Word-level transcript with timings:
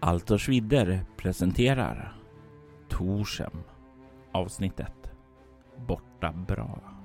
Altos 0.00 0.48
Vidder 0.48 1.04
presenterar 1.16 2.14
Torsem, 2.88 3.64
avsnittet 4.32 5.10
Borta 5.86 6.32
bra. 6.32 6.95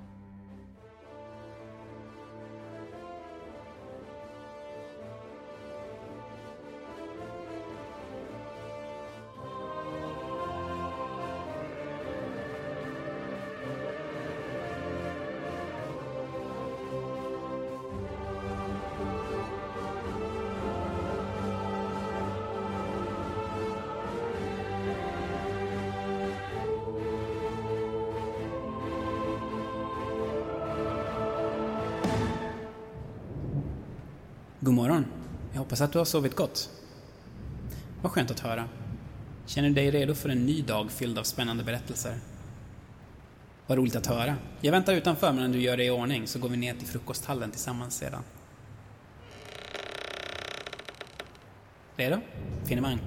Att 35.82 35.92
du 35.92 35.98
har 35.98 36.04
sovit 36.04 36.36
gott. 36.36 36.70
Vad 38.02 38.12
skönt 38.12 38.30
att 38.30 38.40
höra. 38.40 38.68
Känner 39.46 39.68
du 39.68 39.74
dig 39.74 39.90
redo 39.90 40.14
för 40.14 40.28
en 40.28 40.46
ny 40.46 40.62
dag 40.62 40.90
fylld 40.90 41.18
av 41.18 41.22
spännande 41.22 41.64
berättelser? 41.64 42.18
Vad 43.66 43.78
roligt 43.78 43.96
att 43.96 44.06
höra. 44.06 44.36
Jag 44.60 44.72
väntar 44.72 44.92
utanför 44.92 45.32
medan 45.32 45.52
du 45.52 45.60
gör 45.60 45.76
dig 45.76 45.86
i 45.86 45.90
ordning 45.90 46.26
så 46.26 46.38
går 46.38 46.48
vi 46.48 46.56
ner 46.56 46.74
till 46.74 46.86
frukosthallen 46.86 47.50
tillsammans 47.50 47.96
sedan. 47.96 48.22
Redo? 51.96 52.16
Finemang. 52.64 52.98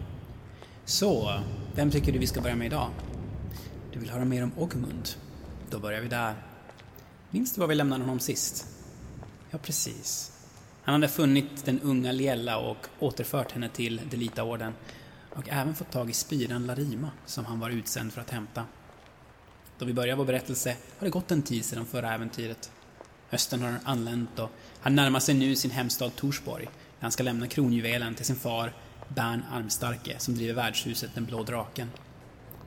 Så, 0.85 1.39
vem 1.75 1.91
tycker 1.91 2.11
du 2.11 2.19
vi 2.19 2.27
ska 2.27 2.41
börja 2.41 2.55
med 2.55 2.67
idag? 2.67 2.89
Du 3.93 3.99
vill 3.99 4.09
höra 4.09 4.25
mer 4.25 4.43
om 4.43 4.51
Ogmund? 4.57 5.09
Då 5.69 5.79
börjar 5.79 6.01
vi 6.01 6.07
där. 6.07 6.35
Minns 7.29 7.53
du 7.53 7.61
var 7.61 7.67
vi 7.67 7.75
lämnade 7.75 8.03
honom 8.03 8.19
sist? 8.19 8.67
Ja, 9.49 9.57
precis. 9.57 10.34
Han 10.85 10.93
hade 10.93 11.07
funnit 11.07 11.65
den 11.65 11.79
unga 11.79 12.11
Liella 12.11 12.57
och 12.57 12.87
återfört 12.99 13.51
henne 13.51 13.69
till 13.69 14.01
Delita-orden 14.09 14.73
och 15.29 15.49
även 15.49 15.75
fått 15.75 15.91
tag 15.91 16.09
i 16.09 16.13
spiran 16.13 16.65
Larima 16.65 17.11
som 17.25 17.45
han 17.45 17.59
var 17.59 17.69
utsänd 17.69 18.13
för 18.13 18.21
att 18.21 18.29
hämta. 18.29 18.65
Då 19.77 19.85
vi 19.85 19.93
börjar 19.93 20.15
vår 20.15 20.25
berättelse 20.25 20.75
har 20.99 21.05
det 21.05 21.11
gått 21.11 21.31
en 21.31 21.41
tid 21.41 21.65
sedan 21.65 21.85
förra 21.85 22.13
äventyret. 22.13 22.71
Hösten 23.29 23.61
har 23.61 23.79
anlänt 23.83 24.39
och 24.39 24.51
han 24.81 24.95
närmar 24.95 25.19
sig 25.19 25.35
nu 25.35 25.55
sin 25.55 25.71
hemstad 25.71 26.15
Torsborg 26.15 26.65
där 26.65 26.71
han 27.01 27.11
ska 27.11 27.23
lämna 27.23 27.47
kronjuvelen 27.47 28.15
till 28.15 28.25
sin 28.25 28.35
far 28.35 28.73
Bern 29.07 29.43
Armstarke 29.51 30.19
som 30.19 30.35
driver 30.35 30.53
värdshuset 30.53 31.15
Den 31.15 31.25
blå 31.25 31.43
draken. 31.43 31.91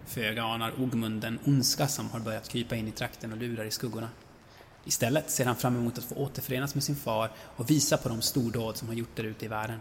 Föga 0.07 0.45
anar 0.45 0.81
Ogmund 0.81 1.21
den 1.21 1.39
ondska 1.45 1.89
som 1.89 2.11
har 2.11 2.21
börjat 2.21 2.49
krypa 2.49 2.77
in 2.77 2.89
i 2.89 2.93
trakten 2.93 3.33
och 3.33 3.39
lurar 3.39 3.65
i 3.65 3.71
skuggorna. 3.71 4.09
Istället 4.85 5.31
ser 5.31 5.45
han 5.45 5.57
fram 5.57 5.77
emot 5.77 5.99
att 5.99 6.05
få 6.05 6.15
återförenas 6.15 6.75
med 6.75 6.85
sin 6.85 6.97
far 6.97 7.31
och 7.57 7.71
visa 7.71 7.97
på 7.97 8.09
de 8.09 8.23
stordåd 8.23 8.77
som 8.77 8.89
han 8.89 8.97
gjort 8.97 9.17
där 9.17 9.25
ute 9.25 9.45
i 9.45 9.49
världen. 9.49 9.81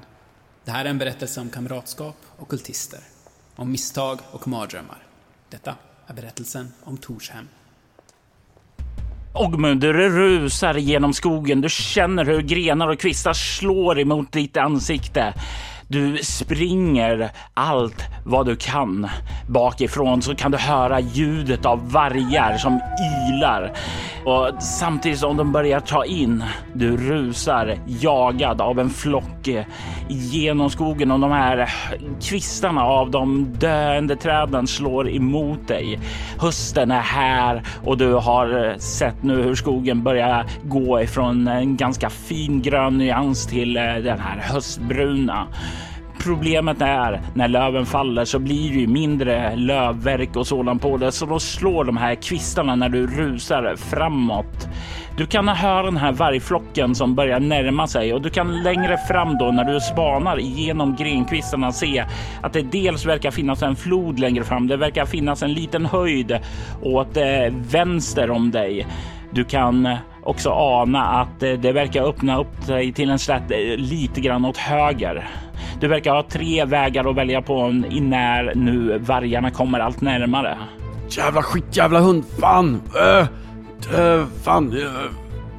Det 0.65 0.71
här 0.71 0.85
är 0.85 0.89
en 0.89 0.97
berättelse 0.97 1.41
om 1.41 1.49
kamratskap 1.49 2.15
och 2.37 2.47
kultister. 2.47 2.99
Om 3.55 3.71
misstag 3.71 4.19
och 4.31 4.47
mardrömmar. 4.47 5.03
Detta 5.49 5.75
är 6.07 6.13
berättelsen 6.13 6.73
om 6.83 6.97
Torshem. 6.97 7.47
Ogmund, 9.33 9.81
du 9.81 9.93
rusar 9.93 10.73
genom 10.73 11.13
skogen. 11.13 11.61
Du 11.61 11.69
känner 11.69 12.25
hur 12.25 12.41
grenar 12.41 12.87
och 12.87 12.99
kvistar 12.99 13.33
slår 13.33 13.99
emot 13.99 14.31
ditt 14.31 14.57
ansikte. 14.57 15.33
Du 15.89 16.17
springer 16.17 17.30
allt 17.53 18.03
vad 18.25 18.45
du 18.45 18.55
kan. 18.55 19.08
Bakifrån 19.48 20.21
så 20.21 20.36
kan 20.36 20.52
du 20.52 20.58
höra 20.58 20.99
ljudet 20.99 21.65
av 21.65 21.92
vargar 21.92 22.58
som 22.58 22.73
ylar. 22.73 23.73
Och 24.25 24.64
samtidigt 24.64 25.20
som 25.20 25.37
de 25.37 25.52
börjar 25.52 25.80
ta 25.80 26.05
in. 26.05 26.43
Du 26.73 26.98
rusar 26.98 27.77
jagad 27.87 28.61
av 28.61 28.80
en 28.80 28.89
flock 28.89 29.49
genom 30.08 30.70
skogen 30.70 31.11
och 31.11 31.20
de 31.20 31.31
här 31.31 31.70
kvistarna 32.21 32.83
av 32.83 33.11
de 33.11 33.54
döende 33.59 34.15
träden 34.15 34.67
slår 34.67 35.09
emot 35.09 35.67
dig. 35.67 35.99
Hösten 36.39 36.92
är 36.92 37.02
här 37.02 37.64
och 37.86 37.98
du 37.98 38.14
har 38.14 38.75
sett 38.80 39.23
nu 39.23 39.43
hur 39.43 39.55
skogen 39.55 40.04
börjar 40.04 40.45
gå 40.64 41.02
ifrån 41.02 41.48
en 41.48 41.77
ganska 41.77 42.09
fin 42.09 42.61
grön 42.61 42.98
nyans 42.98 43.48
till 43.48 43.73
den 43.73 44.19
här 44.19 44.37
höstbruna. 44.37 45.48
Problemet 46.20 46.82
är 46.82 47.22
när 47.33 47.48
löven 47.48 47.86
faller 47.86 48.26
så 48.26 48.39
blir 48.39 48.73
det 48.73 48.80
ju 48.80 48.88
mindre 48.88 49.55
lövverk 49.55 50.36
och 50.36 50.48
sådant 50.48 50.82
på 50.82 50.98
det, 50.98 51.11
så 51.11 51.26
då 51.26 51.39
slår 51.39 51.83
de 51.83 51.98
här 51.98 52.16
kvistarna 52.16 52.76
när 52.76 52.89
du 52.89 53.08
rusar 53.08 53.76
framåt. 53.76 54.67
Du 55.17 55.26
kan 55.26 55.48
höra 55.48 55.83
den 55.83 55.98
här 55.98 56.11
vargflocken 56.11 56.95
som 56.95 57.16
börjar 57.16 57.39
närma 57.39 57.88
sig 57.88 58.14
och 58.14 58.22
du 58.22 58.30
kan 58.30 58.64
längre 58.64 58.98
fram 58.98 59.38
då 59.38 59.52
när 59.52 59.64
du 59.64 59.80
spanar 59.80 60.39
igenom 60.39 60.95
grenkvistarna 60.95 61.72
se 61.72 62.05
att 62.42 62.54
det 62.54 62.61
dels 62.61 63.05
verkar 63.05 63.32
finnas 63.32 63.64
en 63.64 63.76
flod 63.76 64.20
längre 64.20 64.44
fram. 64.44 64.67
Det 64.67 64.78
verkar 64.78 65.05
finnas 65.05 65.44
en 65.44 65.54
liten 65.54 65.86
höjd 65.86 66.39
åt 66.82 67.17
eh, 67.17 67.54
vänster 67.72 68.32
om 68.32 68.52
dig. 68.52 68.88
Du 69.32 69.44
kan 69.44 69.98
också 70.27 70.52
ana 70.52 71.04
att 71.04 71.43
eh, 71.43 71.54
det 71.54 71.71
verkar 71.71 72.04
öppna 72.04 72.39
upp 72.39 72.64
sig 72.64 72.93
till 72.93 73.10
en 73.10 73.20
slätt 73.20 73.52
eh, 73.52 73.58
lite 73.77 74.21
grann 74.21 74.45
åt 74.45 74.58
höger. 74.58 75.30
Du 75.80 75.88
verkar 75.88 76.11
ha 76.11 76.23
tre 76.23 76.65
vägar 76.65 77.10
att 77.10 77.15
välja 77.15 77.42
på 77.42 77.67
när 78.02 78.55
nu 78.55 78.98
vargarna 78.98 79.52
kommer 79.52 79.80
allt 79.80 80.02
närmare. 80.02 80.58
Jävla 81.10 81.42
skitjävla 81.42 81.99
hund! 81.99 82.23
Fan! 82.39 82.82
Äh, 82.95 83.20
äh, 83.99 84.26
fan! 84.43 84.73
Äh. 84.73 85.11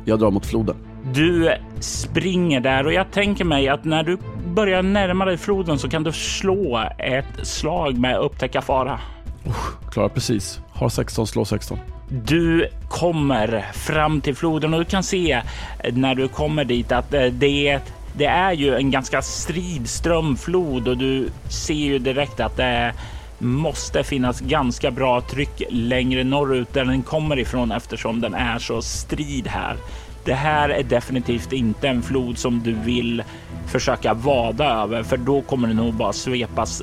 Jag 0.05 0.19
drar 0.19 0.31
mot 0.31 0.47
floden. 0.47 0.77
Du 1.12 1.53
springer 1.81 2.61
där 2.61 2.87
och 2.87 2.93
jag 2.93 3.11
tänker 3.11 3.45
mig 3.45 3.69
att 3.69 3.84
när 3.84 4.03
du 4.03 4.19
börjar 4.55 4.83
närma 4.83 5.25
dig 5.25 5.37
floden 5.37 5.78
så 5.78 5.89
kan 5.89 6.03
du 6.03 6.12
slå 6.12 6.89
ett 6.99 7.47
slag 7.47 7.99
med 7.99 8.19
upptäcka 8.19 8.62
fara. 8.62 9.01
Uh, 9.47 9.55
klarar 9.91 10.09
precis. 10.09 10.61
Har 10.73 10.89
16, 10.89 11.27
slå 11.27 11.45
16. 11.45 11.78
Du 12.09 12.69
kommer 12.89 13.67
fram 13.73 14.21
till 14.21 14.37
floden 14.37 14.75
och 14.75 14.81
du 14.81 14.85
kan 14.85 15.03
se 15.03 15.33
eh, 15.79 15.95
när 15.95 16.15
du 16.15 16.29
kommer 16.29 16.65
dit 16.65 16.93
att 16.93 17.15
eh, 17.15 17.25
det 17.25 17.69
är 17.69 17.81
det 18.19 18.27
är 18.27 18.53
ju 18.53 18.77
en 18.77 18.91
ganska 18.91 19.23
strid 19.23 19.89
strömflod 19.89 20.89
och 20.89 20.97
du 20.97 21.29
ser 21.49 21.75
ju 21.75 21.99
direkt 21.99 22.41
att 22.41 22.57
det 22.57 22.95
måste 23.39 24.05
finnas 24.05 24.41
ganska 24.41 24.91
bra 24.91 25.21
tryck 25.21 25.63
längre 25.71 26.25
norrut 26.25 26.73
där 26.73 26.85
den 26.85 27.03
kommer 27.03 27.39
ifrån 27.39 27.73
eftersom 27.73 28.21
den 28.21 28.35
är 28.35 28.59
så 28.59 28.83
strid 28.83 29.47
här. 29.47 29.77
Det 30.25 30.35
här 30.35 30.69
är 30.69 30.83
definitivt 30.83 31.53
inte 31.53 31.89
en 31.89 32.03
flod 32.03 32.39
som 32.39 32.63
du 32.63 32.73
vill 32.73 33.23
försöka 33.67 34.15
vada 34.15 34.65
över 34.65 35.03
för 35.03 35.17
då 35.17 35.41
kommer 35.41 35.69
det 35.69 35.75
nog 35.75 35.95
bara 35.95 36.13
svepas 36.13 36.83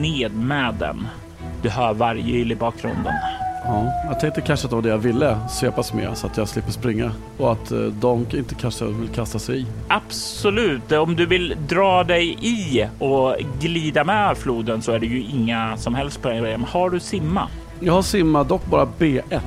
ned 0.00 0.34
med 0.34 0.74
den. 0.74 1.08
Du 1.62 1.70
hör 1.70 1.94
vargyl 1.94 2.52
i 2.52 2.56
bakgrunden. 2.56 3.14
Ja, 3.66 3.92
jag 4.08 4.20
tänkte 4.20 4.40
kanske 4.40 4.66
att 4.66 4.70
det 4.70 4.76
var 4.76 4.82
det 4.82 4.88
jag 4.88 4.98
ville 4.98 5.38
svepas 5.48 5.92
med 5.92 6.18
så 6.18 6.26
att 6.26 6.36
jag 6.36 6.48
slipper 6.48 6.70
springa 6.70 7.12
och 7.38 7.52
att 7.52 7.70
eh, 7.70 7.78
Donk 7.78 8.34
inte 8.34 8.54
kanske 8.54 8.84
vill 8.84 9.08
kasta 9.08 9.38
sig 9.38 9.60
i. 9.60 9.66
Absolut, 9.88 10.92
om 10.92 11.16
du 11.16 11.26
vill 11.26 11.56
dra 11.68 12.04
dig 12.04 12.38
i 12.40 12.86
och 12.98 13.36
glida 13.60 14.04
med 14.04 14.36
floden 14.38 14.82
så 14.82 14.92
är 14.92 14.98
det 14.98 15.06
ju 15.06 15.22
inga 15.22 15.76
som 15.76 15.94
helst 15.94 16.22
problem. 16.22 16.64
Har 16.70 16.90
du 16.90 17.00
simma? 17.00 17.48
Jag 17.80 17.92
har 17.92 18.02
simma, 18.02 18.44
dock 18.44 18.66
bara 18.66 18.88
B1. 18.98 19.40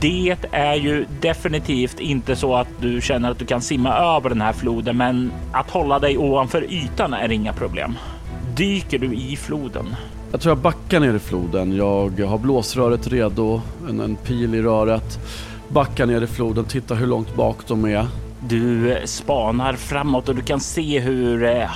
Det 0.00 0.36
är 0.52 0.74
ju 0.74 1.06
definitivt 1.20 2.00
inte 2.00 2.36
så 2.36 2.54
att 2.54 2.68
du 2.80 3.00
känner 3.00 3.30
att 3.30 3.38
du 3.38 3.46
kan 3.46 3.60
simma 3.60 3.94
över 3.94 4.28
den 4.28 4.40
här 4.40 4.52
floden, 4.52 4.96
men 4.96 5.32
att 5.52 5.70
hålla 5.70 5.98
dig 5.98 6.18
ovanför 6.18 6.72
ytan 6.72 7.14
är 7.14 7.32
inga 7.32 7.52
problem. 7.52 7.98
Dyker 8.56 8.98
du 8.98 9.14
i 9.14 9.36
floden? 9.36 9.96
Jag 10.32 10.40
tror 10.40 10.50
jag 10.50 10.58
backar 10.58 11.00
ner 11.00 11.14
i 11.14 11.18
floden. 11.18 11.76
Jag 11.76 12.26
har 12.26 12.38
blåsröret 12.38 13.06
redo, 13.06 13.60
en, 13.88 14.00
en 14.00 14.16
pil 14.16 14.54
i 14.54 14.62
röret. 14.62 15.18
Backar 15.68 16.06
ner 16.06 16.20
i 16.22 16.26
floden, 16.26 16.64
tittar 16.64 16.94
hur 16.94 17.06
långt 17.06 17.34
bak 17.34 17.56
de 17.66 17.84
är. 17.84 18.06
Du 18.48 18.92
eh, 18.92 19.04
spanar 19.04 19.72
framåt 19.72 20.28
och 20.28 20.34
du 20.34 20.42
kan 20.42 20.60
se 20.60 21.00
hur 21.00 21.44
eh, 21.44 21.70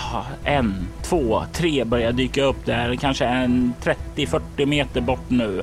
en, 0.45 0.75
två, 1.03 1.43
tre 1.53 1.85
börjar 1.85 2.13
dyka 2.13 2.43
upp 2.43 2.67
där. 2.67 2.97
Kanske 2.97 3.25
en 3.25 3.73
30-40 4.17 4.67
meter 4.67 5.01
bort 5.01 5.31
nu. 5.31 5.63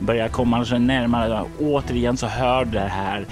Börjar 0.00 0.28
komma 0.28 0.64
sig 0.64 0.78
närmare. 0.78 1.44
Återigen 1.60 2.16
så 2.16 2.26
hör 2.26 2.64
det 2.64 2.80
här 2.80 3.26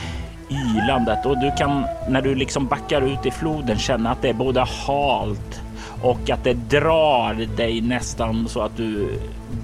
ylandet 0.50 1.26
och 1.26 1.38
du 1.38 1.52
kan 1.58 1.84
när 2.08 2.22
du 2.22 2.34
liksom 2.34 2.66
backar 2.66 3.02
ut 3.02 3.26
i 3.26 3.30
floden 3.30 3.78
känna 3.78 4.10
att 4.10 4.22
det 4.22 4.28
är 4.28 4.34
både 4.34 4.60
halt 4.60 5.60
och 6.02 6.30
att 6.30 6.44
det 6.44 6.54
drar 6.54 7.46
dig 7.56 7.80
nästan 7.80 8.48
så 8.48 8.60
att 8.60 8.76
du 8.76 9.08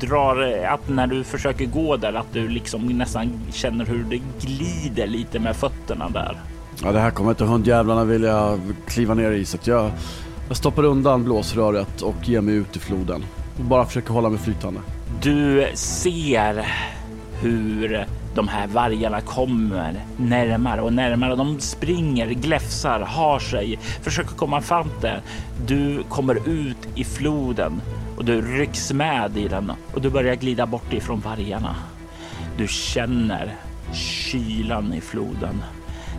drar 0.01 0.65
att 0.69 0.89
när 0.89 1.07
du 1.07 1.25
försöker 1.25 1.67
gå 1.67 1.97
där 1.97 2.13
att 2.13 2.33
du 2.33 2.49
liksom 2.49 2.87
nästan 2.87 3.33
känner 3.53 3.85
hur 3.85 4.05
det 4.05 4.21
glider 4.47 5.07
lite 5.07 5.39
med 5.39 5.57
fötterna 5.57 6.09
där. 6.09 6.41
Ja, 6.83 6.93
det 6.93 7.01
här 7.01 7.11
kommer 7.11 7.31
inte 7.31 7.45
hundjävlarna 7.45 8.05
vilja 8.05 8.59
kliva 8.87 9.15
ner 9.15 9.31
i 9.31 9.45
så 9.45 9.57
att 9.57 9.67
jag, 9.67 9.91
jag 10.49 10.57
stoppar 10.57 10.85
undan 10.85 11.25
blåsröret 11.25 12.03
och 12.03 12.29
ger 12.29 12.41
mig 12.41 12.55
ut 12.55 12.77
i 12.77 12.79
floden. 12.79 13.25
och 13.59 13.65
bara 13.65 13.87
försöker 13.87 14.13
hålla 14.13 14.29
mig 14.29 14.39
flytande. 14.39 14.81
Du 15.23 15.67
ser 15.75 16.67
hur 17.41 18.07
de 18.35 18.49
här 18.49 18.67
vargarna 18.67 19.21
kommer 19.21 20.05
närmare 20.17 20.81
och 20.81 20.93
närmare. 20.93 21.37
De 21.37 21.61
springer, 21.61 22.27
gläfsar, 22.27 23.01
har 23.01 23.39
sig, 23.39 23.79
försöker 24.03 24.35
komma 24.35 24.61
fram 24.61 24.91
till 25.01 25.21
Du 25.67 26.03
kommer 26.09 26.49
ut 26.49 26.89
i 26.95 27.05
floden 27.05 27.81
och 28.17 28.25
du 28.25 28.59
rycks 28.59 28.93
med 28.93 29.37
i 29.37 29.49
den 29.49 29.73
och 29.95 30.01
du 30.01 30.11
börjar 30.11 30.35
glida 30.35 30.67
bort 30.67 30.93
ifrån 30.93 31.21
vargarna. 31.21 31.77
Du 32.59 32.69
känner 32.69 33.55
kylan 33.93 34.95
i 34.95 35.01
floden 35.01 35.63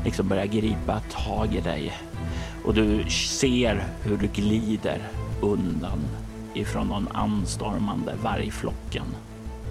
liksom 0.08 0.28
börjar 0.28 0.46
gripa 0.46 1.00
tag 1.00 1.56
i 1.56 1.62
dig 1.62 1.94
och 2.64 2.74
du 2.74 3.10
ser 3.10 3.84
hur 4.04 4.18
du 4.18 4.28
glider 4.28 5.02
undan 5.42 6.00
ifrån 6.54 6.90
den 6.90 7.08
anstormande 7.14 8.14
vargflocken. 8.24 9.06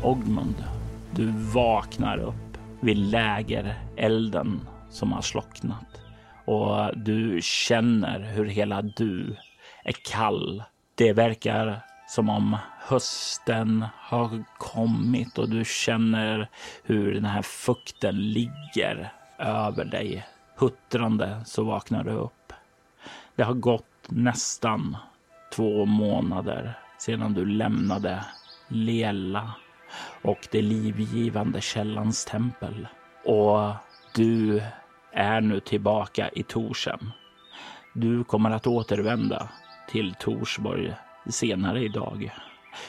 Ogmund, 0.02 0.64
du 1.16 1.32
vaknar 1.54 2.18
upp 2.18 2.58
vid 2.80 2.98
lägerelden 2.98 4.60
som 4.90 5.12
har 5.12 5.22
slocknat 5.22 6.00
och 6.44 6.98
du 6.98 7.38
känner 7.42 8.20
hur 8.20 8.44
hela 8.44 8.82
du 8.82 9.36
är 9.84 9.92
kall. 9.92 10.62
Det 10.94 11.12
verkar 11.12 11.80
som 12.08 12.28
om 12.28 12.56
hösten 12.88 13.86
har 13.96 14.44
kommit 14.58 15.38
och 15.38 15.48
du 15.48 15.64
känner 15.64 16.50
hur 16.82 17.14
den 17.14 17.24
här 17.24 17.42
fukten 17.42 18.32
ligger 18.32 19.12
över 19.38 19.84
dig. 19.84 20.26
Huttrande 20.56 21.40
så 21.44 21.64
vaknar 21.64 22.04
du 22.04 22.10
upp. 22.10 22.52
Det 23.36 23.42
har 23.42 23.54
gått 23.54 24.08
nästan 24.08 24.96
två 25.54 25.84
månader 25.84 26.78
sedan 26.98 27.34
du 27.34 27.46
lämnade 27.46 28.24
Lela 28.68 29.54
och 30.26 30.48
det 30.50 30.62
livgivande 30.62 31.60
källans 31.60 32.24
tempel. 32.24 32.88
Och 33.24 33.72
du 34.14 34.62
är 35.12 35.40
nu 35.40 35.60
tillbaka 35.60 36.28
i 36.28 36.42
Torshem. 36.42 37.10
Du 37.94 38.24
kommer 38.24 38.50
att 38.50 38.66
återvända 38.66 39.48
till 39.88 40.14
Torsborg 40.20 40.94
senare 41.28 41.82
idag. 41.82 42.32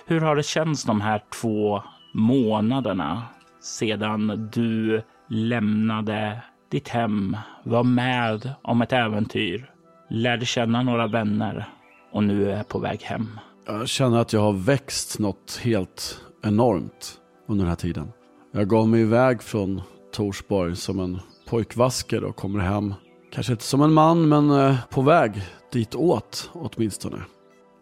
Hur 0.05 0.21
har 0.21 0.35
det 0.35 0.43
känts 0.43 0.83
de 0.83 1.01
här 1.01 1.23
två 1.41 1.83
månaderna 2.13 3.23
sedan 3.61 4.49
du 4.53 5.01
lämnade 5.29 6.41
ditt 6.71 6.87
hem, 6.87 7.37
var 7.63 7.83
med 7.83 8.53
om 8.61 8.81
ett 8.81 8.93
äventyr, 8.93 9.71
lärde 10.09 10.45
känna 10.45 10.83
några 10.83 11.07
vänner 11.07 11.65
och 12.11 12.23
nu 12.23 12.51
är 12.51 12.63
på 12.63 12.79
väg 12.79 13.01
hem? 13.01 13.39
Jag 13.65 13.89
känner 13.89 14.17
att 14.17 14.33
jag 14.33 14.41
har 14.41 14.53
växt 14.53 15.19
något 15.19 15.59
helt 15.63 16.21
enormt 16.43 17.19
under 17.47 17.65
den 17.65 17.69
här 17.69 17.75
tiden. 17.75 18.11
Jag 18.51 18.69
gav 18.69 18.87
mig 18.87 19.01
iväg 19.01 19.41
från 19.41 19.81
Torsborg 20.11 20.75
som 20.75 20.99
en 20.99 21.19
pojkvasker 21.49 22.23
och 22.23 22.35
kommer 22.35 22.59
hem, 22.59 22.93
kanske 23.31 23.53
inte 23.53 23.63
som 23.63 23.81
en 23.81 23.93
man, 23.93 24.29
men 24.29 24.51
eh, 24.51 24.75
på 24.89 25.01
väg 25.01 25.41
ditåt 25.71 26.49
åtminstone. 26.53 27.17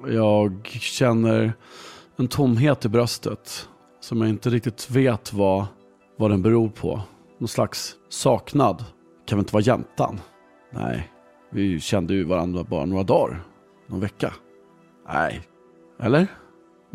Jag 0.08 0.68
känner 0.68 1.54
en 2.16 2.28
tomhet 2.28 2.86
i 2.86 2.90
bröstet 2.90 3.70
som 4.00 4.22
jag 4.22 4.30
inte 4.30 4.50
riktigt 4.50 4.90
vet 4.90 5.34
vad, 5.34 5.66
vad 6.18 6.32
den 6.32 6.42
beror 6.42 6.70
på. 6.70 7.02
Någon 7.40 7.48
slags 7.48 7.96
saknad. 8.10 8.86
Kan 9.26 9.38
väl 9.38 9.44
inte 9.44 9.54
vara 9.54 9.64
jäntan? 9.64 10.20
Nej, 10.72 11.12
vi 11.52 11.80
kände 11.80 12.14
ju 12.14 12.24
varandra 12.24 12.64
bara 12.64 12.86
några 12.86 13.04
dagar. 13.04 13.44
Någon 13.88 14.00
vecka. 14.00 14.34
Nej, 15.08 15.42
eller? 16.00 16.28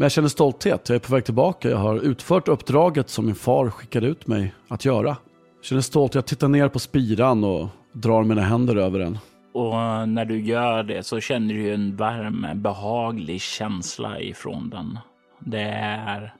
Men 0.00 0.04
jag 0.04 0.12
känner 0.12 0.28
stolthet. 0.28 0.88
Jag 0.88 0.96
är 0.96 0.98
på 1.00 1.14
väg 1.14 1.24
tillbaka. 1.24 1.70
Jag 1.70 1.76
har 1.76 1.96
utfört 1.96 2.48
uppdraget 2.48 3.08
som 3.08 3.26
min 3.26 3.34
far 3.34 3.70
skickade 3.70 4.06
ut 4.06 4.26
mig 4.26 4.54
att 4.68 4.84
göra. 4.84 5.08
Jag 5.08 5.64
känner 5.64 5.82
stolthet. 5.82 6.14
Jag 6.14 6.26
tittar 6.26 6.48
ner 6.48 6.68
på 6.68 6.78
spiran 6.78 7.44
och 7.44 7.68
drar 7.92 8.24
mina 8.24 8.42
händer 8.42 8.76
över 8.76 8.98
den. 8.98 9.18
Och 9.54 9.80
eh, 9.80 10.06
när 10.06 10.24
du 10.24 10.40
gör 10.40 10.82
det 10.82 11.02
så 11.02 11.20
känner 11.20 11.54
du 11.54 11.74
en 11.74 11.96
varm, 11.96 12.46
behaglig 12.54 13.40
känsla 13.40 14.20
ifrån 14.20 14.70
den. 14.70 14.98
Det 15.38 15.70
är 15.82 16.34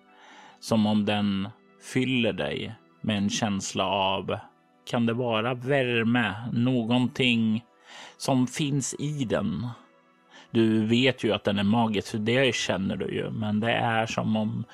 som 0.61 0.87
om 0.87 1.05
den 1.05 1.49
fyller 1.93 2.33
dig 2.33 2.75
med 3.01 3.17
en 3.17 3.31
känsla 3.31 3.87
av, 3.87 4.37
kan 4.91 5.07
det 5.07 5.13
vara 5.13 5.55
värme, 5.55 6.35
någonting 6.53 7.65
som 8.17 8.47
finns 8.47 8.95
i 8.99 9.25
den? 9.25 9.67
Du 10.51 10.87
vet 10.87 11.25
ju 11.25 11.33
att 11.33 11.45
den 11.45 11.59
är 11.59 11.65
magisk, 11.65 12.09
för 12.09 12.19
det 12.19 12.55
känner 12.55 12.97
du 12.97 13.07
ju, 13.07 13.31
men 13.31 13.61
det 13.61 13.73
är 13.73 14.07
som 14.07 14.37
om 14.37 14.65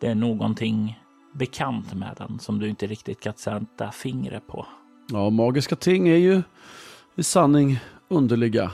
det 0.00 0.06
är 0.06 0.14
någonting 0.14 1.00
bekant 1.34 1.94
med 1.94 2.14
den 2.18 2.38
som 2.38 2.58
du 2.58 2.68
inte 2.68 2.86
riktigt 2.86 3.20
kan 3.20 3.34
sätta 3.36 3.90
fingret 3.90 4.46
på. 4.46 4.66
Ja, 5.12 5.30
magiska 5.30 5.76
ting 5.76 6.08
är 6.08 6.16
ju 6.16 6.42
i 7.16 7.22
sanning 7.22 7.78
underliga. 8.08 8.70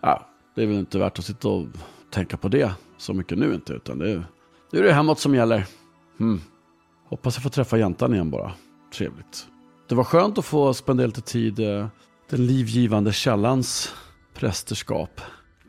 Ja, 0.00 0.26
det 0.54 0.62
är 0.62 0.66
väl 0.66 0.76
inte 0.76 0.98
värt 0.98 1.18
att 1.18 1.24
sitta 1.24 1.48
och 1.48 1.66
tänka 2.10 2.36
på 2.36 2.48
det 2.48 2.72
så 2.98 3.14
mycket 3.14 3.38
nu 3.38 3.54
inte, 3.54 3.72
utan 3.72 3.98
det 3.98 4.10
är, 4.10 4.24
det 4.70 4.78
är 4.78 4.82
det 4.82 4.92
hemåt 4.92 5.18
som 5.18 5.34
gäller. 5.34 5.64
Hmm. 6.18 6.40
Hoppas 7.08 7.36
jag 7.36 7.42
får 7.42 7.50
träffa 7.50 7.78
jäntan 7.78 8.14
igen 8.14 8.30
bara. 8.30 8.52
Trevligt. 8.94 9.46
Det 9.88 9.94
var 9.94 10.04
skönt 10.04 10.38
att 10.38 10.44
få 10.44 10.74
spendera 10.74 11.06
lite 11.06 11.20
tid 11.20 11.58
eh, 11.58 11.86
den 12.30 12.46
livgivande 12.46 13.12
källans 13.12 13.94
prästerskap. 14.34 15.20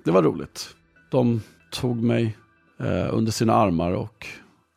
Det 0.03 0.11
var 0.11 0.23
roligt. 0.23 0.75
De 1.11 1.41
tog 1.71 2.03
mig 2.03 2.37
eh, 2.79 3.13
under 3.13 3.31
sina 3.31 3.53
armar 3.53 3.91
och 3.91 4.27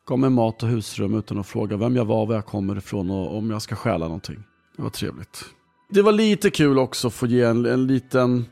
gav 0.07 0.19
mig 0.19 0.29
mat 0.29 0.63
och 0.63 0.69
husrum 0.69 1.13
utan 1.13 1.39
att 1.39 1.47
fråga 1.47 1.77
vem 1.77 1.95
jag 1.95 2.05
var, 2.05 2.25
var 2.25 2.35
jag 2.35 2.45
kommer 2.45 2.77
ifrån 2.77 3.11
och 3.11 3.37
om 3.37 3.51
jag 3.51 3.61
ska 3.61 3.75
stjäla 3.75 4.05
någonting. 4.05 4.43
Det 4.77 4.83
var 4.83 4.89
trevligt. 4.89 5.45
Det 5.89 6.01
var 6.01 6.11
lite 6.11 6.49
kul 6.49 6.79
också 6.79 7.07
att 7.07 7.13
få 7.13 7.27
ge 7.27 7.43
en, 7.43 7.65
en 7.65 7.87
liten, 7.87 8.45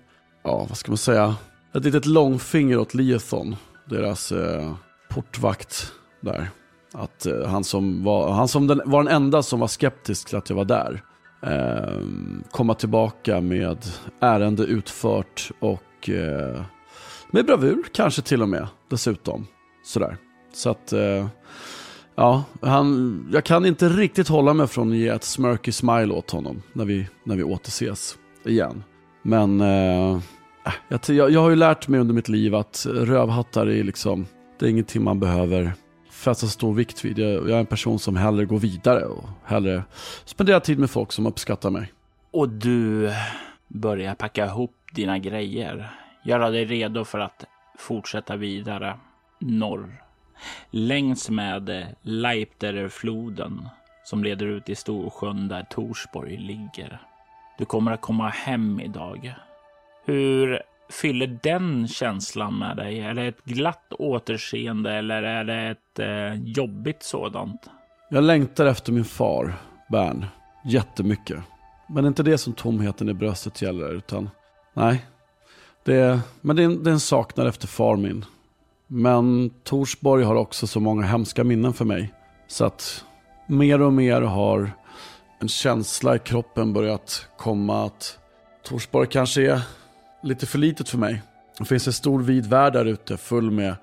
ja 0.43 0.65
vad 0.69 0.77
ska 0.77 0.91
man 0.91 0.97
säga, 0.97 1.35
ett 1.73 1.83
litet 1.83 2.05
långfinger 2.05 2.77
åt 2.77 2.93
Liathon, 2.93 3.55
deras 3.89 4.31
eh, 4.31 4.73
portvakt 5.09 5.91
där. 6.21 6.49
Att 6.93 7.25
eh, 7.25 7.47
han 7.47 7.63
som, 7.63 8.03
var, 8.03 8.31
han 8.31 8.47
som 8.47 8.67
den, 8.67 8.81
var 8.85 9.03
den 9.03 9.13
enda 9.13 9.43
som 9.43 9.59
var 9.59 9.67
skeptisk 9.67 10.27
till 10.27 10.37
att 10.37 10.49
jag 10.49 10.57
var 10.57 10.65
där. 10.65 11.01
Eh, 11.43 12.01
komma 12.51 12.73
tillbaka 12.73 13.41
med 13.41 13.77
ärende 14.19 14.63
utfört 14.63 15.51
och 15.59 16.09
eh, 16.09 16.61
med 17.31 17.45
bravur 17.45 17.83
kanske 17.93 18.21
till 18.21 18.41
och 18.41 18.49
med 18.49 18.67
dessutom. 18.89 19.47
Sådär. 19.83 20.17
Så 20.53 20.69
att, 20.69 20.93
eh, 20.93 21.27
ja, 22.15 22.43
han, 22.61 23.27
jag 23.33 23.43
kan 23.43 23.65
inte 23.65 23.89
riktigt 23.89 24.27
hålla 24.27 24.53
mig 24.53 24.67
från 24.67 24.91
att 24.91 24.97
ge 24.97 25.07
ett 25.07 25.23
smirky 25.23 25.71
smile 25.71 26.13
åt 26.13 26.31
honom 26.31 26.61
när 26.73 26.85
vi, 26.85 27.07
när 27.23 27.35
vi 27.35 27.43
återses 27.43 28.17
igen. 28.45 28.83
Men 29.21 29.61
eh, 29.61 30.19
äh, 30.89 30.99
jag, 31.07 31.31
jag 31.31 31.41
har 31.41 31.49
ju 31.49 31.55
lärt 31.55 31.87
mig 31.87 31.99
under 31.99 32.13
mitt 32.13 32.29
liv 32.29 32.55
att 32.55 32.85
rövhattar 32.89 33.67
är 33.67 33.83
liksom, 33.83 34.27
det 34.59 34.65
är 34.65 34.69
ingenting 34.69 35.03
man 35.03 35.19
behöver 35.19 35.73
fästa 36.09 36.47
stor 36.47 36.73
vikt 36.73 37.05
vid. 37.05 37.19
Jag, 37.19 37.33
jag 37.33 37.49
är 37.49 37.59
en 37.59 37.65
person 37.65 37.99
som 37.99 38.15
hellre 38.15 38.45
går 38.45 38.59
vidare 38.59 39.05
och 39.05 39.29
hellre 39.43 39.83
spenderar 40.25 40.59
tid 40.59 40.79
med 40.79 40.89
folk 40.89 41.11
som 41.11 41.27
uppskattar 41.27 41.69
mig. 41.69 41.93
Och 42.31 42.49
du 42.49 43.11
börjar 43.67 44.15
packa 44.15 44.45
ihop 44.45 44.71
dina 44.91 45.19
grejer. 45.19 45.91
Göra 46.25 46.49
dig 46.49 46.65
redo 46.65 47.03
för 47.03 47.19
att 47.19 47.45
fortsätta 47.77 48.35
vidare 48.35 48.97
norr. 49.39 50.03
Längs 50.71 51.29
med 51.29 51.95
Leipterfloden 52.01 53.69
som 54.03 54.23
leder 54.23 54.45
ut 54.45 54.69
i 54.69 54.75
Storsjön 54.75 55.47
där 55.47 55.63
Torsborg 55.69 56.37
ligger. 56.37 56.99
Du 57.57 57.65
kommer 57.65 57.91
att 57.91 58.01
komma 58.01 58.29
hem 58.29 58.79
idag. 58.79 59.35
Hur 60.05 60.61
fyller 60.89 61.39
den 61.43 61.87
känslan 61.87 62.59
med 62.59 62.77
dig? 62.77 62.99
Är 62.99 63.13
det 63.13 63.23
ett 63.23 63.43
glatt 63.43 63.93
återseende 63.93 64.93
eller 64.93 65.23
är 65.23 65.43
det 65.43 65.69
ett 65.69 65.99
eh, 65.99 66.41
jobbigt 66.43 67.03
sådant? 67.03 67.69
Jag 68.09 68.23
längtar 68.23 68.65
efter 68.65 68.91
min 68.91 69.05
far, 69.05 69.53
Bern, 69.89 70.25
jättemycket. 70.65 71.39
Men 71.87 72.03
det 72.03 72.07
är 72.07 72.07
inte 72.07 72.23
det 72.23 72.37
som 72.37 72.53
tomheten 72.53 73.09
i 73.09 73.13
bröstet 73.13 73.61
gäller, 73.61 73.93
utan 73.93 74.29
nej. 74.73 75.05
Det 75.85 75.95
är, 75.95 76.19
men 76.41 76.55
det 76.55 76.61
är, 76.61 76.65
en, 76.65 76.83
det 76.83 76.89
är 76.89 76.93
en 76.93 76.99
saknad 76.99 77.47
efter 77.47 77.67
far 77.67 77.97
min. 77.97 78.25
Men 78.87 79.49
Torsborg 79.63 80.23
har 80.23 80.35
också 80.35 80.67
så 80.67 80.79
många 80.79 81.05
hemska 81.05 81.43
minnen 81.43 81.73
för 81.73 81.85
mig. 81.85 82.13
Så 82.47 82.65
att 82.65 83.05
mer 83.47 83.81
och 83.81 83.93
mer 83.93 84.21
har 84.21 84.71
en 85.39 85.47
känsla 85.47 86.15
i 86.15 86.19
kroppen 86.19 86.73
börjat 86.73 87.27
komma 87.37 87.85
att 87.85 88.19
Torsborg 88.63 89.07
kanske 89.09 89.51
är 89.51 89.61
lite 90.23 90.45
för 90.45 90.57
litet 90.57 90.89
för 90.89 90.97
mig. 90.97 91.21
Det 91.57 91.65
finns 91.65 91.87
en 91.87 91.93
stor 91.93 92.21
vid 92.21 92.45
värld 92.45 92.73
där 92.73 92.85
ute 92.85 93.17
full 93.17 93.51
med 93.51 93.75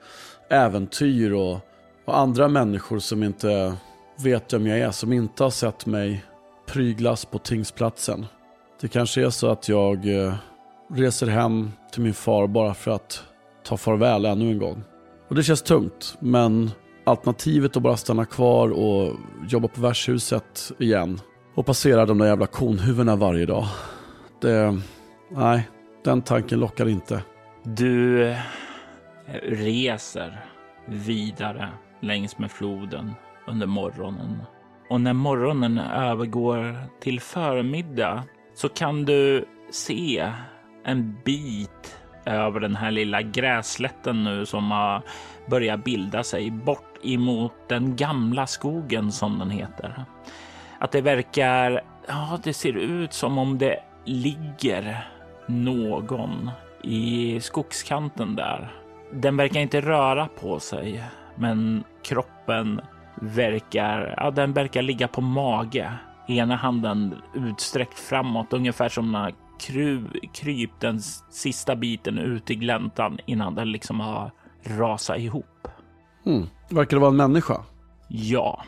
äventyr 0.50 1.32
och, 1.32 1.60
och 2.04 2.18
andra 2.18 2.48
människor 2.48 2.98
som 2.98 3.22
inte 3.22 3.76
vet 4.18 4.52
vem 4.52 4.66
jag 4.66 4.78
är, 4.78 4.90
som 4.90 5.12
inte 5.12 5.42
har 5.42 5.50
sett 5.50 5.86
mig 5.86 6.24
pryglas 6.66 7.24
på 7.24 7.38
tingsplatsen. 7.38 8.26
Det 8.80 8.88
kanske 8.88 9.26
är 9.26 9.30
så 9.30 9.50
att 9.50 9.68
jag 9.68 10.24
eh, 10.24 10.34
reser 10.94 11.26
hem 11.26 11.70
till 11.92 12.02
min 12.02 12.14
far 12.14 12.46
bara 12.46 12.74
för 12.74 12.90
att 12.90 13.24
ta 13.64 13.76
farväl 13.76 14.24
ännu 14.24 14.50
en 14.50 14.58
gång. 14.58 14.84
Och 15.28 15.34
det 15.34 15.42
känns 15.42 15.62
tungt, 15.62 16.16
men 16.20 16.70
alternativet 17.04 17.76
att 17.76 17.82
bara 17.82 17.96
stanna 17.96 18.24
kvar 18.24 18.68
och 18.68 19.16
jobba 19.48 19.68
på 19.68 19.80
värdshuset 19.80 20.72
igen 20.78 21.20
och 21.54 21.66
passera 21.66 22.06
de 22.06 22.18
där 22.18 22.26
jävla 22.26 22.46
konhuvudena 22.46 23.16
varje 23.16 23.46
dag. 23.46 23.64
Det... 24.40 24.78
Nej, 25.30 25.68
den 26.04 26.22
tanken 26.22 26.60
lockar 26.60 26.88
inte. 26.88 27.22
Du 27.64 28.28
eh, 28.28 28.36
reser 29.42 30.44
vidare 30.86 31.68
längs 32.00 32.38
med 32.38 32.50
floden 32.50 33.12
under 33.46 33.66
morgonen. 33.66 34.42
Och 34.90 35.00
när 35.00 35.12
morgonen 35.12 35.78
övergår 35.78 36.76
till 37.00 37.20
förmiddag 37.20 38.22
så 38.54 38.68
kan 38.68 39.04
du 39.04 39.44
se 39.70 40.32
en 40.84 41.16
bit 41.24 41.98
över 42.24 42.60
den 42.60 42.76
här 42.76 42.90
lilla 42.90 43.22
gräslätten 43.22 44.24
nu 44.24 44.46
som 44.46 44.70
har 44.70 45.02
börjat 45.46 45.84
bilda 45.84 46.22
sig 46.22 46.50
bort 46.50 46.98
emot 47.02 47.52
den 47.68 47.96
gamla 47.96 48.46
skogen 48.46 49.12
som 49.12 49.38
den 49.38 49.50
heter. 49.50 50.04
Att 50.78 50.92
det 50.92 51.00
verkar, 51.00 51.82
ja, 52.08 52.38
det 52.44 52.52
ser 52.52 52.76
ut 52.76 53.12
som 53.12 53.38
om 53.38 53.58
det 53.58 53.76
ligger 54.04 55.08
någon 55.46 56.50
i 56.82 57.40
skogskanten 57.40 58.36
där. 58.36 58.72
Den 59.12 59.36
verkar 59.36 59.60
inte 59.60 59.80
röra 59.80 60.28
på 60.40 60.60
sig, 60.60 61.04
men 61.34 61.84
kroppen 62.02 62.80
verkar, 63.14 64.14
ja, 64.16 64.30
den 64.30 64.52
verkar 64.52 64.82
ligga 64.82 65.08
på 65.08 65.20
mage. 65.20 65.92
Ena 66.28 66.56
handen 66.56 67.22
utsträckt 67.34 67.98
framåt, 67.98 68.52
ungefär 68.52 68.88
som 68.88 69.12
när 69.12 69.34
kru, 69.66 70.04
kryp 70.34 70.70
den 70.80 71.00
sista 71.30 71.76
biten 71.76 72.18
ut 72.18 72.50
i 72.50 72.54
gläntan 72.54 73.18
innan 73.26 73.54
den 73.54 73.72
liksom 73.72 74.00
har 74.00 74.30
rasat 74.64 75.18
ihop. 75.18 75.68
Hmm. 76.24 76.46
Verkar 76.68 76.96
det 76.96 77.00
vara 77.00 77.10
en 77.10 77.16
människa? 77.16 77.64
Ja. 78.08 78.64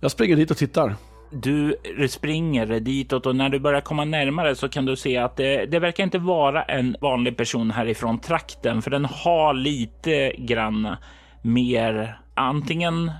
Jag 0.00 0.10
springer 0.10 0.36
dit 0.36 0.50
och 0.50 0.56
tittar. 0.56 0.94
Du 1.30 1.76
springer 2.08 2.80
ditåt 2.80 3.26
och 3.26 3.36
när 3.36 3.48
du 3.48 3.58
börjar 3.58 3.80
komma 3.80 4.04
närmare 4.04 4.54
så 4.54 4.68
kan 4.68 4.86
du 4.86 4.96
se 4.96 5.16
att 5.16 5.36
det, 5.36 5.66
det, 5.66 5.78
verkar 5.78 6.04
inte 6.04 6.18
vara 6.18 6.62
en 6.62 6.96
vanlig 7.00 7.36
person 7.36 7.70
härifrån 7.70 8.20
trakten, 8.20 8.82
för 8.82 8.90
den 8.90 9.04
har 9.04 9.54
lite 9.54 10.32
grann 10.38 10.96
mer 11.42 12.20
antingen 12.34 13.10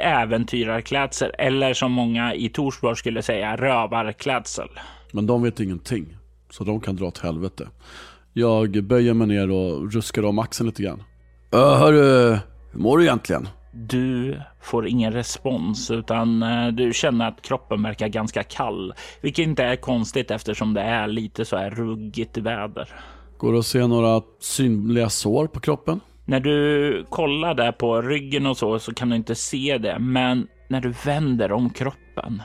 äventyrarklädsel 0.00 1.32
eller 1.38 1.74
som 1.74 1.92
många 1.92 2.34
i 2.34 2.48
Torsborg 2.48 2.96
skulle 2.96 3.22
säga 3.22 3.56
rövarklädsel. 3.56 4.68
Men 5.12 5.26
de 5.26 5.42
vet 5.42 5.60
ingenting, 5.60 6.16
så 6.54 6.64
de 6.64 6.80
kan 6.80 6.96
dra 6.96 7.06
åt 7.06 7.18
helvete. 7.18 7.68
Jag 8.32 8.84
böjer 8.84 9.14
mig 9.14 9.26
ner 9.26 9.50
och 9.50 9.92
ruskar 9.92 10.24
om 10.24 10.38
axeln 10.38 10.66
lite 10.66 10.82
grann. 10.82 11.02
Äh, 11.52 11.78
hörru, 11.78 12.38
hur 12.72 12.80
mår 12.80 12.98
du 12.98 13.04
egentligen? 13.04 13.48
Du 13.72 14.40
får 14.62 14.86
ingen 14.86 15.12
respons 15.12 15.90
utan 15.90 16.42
eh, 16.42 16.68
du 16.68 16.92
känner 16.92 17.28
att 17.28 17.42
kroppen 17.42 17.82
verkar 17.82 18.08
ganska 18.08 18.42
kall, 18.42 18.94
vilket 19.20 19.46
inte 19.46 19.64
är 19.64 19.76
konstigt 19.76 20.30
eftersom 20.30 20.74
det 20.74 20.80
är 20.80 21.06
lite 21.06 21.44
så 21.44 21.56
här 21.56 21.70
ruggigt 21.70 22.36
väder. 22.36 22.88
Går 23.38 23.52
det 23.52 23.58
att 23.58 23.66
se 23.66 23.86
några 23.86 24.22
synliga 24.40 25.08
sår 25.08 25.46
på 25.46 25.60
kroppen? 25.60 26.00
När 26.24 26.40
du 26.40 27.06
kollar 27.10 27.54
där 27.54 27.72
på 27.72 28.02
ryggen 28.02 28.46
och 28.46 28.56
så, 28.56 28.78
så 28.78 28.94
kan 28.94 29.08
du 29.08 29.16
inte 29.16 29.34
se 29.34 29.78
det, 29.78 29.98
men 29.98 30.46
när 30.68 30.80
du 30.80 30.94
vänder 31.04 31.52
om 31.52 31.70
kroppen 31.70 32.42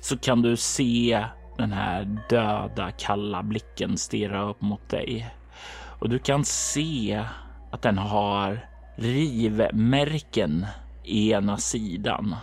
så 0.00 0.18
kan 0.18 0.42
du 0.42 0.56
se 0.56 1.24
den 1.58 1.72
här 1.72 2.18
döda 2.28 2.90
kalla 2.90 3.42
blicken 3.42 3.98
stirra 3.98 4.50
upp 4.50 4.60
mot 4.60 4.88
dig. 4.88 5.34
Och 5.98 6.08
du 6.08 6.18
kan 6.18 6.44
se 6.44 7.24
att 7.70 7.82
den 7.82 7.98
har 7.98 8.60
rivmärken 8.96 10.66
i 11.04 11.30
ena 11.30 11.56
sidan. 11.56 12.36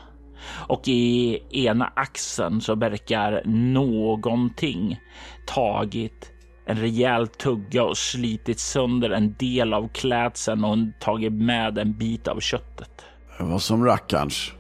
Och 0.67 0.87
i 0.87 1.39
ena 1.51 1.91
axeln 1.95 2.61
så 2.61 2.75
verkar 2.75 3.41
någonting 3.45 4.99
tagit 5.47 6.31
en 6.65 6.77
rejäl 6.77 7.27
tugga 7.27 7.83
och 7.83 7.97
slitit 7.97 8.59
sönder 8.59 9.09
en 9.09 9.35
del 9.39 9.73
av 9.73 9.87
klädseln 9.87 10.63
och 10.63 10.77
tagit 10.99 11.33
med 11.33 11.77
en 11.77 11.93
bit 11.93 12.27
av 12.27 12.39
köttet. 12.39 13.05
Det 13.37 13.43
var 13.43 13.59
som 13.59 13.85
rackarns. 13.85 14.51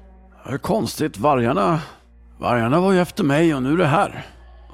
Det 0.45 0.53
är 0.53 0.57
konstigt, 0.57 1.17
vargarna, 1.17 1.79
vargarna 2.37 2.79
var 2.79 2.91
ju 2.91 2.99
efter 2.99 3.23
mig 3.23 3.55
och 3.55 3.63
nu 3.63 3.73
är 3.73 3.77
det 3.77 3.87
här. 3.87 4.25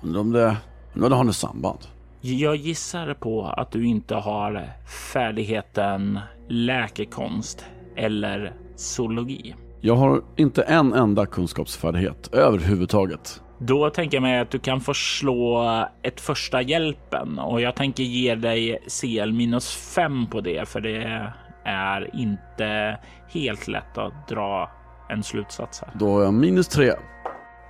Undrar 0.04 0.22
om 0.22 0.32
det, 0.32 0.58
undrar 0.94 1.06
om 1.06 1.10
det 1.10 1.16
har 1.16 1.24
något 1.24 1.36
samband. 1.36 1.80
Jag 2.22 2.56
gissar 2.56 3.14
på 3.14 3.46
att 3.46 3.72
du 3.72 3.86
inte 3.86 4.16
har 4.16 4.70
färdigheten 5.14 6.20
läkekonst 6.48 7.66
eller 7.96 8.54
zoologi. 8.76 9.56
Jag 9.82 9.96
har 9.96 10.22
inte 10.36 10.62
en 10.62 10.94
enda 10.94 11.26
kunskapsfärdighet 11.26 12.34
överhuvudtaget. 12.34 13.42
Då 13.58 13.90
tänker 13.90 14.18
jag 14.18 14.22
mig 14.22 14.40
att 14.40 14.52
du 14.52 14.60
kan 14.60 14.82
få 14.82 14.94
slå 14.94 15.66
ett 16.02 16.22
första 16.22 16.62
hjälpen 16.62 17.40
och 17.40 17.62
jag 17.62 17.76
tänker 17.76 18.04
ge 18.04 18.36
dig 18.36 18.80
CL 19.02 19.32
minus 19.32 19.76
5 19.76 20.28
på 20.28 20.42
det 20.42 20.70
för 20.70 20.82
det 20.82 21.32
är 21.64 22.16
inte 22.16 22.98
helt 23.28 23.68
lätt 23.68 23.98
att 23.98 24.28
dra 24.28 24.72
en 25.10 25.24
slutsats 25.24 25.82
här. 25.82 25.92
Då 26.00 26.14
har 26.14 26.24
jag 26.24 26.34
minus 26.34 26.68
3. 26.68 26.92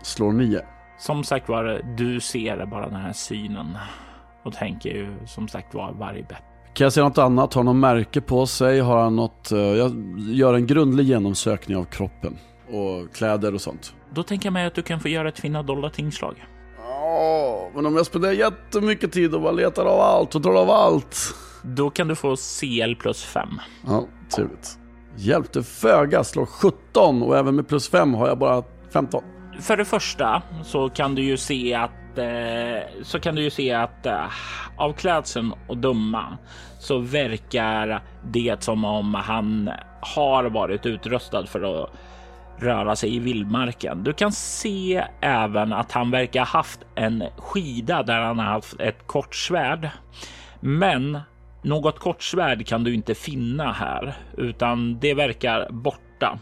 Slår 0.04 0.32
9. 0.32 0.62
Som 1.02 1.24
sagt 1.24 1.50
var, 1.50 1.82
du 1.98 2.20
ser 2.20 2.66
bara 2.66 2.90
den 2.90 3.00
här 3.00 3.14
synen 3.14 3.78
och 4.44 4.54
tänker 4.54 4.90
ju 4.90 5.28
som 5.28 5.48
sagt 5.48 5.74
var 5.74 5.92
vargbett. 5.92 6.44
Kan 6.74 6.86
jag 6.86 6.94
se 6.94 7.02
något 7.02 7.18
annat? 7.18 7.54
Har 7.54 7.60
han 7.60 7.66
något 7.66 7.82
märke 7.82 8.22
på 8.22 8.46
sig? 8.46 8.80
Har 8.80 9.04
han 9.04 9.16
något? 9.16 9.52
Uh, 9.52 9.60
jag 9.60 9.92
gör 10.18 10.54
en 10.54 10.68
grundlig 10.68 11.04
genomsökning 11.04 11.78
av 11.78 11.84
kroppen 11.84 12.38
och 12.68 13.16
kläder 13.16 13.54
och 13.54 13.62
sånt. 13.62 13.94
Då 14.14 14.24
tänker 14.24 14.46
jag 14.46 14.54
mig 14.54 14.66
att 14.66 14.76
du 14.76 14.82
kan 14.82 15.00
få 15.00 15.08
göra 15.08 15.30
ett 15.30 15.40
finna 15.40 15.64
dolda 15.64 15.90
tingslag. 15.90 16.46
Ja, 16.78 17.70
men 17.76 17.86
om 17.86 17.96
jag 17.96 18.06
spenderar 18.06 18.34
jättemycket 18.34 19.12
tid 19.12 19.36
och 19.36 19.42
bara 19.42 19.52
letar 19.52 19.86
av 19.86 20.00
allt 20.00 20.36
och 20.36 20.42
drar 20.42 20.56
av 20.56 20.70
allt. 20.70 21.36
Då 21.64 21.90
kan 21.90 22.08
du 22.08 22.16
få 22.16 22.36
CL 22.36 22.96
plus 23.00 23.24
5. 23.24 23.50
Ja, 23.88 24.06
trevligt. 24.36 24.78
Hjälpte 25.16 25.64
föga, 25.64 26.24
slår 26.24 26.46
17 26.46 27.24
och 27.24 27.38
även 27.38 27.56
med 27.56 27.68
plus 27.68 27.90
5 27.90 28.14
har 28.14 28.28
jag 28.28 28.38
bara 28.38 28.64
15. 28.94 29.24
För 29.62 29.78
det 29.78 29.86
första 29.86 30.42
så 30.64 30.90
kan 30.90 31.16
du 31.16 31.24
ju 31.24 31.38
se 31.38 31.74
att 31.74 32.18
eh, 32.18 33.04
så 33.04 33.20
kan 33.20 33.36
du 33.36 33.44
ju 33.44 33.50
se 33.50 33.74
att 33.74 34.06
eh, 34.06 34.26
av 34.78 34.94
klädseln 34.94 35.54
och 35.68 35.78
döma 35.78 36.38
så 36.80 36.98
verkar 36.98 38.04
det 38.24 38.64
som 38.64 38.86
om 38.86 39.14
han 39.14 39.72
har 40.02 40.44
varit 40.44 40.86
utrustad 40.86 41.46
för 41.46 41.84
att 41.84 41.90
röra 42.58 42.96
sig 42.96 43.16
i 43.16 43.20
vildmarken. 43.20 44.04
Du 44.04 44.14
kan 44.14 44.32
se 44.32 45.04
även 45.22 45.74
att 45.74 45.92
han 45.92 46.12
verkar 46.12 46.40
ha 46.40 46.48
haft 46.48 46.80
en 46.96 47.24
skida 47.38 48.04
där 48.04 48.20
han 48.20 48.40
har 48.40 48.46
haft 48.46 48.80
ett 48.80 49.08
kort 49.08 49.36
svärd. 49.36 49.90
Men 50.60 51.20
något 51.62 52.00
kort 52.00 52.24
svärd 52.24 52.68
kan 52.68 52.84
du 52.84 52.94
inte 52.94 53.16
finna 53.16 53.72
här, 53.72 54.14
utan 54.38 55.00
det 55.00 55.14
verkar 55.14 55.68
borta. 55.72 56.40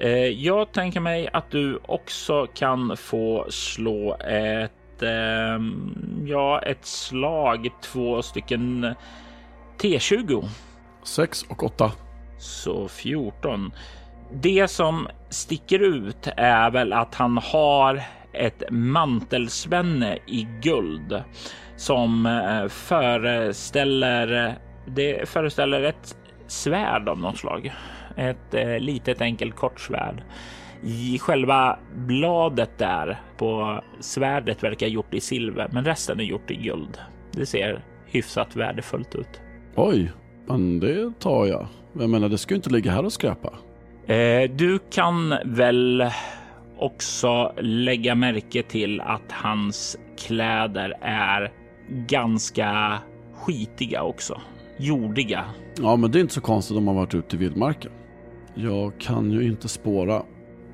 Eh, 0.00 0.10
jag 0.28 0.72
tänker 0.72 1.00
mig 1.00 1.28
att 1.32 1.50
du 1.50 1.78
också 1.86 2.46
kan 2.54 2.96
få 2.96 3.46
slå 3.50 4.14
ett, 4.14 5.02
eh, 5.02 5.58
ja, 6.26 6.62
ett 6.62 6.84
slag, 6.84 7.68
två 7.82 8.22
stycken 8.22 8.94
T20. 9.78 10.48
6 11.02 11.42
och 11.42 11.62
8. 11.62 11.92
Så 12.38 12.88
14. 12.88 13.72
Det 14.32 14.68
som 14.68 15.08
sticker 15.28 15.78
ut 15.78 16.28
är 16.36 16.70
väl 16.70 16.92
att 16.92 17.14
han 17.14 17.38
har 17.38 18.02
ett 18.32 18.62
mantelspänne 18.70 20.18
i 20.26 20.48
guld 20.62 21.22
som 21.76 22.26
eh, 22.26 22.68
föreställer 22.68 24.58
det 24.86 25.28
föreställer 25.28 25.82
ett 25.82 26.16
svärd 26.46 27.08
av 27.08 27.18
något 27.18 27.38
slag. 27.38 27.72
Ett 28.18 28.54
eh, 28.54 28.78
litet 28.78 29.20
enkelt 29.20 29.56
kortsvärd. 29.56 30.22
I 30.82 31.18
själva 31.18 31.78
bladet 31.94 32.78
där 32.78 33.20
på 33.36 33.82
svärdet 34.00 34.62
verkar 34.62 34.86
gjort 34.86 35.14
i 35.14 35.20
silver, 35.20 35.68
men 35.72 35.84
resten 35.84 36.20
är 36.20 36.24
gjort 36.24 36.50
i 36.50 36.54
guld. 36.54 36.98
Det 37.32 37.46
ser 37.46 37.84
hyfsat 38.06 38.56
värdefullt 38.56 39.14
ut. 39.14 39.40
Oj, 39.76 40.12
men 40.46 40.80
det 40.80 41.20
tar 41.20 41.46
jag. 41.46 41.66
Jag 41.92 42.10
menar, 42.10 42.28
det 42.28 42.38
ska 42.38 42.54
ju 42.54 42.56
inte 42.56 42.70
ligga 42.70 42.92
här 42.92 43.04
och 43.04 43.12
skräpa. 43.12 43.52
Eh, 44.14 44.50
du 44.50 44.78
kan 44.90 45.34
väl 45.44 46.10
också 46.78 47.52
lägga 47.60 48.14
märke 48.14 48.62
till 48.62 49.00
att 49.00 49.32
hans 49.32 49.98
kläder 50.26 50.94
är 51.00 51.52
ganska 51.88 52.98
skitiga 53.34 54.02
också. 54.02 54.40
Jordiga. 54.78 55.44
Ja, 55.82 55.96
men 55.96 56.10
det 56.10 56.18
är 56.18 56.20
inte 56.20 56.34
så 56.34 56.40
konstigt 56.40 56.76
om 56.76 56.84
man 56.84 56.96
varit 56.96 57.14
ute 57.14 57.36
i 57.36 57.38
vildmarken. 57.38 57.92
Jag 58.60 58.92
kan 58.98 59.30
ju 59.30 59.46
inte 59.46 59.68
spåra 59.68 60.22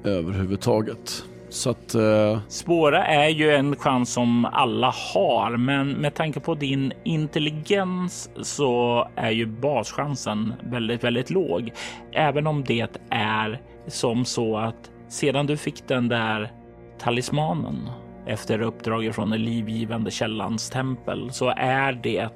överhuvudtaget. 0.04 1.24
Så 1.48 1.70
att... 1.70 1.94
Eh... 1.94 2.40
Spåra 2.48 3.06
är 3.06 3.28
ju 3.28 3.50
en 3.50 3.76
chans 3.76 4.12
som 4.12 4.44
alla 4.44 4.94
har, 5.14 5.56
men 5.56 5.90
med 5.90 6.14
tanke 6.14 6.40
på 6.40 6.54
din 6.54 6.92
intelligens 7.04 8.30
så 8.42 9.08
är 9.16 9.30
ju 9.30 9.46
baschansen 9.46 10.54
väldigt, 10.62 11.04
väldigt 11.04 11.30
låg. 11.30 11.72
Även 12.12 12.46
om 12.46 12.64
det 12.64 12.98
är 13.10 13.60
som 13.86 14.24
så 14.24 14.56
att 14.56 14.90
sedan 15.08 15.46
du 15.46 15.56
fick 15.56 15.88
den 15.88 16.08
där 16.08 16.52
talismanen 16.98 17.88
efter 18.26 18.62
uppdraget 18.62 19.14
från 19.14 19.30
den 19.30 19.44
livgivande 19.44 20.10
källans 20.10 20.70
tempel 20.70 21.30
så 21.32 21.52
är 21.56 21.92
det 21.92 22.28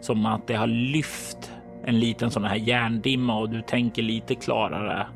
som 0.00 0.26
att 0.26 0.46
det 0.46 0.54
har 0.54 0.66
lyft 0.66 1.52
en 1.86 1.98
liten 1.98 2.30
sån 2.30 2.44
här 2.44 2.56
järndimma 2.56 3.38
och 3.38 3.50
du 3.50 3.62
tänker 3.62 4.02
lite 4.02 4.34
klarare, 4.34 5.06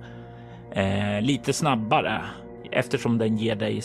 eh, 0.72 1.22
lite 1.22 1.52
snabbare 1.52 2.22
eftersom 2.72 3.18
den 3.18 3.36
ger 3.36 3.56
dig 3.56 3.82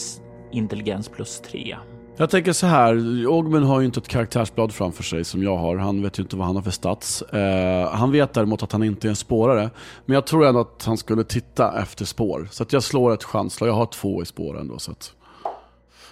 intelligens 0.51 1.09
plus 1.09 1.41
tre. 1.41 1.77
Jag 2.17 2.29
tänker 2.29 2.53
så 2.53 2.67
här, 2.67 2.95
Ogmen 3.27 3.63
har 3.63 3.79
ju 3.79 3.85
inte 3.85 3.99
ett 3.99 4.07
karaktärsblad 4.07 4.73
framför 4.73 5.03
sig 5.03 5.23
som 5.23 5.43
jag 5.43 5.57
har. 5.57 5.77
Han 5.77 6.01
vet 6.01 6.19
ju 6.19 6.23
inte 6.23 6.35
vad 6.35 6.47
han 6.47 6.55
har 6.55 6.63
för 6.63 6.71
stats. 6.71 7.21
Eh, 7.21 7.89
han 7.91 8.11
vet 8.11 8.33
däremot 8.33 8.63
att 8.63 8.71
han 8.71 8.83
inte 8.83 9.07
är 9.07 9.09
en 9.09 9.15
spårare. 9.15 9.69
Men 10.05 10.13
jag 10.13 10.27
tror 10.27 10.45
ändå 10.45 10.59
att 10.59 10.83
han 10.85 10.97
skulle 10.97 11.23
titta 11.23 11.81
efter 11.81 12.05
spår. 12.05 12.47
Så 12.51 12.63
att 12.63 12.73
jag 12.73 12.83
slår 12.83 13.13
ett 13.13 13.23
chanslag, 13.23 13.69
Jag 13.69 13.73
har 13.73 13.85
två 13.85 14.21
i 14.21 14.25
spåren 14.25 14.67
då. 14.67 14.79
Så 14.79 14.91
att... 14.91 15.13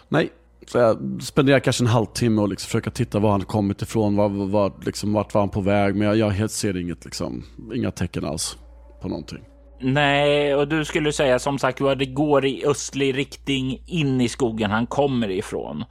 Nej, 0.09 0.29
så 0.67 0.77
jag 0.77 1.21
spenderar 1.21 1.59
kanske 1.59 1.83
en 1.83 1.87
halvtimme 1.87 2.41
och 2.41 2.49
liksom 2.49 2.67
försöker 2.67 2.91
titta 2.91 3.19
var 3.19 3.31
han 3.31 3.41
kommit 3.41 3.81
ifrån, 3.81 4.15
var, 4.15 4.29
var, 4.29 4.73
liksom, 4.85 5.13
vart 5.13 5.33
var 5.33 5.41
han 5.41 5.49
på 5.49 5.61
väg. 5.61 5.95
Men 5.95 6.19
jag, 6.19 6.37
jag 6.37 6.49
ser 6.49 6.77
inget, 6.77 7.05
liksom, 7.05 7.43
inga 7.75 7.91
tecken 7.91 8.25
alls 8.25 8.57
på 9.01 9.07
någonting. 9.07 9.39
Nej, 9.79 10.55
och 10.55 10.67
du 10.67 10.85
skulle 10.85 11.11
säga 11.11 11.39
som 11.39 11.59
sagt 11.59 11.81
var 11.81 11.95
det 11.95 12.05
går 12.05 12.45
i 12.45 12.65
östlig 12.65 13.17
riktning 13.17 13.83
in 13.85 14.21
i 14.21 14.29
skogen 14.29 14.71
han 14.71 14.87
kommer 14.87 15.31
ifrån. 15.31 15.85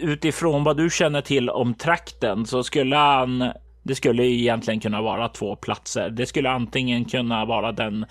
Utifrån 0.00 0.64
vad 0.64 0.76
du 0.76 0.90
känner 0.90 1.20
till 1.20 1.50
om 1.50 1.74
trakten 1.74 2.46
så 2.46 2.62
skulle 2.62 2.96
han. 2.96 3.52
Det 3.82 3.94
skulle 3.94 4.22
egentligen 4.22 4.80
kunna 4.80 5.02
vara 5.02 5.28
två 5.28 5.56
platser. 5.56 6.10
Det 6.10 6.26
skulle 6.26 6.50
antingen 6.50 7.04
kunna 7.04 7.44
vara 7.44 7.72
den 7.72 8.06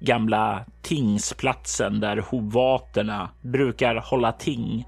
gamla 0.00 0.64
tingsplatsen 0.82 2.00
där 2.00 2.16
hovaterna 2.16 3.28
brukar 3.40 3.94
hålla 3.94 4.32
ting. 4.32 4.86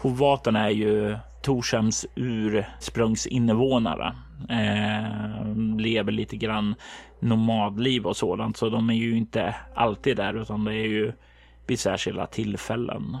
Hovaterna 0.00 0.66
är 0.66 0.70
ju 0.70 1.16
Torshems 1.42 2.06
ursprungsinvånare. 2.14 4.14
Eh, 4.48 5.56
lever 5.78 6.12
lite 6.12 6.36
grann 6.36 6.74
nomadliv 7.20 8.06
och 8.06 8.16
sådant, 8.16 8.56
så 8.56 8.68
de 8.68 8.90
är 8.90 8.94
ju 8.94 9.16
inte 9.16 9.54
alltid 9.74 10.16
där, 10.16 10.42
utan 10.42 10.64
det 10.64 10.74
är 10.74 10.88
ju 10.88 11.12
vid 11.66 11.78
särskilda 11.78 12.26
tillfällen. 12.26 13.16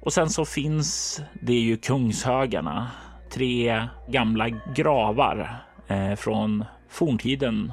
Och 0.00 0.12
sen 0.12 0.30
så 0.30 0.44
finns 0.44 1.20
det 1.42 1.54
ju 1.54 1.76
Kungshögarna, 1.76 2.90
tre 3.32 3.82
gamla 4.08 4.48
gravar 4.74 5.64
eh, 5.88 6.14
från 6.14 6.64
forntiden. 6.88 7.72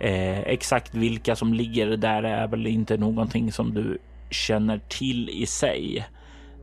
Eh, 0.00 0.38
exakt 0.38 0.94
vilka 0.94 1.36
som 1.36 1.54
ligger 1.54 1.96
där 1.96 2.22
är 2.22 2.48
väl 2.48 2.66
inte 2.66 2.96
någonting 2.96 3.52
som 3.52 3.74
du 3.74 3.98
känner 4.30 4.80
till 4.88 5.28
i 5.28 5.46
sig. 5.46 6.06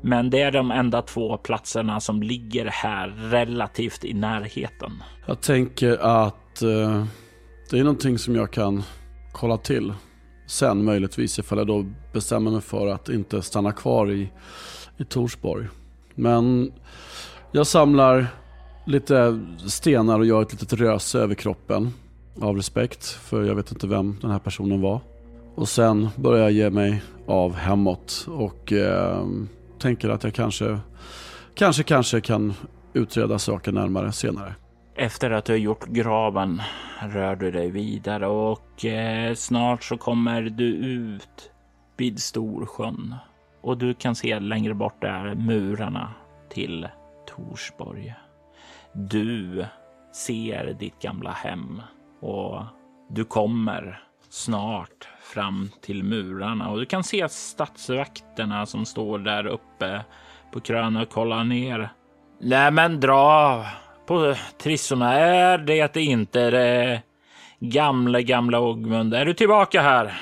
Men 0.02 0.30
det 0.30 0.42
är 0.42 0.52
de 0.52 0.72
enda 0.72 1.02
två 1.02 1.38
platserna 1.38 2.00
som 2.00 2.24
ligger 2.24 2.66
här 2.66 3.08
relativt 3.08 4.06
i 4.06 4.14
närheten. 4.14 4.92
Jag 5.26 5.42
tänker 5.42 5.98
att 5.98 6.62
eh, 6.62 7.06
det 7.70 7.80
är 7.80 7.84
någonting 7.84 8.18
som 8.18 8.36
jag 8.36 8.52
kan 8.52 8.84
kolla 9.32 9.58
till 9.58 9.94
sen 10.48 10.86
möjligtvis 10.86 11.40
ifall 11.40 11.58
jag 11.58 11.68
då 11.68 11.86
bestämmer 12.14 12.52
mig 12.52 12.62
för 12.62 12.88
att 12.88 13.10
inte 13.10 13.42
stanna 13.42 13.72
kvar 13.72 14.12
i, 14.12 14.32
i 14.98 15.06
Torsborg. 15.06 15.68
Men 16.16 16.72
jag 17.52 17.68
samlar 17.68 18.28
lite 18.86 19.40
stenar 19.68 20.20
och 20.20 20.26
gör 20.26 20.42
ett 20.42 20.52
litet 20.52 20.74
röse 20.74 21.20
över 21.20 21.36
kroppen 21.36 21.94
av 22.42 22.56
respekt 22.56 23.06
för 23.06 23.44
jag 23.44 23.56
vet 23.56 23.72
inte 23.72 23.88
vem 23.88 24.18
den 24.22 24.32
här 24.32 24.40
personen 24.40 24.82
var. 24.82 25.00
Och 25.56 25.70
sen 25.70 26.10
börjar 26.16 26.44
jag 26.44 26.52
ge 26.52 26.70
mig 26.70 27.04
av 27.28 27.56
hemåt 27.56 28.28
och 28.30 28.74
eh, 28.74 29.26
tänker 29.80 30.10
att 30.10 30.24
jag 30.24 30.34
kanske, 30.34 30.80
kanske, 31.56 31.84
kanske 31.84 32.22
kan 32.22 32.54
utreda 32.94 33.40
saken 33.40 33.74
närmare 33.74 34.12
senare. 34.12 34.56
Efter 34.96 35.32
att 35.32 35.46
du 35.46 35.54
har 35.54 35.58
gjort 35.58 35.86
graven 35.88 36.62
rör 37.02 37.36
du 37.36 37.52
dig 37.52 37.72
vidare 37.72 38.28
och 38.28 38.86
eh, 38.86 39.34
snart 39.34 39.84
så 39.84 39.98
kommer 39.98 40.42
du 40.42 40.76
ut 40.76 41.52
vid 41.98 42.20
Storsjön 42.20 43.16
och 43.62 43.78
du 43.78 43.94
kan 43.94 44.16
se 44.16 44.40
längre 44.40 44.74
bort 44.74 45.02
där 45.02 45.36
murarna 45.36 46.14
till 46.50 46.88
Torsborg. 47.28 48.14
Du 48.94 49.66
ser 50.14 50.74
ditt 50.80 51.02
gamla 51.02 51.32
hem 51.32 51.82
och 52.22 52.64
du 53.10 53.26
kommer 53.26 54.04
snart 54.30 55.08
fram 55.28 55.70
till 55.82 56.04
murarna 56.04 56.70
och 56.70 56.80
du 56.80 56.86
kan 56.86 57.04
se 57.04 57.30
stadsvakterna 57.30 58.66
som 58.66 58.86
står 58.86 59.20
där 59.20 59.48
uppe 59.48 60.02
på 60.54 60.60
krönet 60.60 61.08
och 61.08 61.14
kollar 61.14 61.44
ner. 61.44 61.90
Nej, 62.42 62.72
men 62.72 63.00
dra 63.00 63.66
på 64.08 64.36
trissorna. 64.64 65.14
Är 65.14 65.58
det 65.58 65.98
inte 65.98 66.50
det 66.50 67.02
gamla, 67.60 68.22
gamla 68.22 68.60
Ogmund? 68.60 69.14
Är 69.14 69.26
du 69.26 69.34
tillbaka 69.34 69.82
här? 69.82 70.22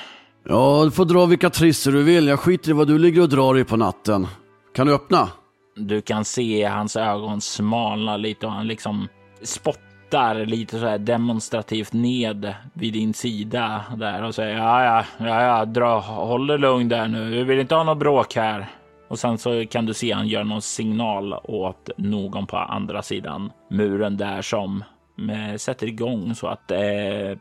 Ja, 0.49 0.81
du 0.85 0.91
får 0.91 1.05
dra 1.05 1.25
vilka 1.25 1.49
trissor 1.49 1.91
du 1.91 2.03
vill. 2.03 2.27
Jag 2.27 2.39
skiter 2.39 2.69
i 2.69 2.73
vad 2.73 2.87
du 2.87 2.99
ligger 2.99 3.21
och 3.21 3.29
drar 3.29 3.57
i 3.57 3.63
på 3.63 3.77
natten. 3.77 4.27
Kan 4.75 4.87
du 4.87 4.93
öppna? 4.93 5.29
Du 5.75 6.01
kan 6.01 6.25
se 6.25 6.65
hans 6.65 6.95
ögon 6.95 7.41
smalna 7.41 8.17
lite 8.17 8.45
och 8.45 8.51
han 8.51 8.67
liksom 8.67 9.07
spottar 9.43 9.84
tittar 10.15 10.45
lite 10.45 10.79
så 10.79 10.85
här 10.85 10.97
demonstrativt 10.97 11.93
ned 11.93 12.53
vid 12.73 12.93
din 12.93 13.13
sida 13.13 13.83
där 13.97 14.23
och 14.23 14.35
säger 14.35 14.57
ja, 14.57 14.83
ja, 14.83 15.05
ja, 15.17 15.43
ja, 15.43 15.65
dra, 15.65 15.99
håll 15.99 16.47
dig 16.47 16.57
lugn 16.57 16.89
där 16.89 17.07
nu. 17.07 17.29
Vi 17.29 17.43
vill 17.43 17.59
inte 17.59 17.75
ha 17.75 17.83
något 17.83 17.97
bråk 17.97 18.35
här. 18.35 18.67
Och 19.07 19.19
sen 19.19 19.37
så 19.37 19.65
kan 19.65 19.85
du 19.85 19.93
se 19.93 20.11
han 20.11 20.27
gör 20.27 20.43
någon 20.43 20.61
signal 20.61 21.33
åt 21.43 21.89
någon 21.97 22.47
på 22.47 22.57
andra 22.57 23.01
sidan 23.01 23.51
muren 23.69 24.17
där 24.17 24.41
som 24.41 24.83
med, 25.15 25.61
sätter 25.61 25.87
igång 25.87 26.35
så 26.35 26.47
att 26.47 26.71
eh, 26.71 26.79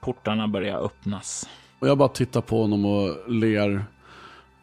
portarna 0.01 0.49
börjar 0.49 0.85
öppnas. 0.85 1.49
Och 1.81 1.89
jag 1.89 1.99
bara 1.99 2.09
tittar 2.09 2.41
på 2.41 2.63
honom 2.63 2.85
och 2.85 3.31
ler 3.33 3.85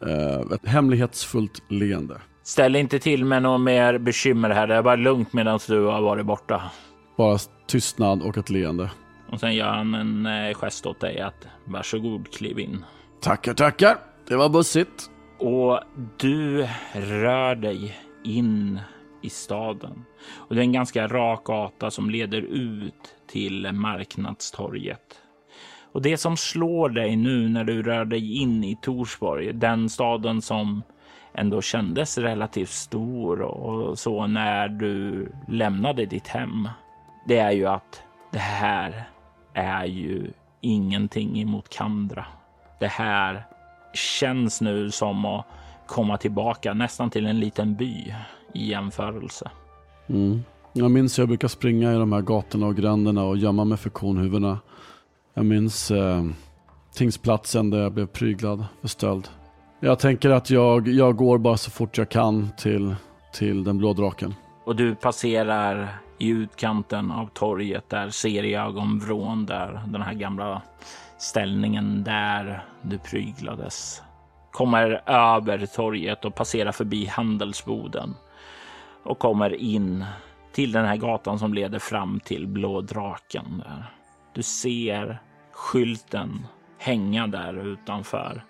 eh, 0.06 0.54
ett 0.54 0.68
hemlighetsfullt 0.68 1.62
leende. 1.68 2.16
Ställ 2.42 2.76
inte 2.76 2.98
till 2.98 3.24
med 3.24 3.42
något 3.42 3.60
mer 3.60 3.98
bekymmer 3.98 4.50
här. 4.50 4.66
Det 4.66 4.74
är 4.74 4.82
bara 4.82 4.96
lugnt 4.96 5.32
medan 5.32 5.58
du 5.68 5.84
har 5.84 6.02
varit 6.02 6.26
borta. 6.26 6.62
Bara 7.16 7.38
tystnad 7.72 8.22
och 8.22 8.38
ett 8.38 8.50
leende. 8.50 8.90
Och 9.28 9.40
sen 9.40 9.54
gör 9.54 9.66
han 9.66 9.94
en 9.94 10.26
eh, 10.26 10.54
gest 10.54 10.86
åt 10.86 11.00
dig 11.00 11.20
att 11.20 11.46
varsågod 11.64 12.32
kliv 12.32 12.58
in. 12.58 12.84
Tackar, 13.20 13.54
tackar. 13.54 13.98
Det 14.28 14.36
var 14.36 14.48
bussigt. 14.48 15.10
Och 15.38 15.80
du 16.16 16.68
rör 16.94 17.54
dig 17.54 17.96
in 18.24 18.80
i 19.22 19.30
staden. 19.30 20.04
Och 20.34 20.54
det 20.54 20.60
är 20.60 20.64
en 20.64 20.72
ganska 20.72 21.06
rak 21.06 21.44
gata 21.44 21.90
som 21.90 22.10
leder 22.10 22.42
ut 22.42 23.14
till 23.30 23.72
marknadstorget. 23.72 25.20
Och 25.92 26.02
det 26.02 26.16
som 26.16 26.36
slår 26.36 26.88
dig 26.88 27.16
nu 27.16 27.48
när 27.48 27.64
du 27.64 27.82
rör 27.82 28.04
dig 28.04 28.36
in 28.36 28.64
i 28.64 28.78
Torsborg, 28.82 29.52
den 29.52 29.88
staden 29.88 30.42
som 30.42 30.82
ändå 31.34 31.62
kändes 31.62 32.18
relativt 32.18 32.70
stor 32.70 33.40
och 33.40 33.98
så 33.98 34.26
när 34.26 34.68
du 34.68 35.28
lämnade 35.48 36.06
ditt 36.06 36.28
hem 36.28 36.68
det 37.24 37.38
är 37.38 37.50
ju 37.50 37.66
att 37.66 38.02
det 38.32 38.38
här 38.38 39.08
är 39.54 39.84
ju 39.84 40.30
ingenting 40.60 41.40
emot 41.40 41.68
Kandra. 41.68 42.26
Det 42.80 42.86
här 42.86 43.46
känns 43.94 44.60
nu 44.60 44.90
som 44.90 45.24
att 45.24 45.46
komma 45.86 46.16
tillbaka 46.16 46.74
nästan 46.74 47.10
till 47.10 47.26
en 47.26 47.40
liten 47.40 47.74
by 47.74 48.14
i 48.52 48.66
jämförelse. 48.70 49.50
Mm. 50.06 50.42
Jag 50.72 50.90
minns 50.90 51.18
jag 51.18 51.28
brukar 51.28 51.48
springa 51.48 51.92
i 51.92 51.96
de 51.96 52.12
här 52.12 52.20
gatorna 52.20 52.66
och 52.66 52.76
gränderna 52.76 53.24
och 53.24 53.36
gömma 53.36 53.64
mig 53.64 53.78
för 53.78 53.90
konhuvudena. 53.90 54.58
Jag 55.34 55.44
minns 55.46 55.90
eh, 55.90 56.24
tingsplatsen 56.94 57.70
där 57.70 57.78
jag 57.78 57.92
blev 57.92 58.06
pryglad 58.06 58.64
för 58.80 58.88
stöld. 58.88 59.28
Jag 59.80 59.98
tänker 59.98 60.30
att 60.30 60.50
jag, 60.50 60.88
jag 60.88 61.16
går 61.16 61.38
bara 61.38 61.56
så 61.56 61.70
fort 61.70 61.98
jag 61.98 62.08
kan 62.08 62.48
till, 62.58 62.94
till 63.32 63.64
den 63.64 63.78
blå 63.78 63.92
draken. 63.92 64.34
Och 64.64 64.76
du 64.76 64.94
passerar 64.94 65.88
i 66.22 66.28
utkanten 66.28 67.10
av 67.10 67.26
torget 67.26 67.88
där 67.88 68.10
serieögonvrån 68.10 69.46
där 69.46 69.82
den 69.86 70.02
här 70.02 70.14
gamla 70.14 70.62
ställningen 71.18 72.04
där 72.04 72.64
du 72.82 72.98
pryglades 72.98 74.02
kommer 74.52 75.02
över 75.06 75.66
torget 75.66 76.24
och 76.24 76.34
passerar 76.34 76.72
förbi 76.72 77.06
handelsboden 77.06 78.14
och 79.02 79.18
kommer 79.18 79.54
in 79.54 80.04
till 80.52 80.72
den 80.72 80.84
här 80.84 80.96
gatan 80.96 81.38
som 81.38 81.54
leder 81.54 81.78
fram 81.78 82.20
till 82.20 82.46
Blå 82.46 82.80
draken. 82.80 83.62
Där. 83.64 83.84
Du 84.34 84.42
ser 84.42 85.22
skylten 85.52 86.46
hänga 86.78 87.26
där 87.26 87.66
utanför 87.66 88.44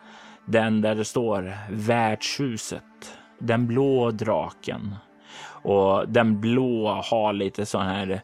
Den 0.44 0.80
där 0.80 0.94
det 0.94 1.04
står 1.04 1.54
värdshuset. 1.70 3.18
Den 3.38 3.66
blå 3.66 4.10
draken. 4.10 4.94
Och 5.62 6.08
den 6.08 6.40
blå 6.40 7.02
har 7.10 7.32
lite 7.32 7.66
sån 7.66 7.86
här 7.86 8.22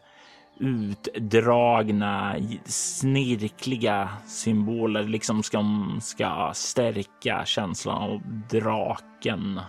utdragna, 0.59 2.35
snirkliga 2.65 4.09
symboler, 4.25 5.03
liksom 5.03 5.43
som 5.43 5.99
ska 6.01 6.51
stärka 6.53 7.45
känslan 7.45 7.97
av 7.97 8.21
draken. 8.49 9.59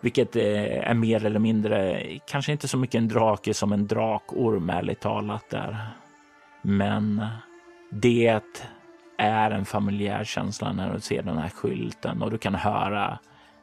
Vilket 0.00 0.36
eh, 0.36 0.88
är 0.90 0.94
mer 0.94 1.26
eller 1.26 1.38
mindre, 1.38 2.02
kanske 2.26 2.52
inte 2.52 2.68
så 2.68 2.76
mycket 2.76 2.98
en 2.98 3.08
drake 3.08 3.54
som 3.54 3.72
en 3.72 3.86
drakorm 3.86 4.70
ärligt 4.70 5.00
talat 5.00 5.50
där. 5.50 5.86
Men 6.62 7.26
det 7.90 8.40
är 9.18 9.50
en 9.50 9.64
familjär 9.64 10.24
känsla 10.24 10.72
när 10.72 10.94
du 10.94 11.00
ser 11.00 11.22
den 11.22 11.38
här 11.38 11.48
skylten 11.48 12.22
och 12.22 12.30
du 12.30 12.38
kan 12.38 12.54
höra 12.54 13.18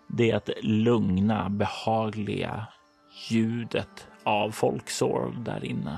det 0.07 0.49
lugna, 0.61 1.49
behagliga 1.49 2.67
ljudet 3.27 4.07
av 4.23 4.51
folksorg 4.51 5.33
där 5.45 5.65
inne. 5.65 5.97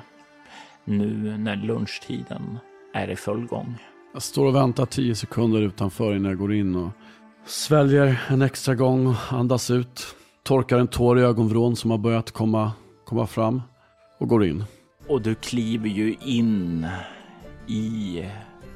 Nu 0.85 1.37
när 1.37 1.55
lunchtiden 1.55 2.59
är 2.93 3.09
i 3.09 3.15
full 3.15 3.45
gång. 3.45 3.75
Jag 4.13 4.21
står 4.21 4.45
och 4.45 4.55
väntar 4.55 4.85
tio 4.85 5.15
sekunder 5.15 5.61
utanför 5.61 6.15
innan 6.15 6.29
jag 6.29 6.37
går 6.37 6.53
in 6.53 6.75
och 6.75 6.89
sväljer 7.45 8.21
en 8.29 8.41
extra 8.41 8.75
gång 8.75 9.07
och 9.07 9.15
andas 9.29 9.71
ut. 9.71 10.15
Torkar 10.43 10.79
en 10.79 10.87
tår 10.87 11.19
i 11.19 11.21
ögonvrån 11.21 11.75
som 11.75 11.91
har 11.91 11.97
börjat 11.97 12.31
komma, 12.31 12.71
komma 13.05 13.27
fram 13.27 13.61
och 14.19 14.27
går 14.27 14.45
in. 14.45 14.63
Och 15.07 15.21
du 15.21 15.35
kliver 15.35 15.89
ju 15.89 16.15
in 16.25 16.87
i 17.67 18.25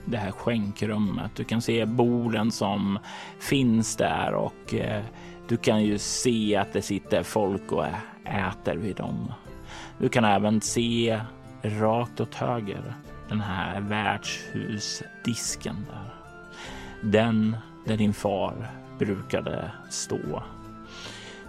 det 0.06 0.18
här 0.18 0.32
skänkrummet. 0.32 1.32
Du 1.36 1.44
kan 1.44 1.62
se 1.62 1.86
borden 1.86 2.52
som 2.52 3.00
finns 3.40 3.96
där 3.96 4.34
och 4.34 4.74
eh, 4.74 5.04
du 5.48 5.58
kan 5.58 5.84
ju 5.84 5.98
se 5.98 6.56
att 6.56 6.74
det 6.74 6.82
sitter 6.82 7.24
folk 7.24 7.72
och 7.72 7.86
äter 8.26 8.76
vid 8.76 8.96
dem. 8.96 9.34
Du 9.98 10.10
kan 10.10 10.26
även 10.26 10.62
se 10.62 11.22
rakt 11.62 12.20
åt 12.20 12.36
höger 12.36 12.96
den 13.30 13.42
här 13.42 13.80
värdshusdisken 13.80 15.86
där. 15.92 16.14
Den 17.02 17.58
där 17.86 17.98
din 17.98 18.14
far 18.14 18.72
brukade 19.00 19.72
stå. 19.90 20.44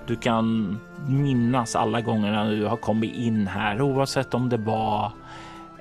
Du 0.07 0.17
kan 0.17 0.79
minnas 1.09 1.77
alla 1.77 2.01
gånger 2.01 2.51
du 2.51 2.67
har 2.67 2.77
kommit 2.77 3.15
in 3.15 3.47
här, 3.47 3.83
oavsett 3.83 4.35
om 4.35 4.49
det 4.49 4.57
var 4.57 5.13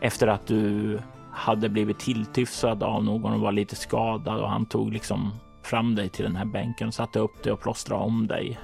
efter 0.01 0.27
att 0.27 0.47
du 0.47 0.99
hade 1.31 1.69
blivit 1.69 1.99
tilltyfsad 1.99 2.83
av 2.83 3.03
någon 3.03 3.33
och 3.33 3.39
var 3.39 3.51
lite 3.51 3.75
skadad 3.75 4.39
och 4.39 4.49
han 4.49 4.65
tog 4.65 4.93
liksom 4.93 5.31
fram 5.63 5.95
dig 5.95 6.09
till 6.09 6.25
den 6.25 6.35
här 6.35 6.45
bänken, 6.45 6.91
satte 6.91 7.19
upp 7.19 7.43
dig 7.43 7.53
och 7.53 7.61
plåstrade 7.61 8.03
om 8.03 8.27
dig. 8.27 8.59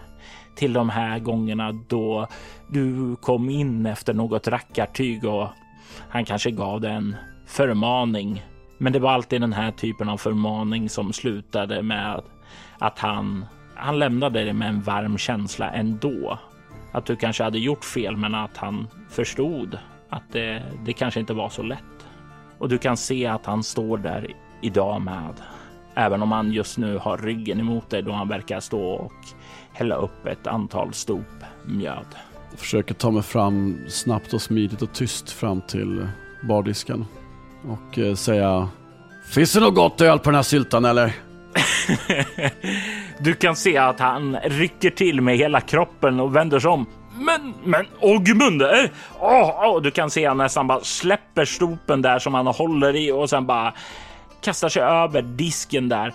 Till 0.56 0.74
de 0.74 0.90
här 0.90 1.20
gångerna 1.20 1.72
då 1.72 2.28
du 2.68 3.16
kom 3.16 3.50
in 3.50 3.86
efter 3.86 4.14
något 4.14 4.48
rackartyg 4.48 5.26
och 5.26 5.48
han 6.10 6.26
kanske 6.26 6.52
gav 6.52 6.82
dig 6.82 6.92
en 6.92 7.16
förmaning. 7.46 8.44
Men 8.78 8.94
det 8.94 9.00
var 9.00 9.12
alltid 9.12 9.42
den 9.42 9.54
här 9.54 9.72
typen 9.72 10.10
av 10.10 10.18
förmaning 10.18 10.90
som 10.90 11.14
slutade 11.14 11.84
med 11.84 12.22
att 12.80 13.00
han, 13.00 13.46
han 13.76 14.00
lämnade 14.00 14.44
dig 14.44 14.54
med 14.54 14.70
en 14.70 14.82
varm 14.82 15.18
känsla 15.18 15.72
ändå. 15.72 16.40
Att 16.92 17.06
du 17.06 17.16
kanske 17.16 17.44
hade 17.44 17.60
gjort 17.60 17.86
fel, 17.86 18.18
men 18.18 18.36
att 18.36 18.58
han 18.58 18.88
förstod 19.10 19.78
att 20.10 20.24
det, 20.32 20.64
det 20.86 20.94
kanske 20.94 21.20
inte 21.20 21.34
var 21.34 21.50
så 21.50 21.64
lätt. 21.64 22.08
Och 22.58 22.70
du 22.70 22.78
kan 22.78 22.98
se 22.98 23.26
att 23.26 23.46
han 23.46 23.64
står 23.64 23.98
där 23.98 24.28
idag 24.62 25.02
med. 25.02 25.34
Även 26.02 26.22
om 26.22 26.32
han 26.32 26.52
just 26.52 26.78
nu 26.78 26.98
har 26.98 27.18
ryggen 27.18 27.60
emot 27.60 27.90
dig 27.90 28.02
då 28.02 28.12
han 28.12 28.28
verkar 28.28 28.60
stå 28.60 28.82
och 28.82 29.14
hälla 29.74 29.96
upp 29.96 30.26
ett 30.26 30.48
antal 30.48 30.94
stop 30.94 31.24
mjöd. 31.66 32.06
Jag 32.50 32.60
försöker 32.60 32.94
ta 32.94 33.12
mig 33.12 33.24
fram 33.24 33.78
snabbt 33.88 34.34
och 34.34 34.42
smidigt 34.42 34.82
och 34.82 34.94
tyst 34.94 35.32
fram 35.32 35.62
till 35.62 36.08
bardisken. 36.44 37.06
Och 37.68 38.00
eh, 38.00 38.16
säga 38.16 38.70
Finns 39.30 39.54
det 39.54 39.60
något 39.60 39.76
gott 39.76 40.02
öl 40.02 40.20
på 40.20 40.30
den 40.30 40.36
här 40.36 40.44
syltan 40.44 40.86
eller? 40.86 41.14
du 43.20 43.34
kan 43.34 43.56
se 43.56 43.78
att 43.78 44.00
han 44.00 44.38
rycker 44.44 44.90
till 44.90 45.22
med 45.22 45.38
hela 45.38 45.62
kroppen 45.62 46.20
och 46.20 46.36
vänder 46.36 46.60
sig 46.60 46.70
om. 46.70 46.86
Men, 47.20 47.54
men 47.64 47.86
Ogmund! 48.00 48.62
Eh, 48.62 48.68
oh, 49.20 49.68
oh, 49.68 49.82
du 49.82 49.92
kan 49.92 50.10
se 50.10 50.26
han 50.26 50.38
nästan 50.38 50.68
bara 50.68 50.82
släpper 50.82 51.46
stopen 51.46 52.02
där 52.02 52.20
som 52.20 52.34
han 52.34 52.48
håller 52.48 52.96
i 52.96 53.12
och 53.12 53.30
sen 53.30 53.46
bara 53.46 53.74
kastar 54.42 54.70
sig 54.70 54.82
över 54.82 55.22
disken 55.22 55.90
där. 55.90 56.14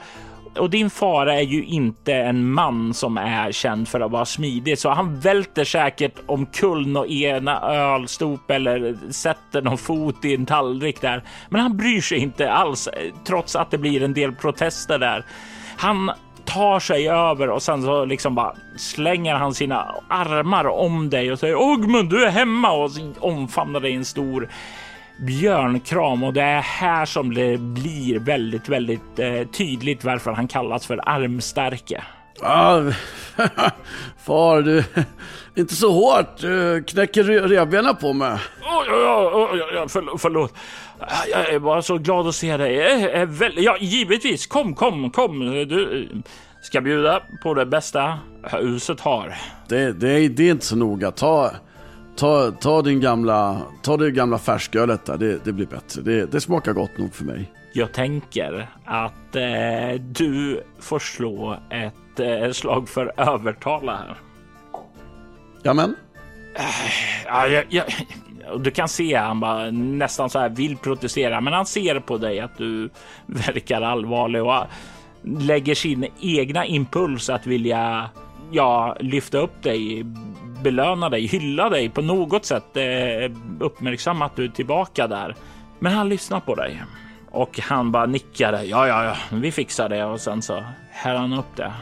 Och 0.59 0.71
din 0.71 0.91
fara 0.91 1.35
är 1.35 1.43
ju 1.43 1.65
inte 1.65 2.15
en 2.15 2.53
man 2.53 2.95
som 2.95 3.19
är 3.19 3.53
känd 3.53 3.89
för 3.89 4.01
att 4.01 4.11
vara 4.11 4.25
smidig, 4.25 4.79
så 4.79 4.91
han 4.91 5.21
välter 5.21 5.65
säkert 5.65 6.15
omkull 6.27 6.87
något 6.87 7.11
ena 7.11 7.61
ölstop 7.61 8.51
eller 8.51 8.97
sätter 9.11 9.63
någon 9.63 9.79
fot 9.79 10.25
i 10.25 10.35
en 10.35 10.47
tallrik 10.47 11.01
där. 11.01 11.23
Men 11.49 11.61
han 11.61 11.77
bryr 11.77 12.01
sig 12.01 12.19
inte 12.19 12.53
alls, 12.53 12.89
trots 13.27 13.57
att 13.57 13.71
det 13.71 13.79
blir 13.79 14.03
en 14.03 14.15
del 14.15 14.33
protester 14.33 14.99
där. 14.99 15.25
Han 15.77 16.11
tar 16.45 16.81
sig 16.81 17.09
över 17.09 17.51
och 17.51 17.63
sen 17.63 17.83
så 17.83 18.05
liksom 18.05 18.35
bara 18.35 18.55
slänger 18.77 19.35
han 19.35 19.55
sina 19.55 19.95
armar 20.09 20.67
om 20.67 21.11
dig 21.11 21.33
och 21.33 21.39
säger 21.39 21.57
Ogmund, 21.57 22.11
du 22.11 22.25
är 22.25 22.31
hemma 22.31 22.73
och 22.73 22.91
omfamnar 23.19 23.81
dig 23.81 23.91
i 23.91 23.95
en 23.95 24.05
stor 24.05 24.49
björnkram 25.19 26.23
och 26.23 26.33
det 26.33 26.43
är 26.43 26.61
här 26.61 27.07
som 27.07 27.35
det 27.35 27.59
blir 27.59 28.19
väldigt, 28.19 28.69
väldigt 28.69 29.19
eh, 29.19 29.43
tydligt 29.43 30.05
varför 30.05 30.33
han 30.33 30.49
kallas 30.49 30.87
för 30.87 31.09
armstarke. 31.09 32.05
Ah, 32.43 32.81
far, 34.25 34.63
du, 34.63 34.85
inte 35.55 35.75
så 35.75 35.93
hårt. 35.93 36.41
Du 36.41 36.85
knäcker 36.85 37.25
revbenen 37.25 37.97
på 37.97 38.13
mig. 38.13 38.39
Oh, 38.63 38.85
ja, 38.89 39.31
oh, 39.35 39.59
ja, 39.59 39.67
ja, 39.75 39.89
för, 39.89 40.19
förlåt. 40.19 40.55
Jag 41.33 41.49
är 41.49 41.59
bara 41.59 41.83
så 41.83 41.99
glad 41.99 42.29
att 42.29 42.35
se 42.35 42.57
dig. 42.57 42.75
Ja, 43.57 43.77
givetvis. 43.81 44.47
Kom, 44.47 44.75
kom, 44.75 45.11
kom. 45.11 45.41
Du 45.41 46.09
ska 46.63 46.81
bjuda 46.81 47.23
på 47.43 47.55
det 47.55 47.67
bästa 47.67 48.19
huset 48.43 49.01
har. 49.01 49.35
Det, 49.69 49.93
det, 49.93 50.29
det 50.29 50.43
är 50.43 50.51
inte 50.51 50.67
så 50.67 50.77
noga. 50.77 51.11
Ta, 51.11 51.51
Ta, 52.17 52.51
ta 52.51 52.83
din 52.83 53.01
gamla, 53.01 53.63
ta 53.83 53.97
det 53.97 54.11
gamla 54.11 54.39
färskölet 54.39 55.05
där, 55.05 55.19
det, 55.19 55.45
det 55.45 55.53
blir 55.53 55.67
bättre. 55.67 56.03
Det, 56.03 56.33
det, 56.33 56.41
smakar 56.41 56.73
gott 56.73 56.99
nog 56.99 57.15
för 57.15 57.25
mig. 57.25 57.53
Jag 57.73 57.93
tänker 57.93 58.69
att 58.85 59.37
eh, 59.37 60.01
du 60.01 60.63
får 60.79 60.99
slå 60.99 61.59
ett 61.71 62.21
eh, 62.21 62.51
slag 62.53 62.89
för 62.89 63.13
övertala 63.17 63.97
här. 63.97 64.17
Jamen. 65.63 65.97
Ja, 67.27 67.47
ja, 67.47 67.63
ja. 67.69 67.85
Du 68.59 68.71
kan 68.71 68.89
se 68.89 69.15
han 69.15 69.41
bara 69.41 69.71
nästan 69.71 70.31
så 70.31 70.39
här 70.39 70.49
vill 70.49 70.77
protestera, 70.77 71.41
men 71.41 71.53
han 71.53 71.67
ser 71.67 72.01
på 72.01 72.19
dig 72.19 72.41
att 72.41 72.59
du 72.59 72.91
verkar 73.27 73.83
allvarlig 73.83 74.43
och 74.43 74.65
lägger 75.23 75.75
sin 75.75 76.07
egna 76.21 76.67
impuls 76.67 77.31
att 77.31 77.47
vilja 77.47 78.11
ja, 78.51 78.97
lyfta 79.01 79.39
upp 79.39 79.63
dig 79.63 80.05
belöna 80.67 81.09
dig, 81.09 81.27
hylla 81.27 81.69
dig 81.69 81.89
på 81.89 82.03
något 82.03 82.45
sätt, 82.45 82.77
eh, 82.77 83.33
uppmärksamma 83.61 84.25
att 84.25 84.37
du 84.37 84.45
är 84.45 84.49
tillbaka 84.49 85.07
där. 85.07 85.35
Men 85.79 85.93
han 85.93 86.09
lyssnar 86.09 86.41
på 86.41 86.55
dig 86.55 86.83
och 87.31 87.61
han 87.61 87.93
bara 87.93 88.07
nickade. 88.07 88.65
Ja, 88.65 88.89
ja, 88.89 89.05
ja, 89.05 89.17
vi 89.33 89.53
fixar 89.53 89.89
det 89.89 90.05
och 90.05 90.21
sen 90.21 90.43
så 90.43 90.65
här 90.91 91.15
han 91.15 91.33
upp 91.33 91.57
det. 91.57 91.73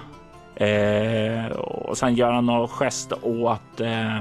Eh, 0.67 1.53
och 1.57 1.99
sen 1.99 2.15
gör 2.15 2.33
han 2.33 2.47
någon 2.47 2.69
gest 2.69 3.13
åt 3.23 3.81
eh, 3.81 4.21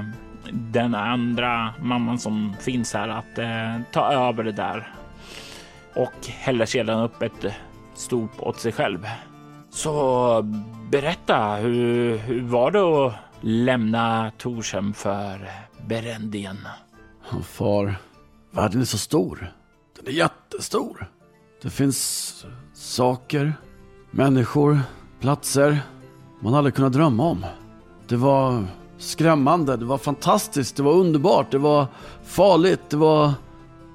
den 0.50 0.94
andra 0.94 1.74
mamman 1.80 2.18
som 2.18 2.54
finns 2.60 2.94
här 2.94 3.08
att 3.08 3.38
eh, 3.38 3.82
ta 3.92 4.12
över 4.12 4.44
det 4.44 4.52
där 4.52 4.92
och 5.94 6.26
häller 6.26 6.66
sedan 6.66 7.00
upp 7.00 7.22
ett 7.22 7.54
stop 7.94 8.28
åt 8.38 8.58
sig 8.58 8.72
själv. 8.72 9.06
Så 9.70 10.42
berätta, 10.90 11.54
hur, 11.54 12.18
hur 12.18 12.42
var 12.42 12.70
det 12.70 13.06
att 13.06 13.12
lämna 13.46 14.32
Torshem 14.38 14.94
för 14.94 15.50
Berendien. 15.86 16.58
Far, 17.42 17.96
världen 18.50 18.80
är 18.80 18.84
så 18.84 18.98
stor. 18.98 19.52
Den 19.96 20.06
är 20.06 20.10
jättestor. 20.10 21.06
Det 21.62 21.70
finns 21.70 22.46
saker, 22.74 23.52
människor, 24.10 24.80
platser 25.20 25.78
man 26.40 26.54
aldrig 26.54 26.74
kunnat 26.74 26.92
drömma 26.92 27.22
om. 27.24 27.46
Det 28.08 28.16
var 28.16 28.66
skrämmande, 28.98 29.76
det 29.76 29.84
var 29.84 29.98
fantastiskt, 29.98 30.76
det 30.76 30.82
var 30.82 30.92
underbart, 30.92 31.50
det 31.50 31.58
var 31.58 31.86
farligt, 32.24 32.80
det 32.88 32.96
var... 32.96 33.32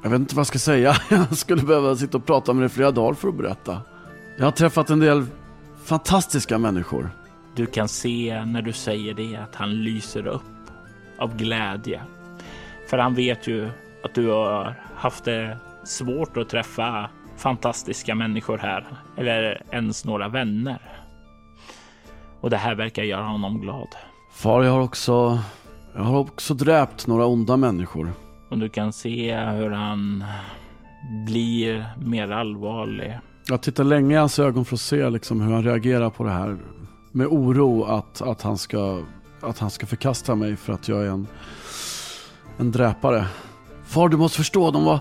Jag 0.04 0.10
vet 0.10 0.20
inte 0.20 0.36
vad 0.36 0.40
jag 0.40 0.48
ska 0.48 0.60
säga. 0.60 0.96
Jag 1.10 1.38
skulle 1.38 1.64
behöva 1.64 1.96
sitta 1.96 2.18
och 2.18 2.26
prata 2.26 2.54
med 2.54 2.62
dig 2.62 2.70
flera 2.70 2.92
dagar 2.92 3.14
för 3.14 3.28
att 3.28 3.38
berätta. 3.38 3.82
Jag 4.38 4.46
har 4.46 4.52
träffat 4.52 4.90
en 4.90 5.00
del 5.00 5.26
fantastiska 5.84 6.58
människor. 6.58 7.12
Du 7.60 7.66
kan 7.66 7.88
se 7.88 8.46
när 8.46 8.62
du 8.62 8.74
säger 8.74 9.14
det 9.14 9.36
att 9.36 9.56
han 9.56 9.84
lyser 9.84 10.28
upp 10.28 10.44
av 11.18 11.38
glädje. 11.38 12.02
För 12.90 12.98
han 12.98 13.16
vet 13.16 13.48
ju 13.48 13.70
att 14.04 14.16
du 14.16 14.28
har 14.28 14.76
haft 14.96 15.26
det 15.26 15.58
svårt 15.84 16.38
att 16.38 16.50
träffa 16.50 17.10
fantastiska 17.38 18.16
människor 18.16 18.58
här 18.58 18.86
eller 19.18 19.62
ens 19.72 20.06
några 20.06 20.28
vänner. 20.28 20.80
Och 22.42 22.50
det 22.50 22.58
här 22.58 22.76
verkar 22.76 23.04
göra 23.04 23.24
honom 23.24 23.62
glad. 23.62 23.88
Far, 24.32 24.64
jag 24.64 24.72
har 24.72 24.82
också, 24.82 25.40
jag 25.96 26.04
har 26.04 26.20
också 26.20 26.54
dräpt 26.54 27.08
några 27.08 27.26
onda 27.26 27.58
människor. 27.58 28.12
Och 28.50 28.58
du 28.58 28.70
kan 28.70 28.94
se 28.94 29.38
hur 29.38 29.70
han 29.70 30.24
blir 31.26 31.86
mer 31.98 32.32
allvarlig. 32.32 33.20
Jag 33.48 33.62
tittar 33.62 33.84
länge 33.84 34.16
i 34.16 34.18
hans 34.18 34.40
ögon 34.40 34.66
för 34.66 34.76
att 34.76 34.82
se 34.82 35.10
liksom 35.10 35.42
hur 35.42 35.54
han 35.54 35.64
reagerar 35.64 36.10
på 36.10 36.24
det 36.24 36.32
här. 36.32 36.58
Med 37.12 37.28
oro 37.28 37.84
att, 37.84 38.22
att, 38.22 38.42
han, 38.42 38.58
ska, 38.58 39.04
att 39.42 39.60
han 39.60 39.70
ska 39.70 39.86
förkasta 39.86 40.36
mig 40.36 40.56
för 40.56 40.74
att 40.74 40.88
jag 40.88 41.06
är 41.06 41.10
en, 41.10 41.28
en 42.58 42.72
dräpare. 42.72 43.26
Far, 43.86 44.10
du 44.10 44.18
måste 44.18 44.38
förstå, 44.38 44.72
de 44.72 44.84
var, 44.84 45.00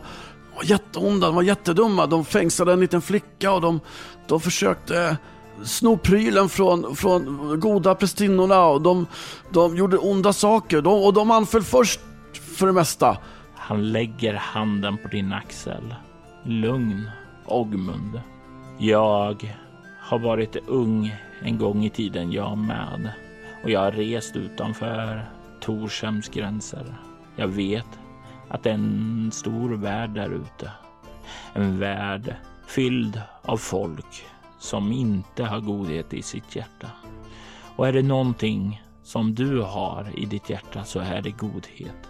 var 0.57 0.65
jätteonda, 0.65 1.27
de 1.27 1.37
var 1.37 1.43
jättedumma. 1.43 2.07
De 2.07 2.25
fängslade 2.25 2.73
en 2.73 2.81
liten 2.81 3.03
flicka 3.03 3.53
och 3.53 3.61
de, 3.61 3.81
de 4.27 4.41
försökte 4.41 5.17
sno 5.63 5.97
prylen 5.97 6.49
från, 6.49 6.97
från 6.97 7.61
goda 7.61 7.95
prästinnorna 7.95 8.67
och 8.67 8.83
de, 8.83 9.07
de 9.51 9.77
gjorde 9.77 9.99
onda 9.99 10.33
saker. 10.33 10.83
De, 10.83 11.05
och 11.05 11.15
de 11.15 11.31
anföll 11.31 11.63
först 11.63 12.01
för 12.57 12.67
det 12.67 12.73
mesta. 12.73 13.17
Han 13.55 13.93
lägger 13.93 14.35
handen 14.35 14.99
på 15.03 15.09
din 15.09 15.33
axel. 15.33 15.95
Lugn, 16.45 17.11
Ogmund. 17.47 18.21
Jag 18.79 19.57
har 20.01 20.19
varit 20.19 20.57
ung 20.67 21.15
en 21.43 21.59
gång 21.59 21.85
i 21.85 21.91
tiden, 21.91 22.33
jag 22.33 22.59
med. 22.59 23.13
Och 23.63 23.71
jag 23.71 23.81
har 23.81 23.93
rest 23.93 24.37
utanför 24.37 25.31
Torshems 25.61 26.29
gränser. 26.29 26.97
Jag 27.37 27.49
vet 27.49 27.99
att 28.49 28.63
det 28.63 28.71
är 28.71 28.75
en 28.75 29.31
stor 29.33 29.77
värld 29.77 30.11
där 30.11 30.31
ute. 30.31 30.73
En 31.53 31.79
värld 31.79 32.35
fylld 32.67 33.23
av 33.43 33.57
folk 33.57 34.25
som 34.59 34.93
inte 34.93 35.45
har 35.45 35.61
godhet 35.61 36.15
i 36.15 36.23
sitt 36.23 36.57
hjärta. 36.57 36.91
Och 37.77 37.89
är 37.89 37.93
det 37.93 38.03
någonting 38.03 38.83
som 39.03 39.35
du 39.35 39.61
har 39.61 40.13
i 40.15 40.25
ditt 40.25 40.51
hjärta 40.51 40.85
så 40.85 41.01
är 41.01 41.23
det 41.23 41.31
godhet. 41.31 42.09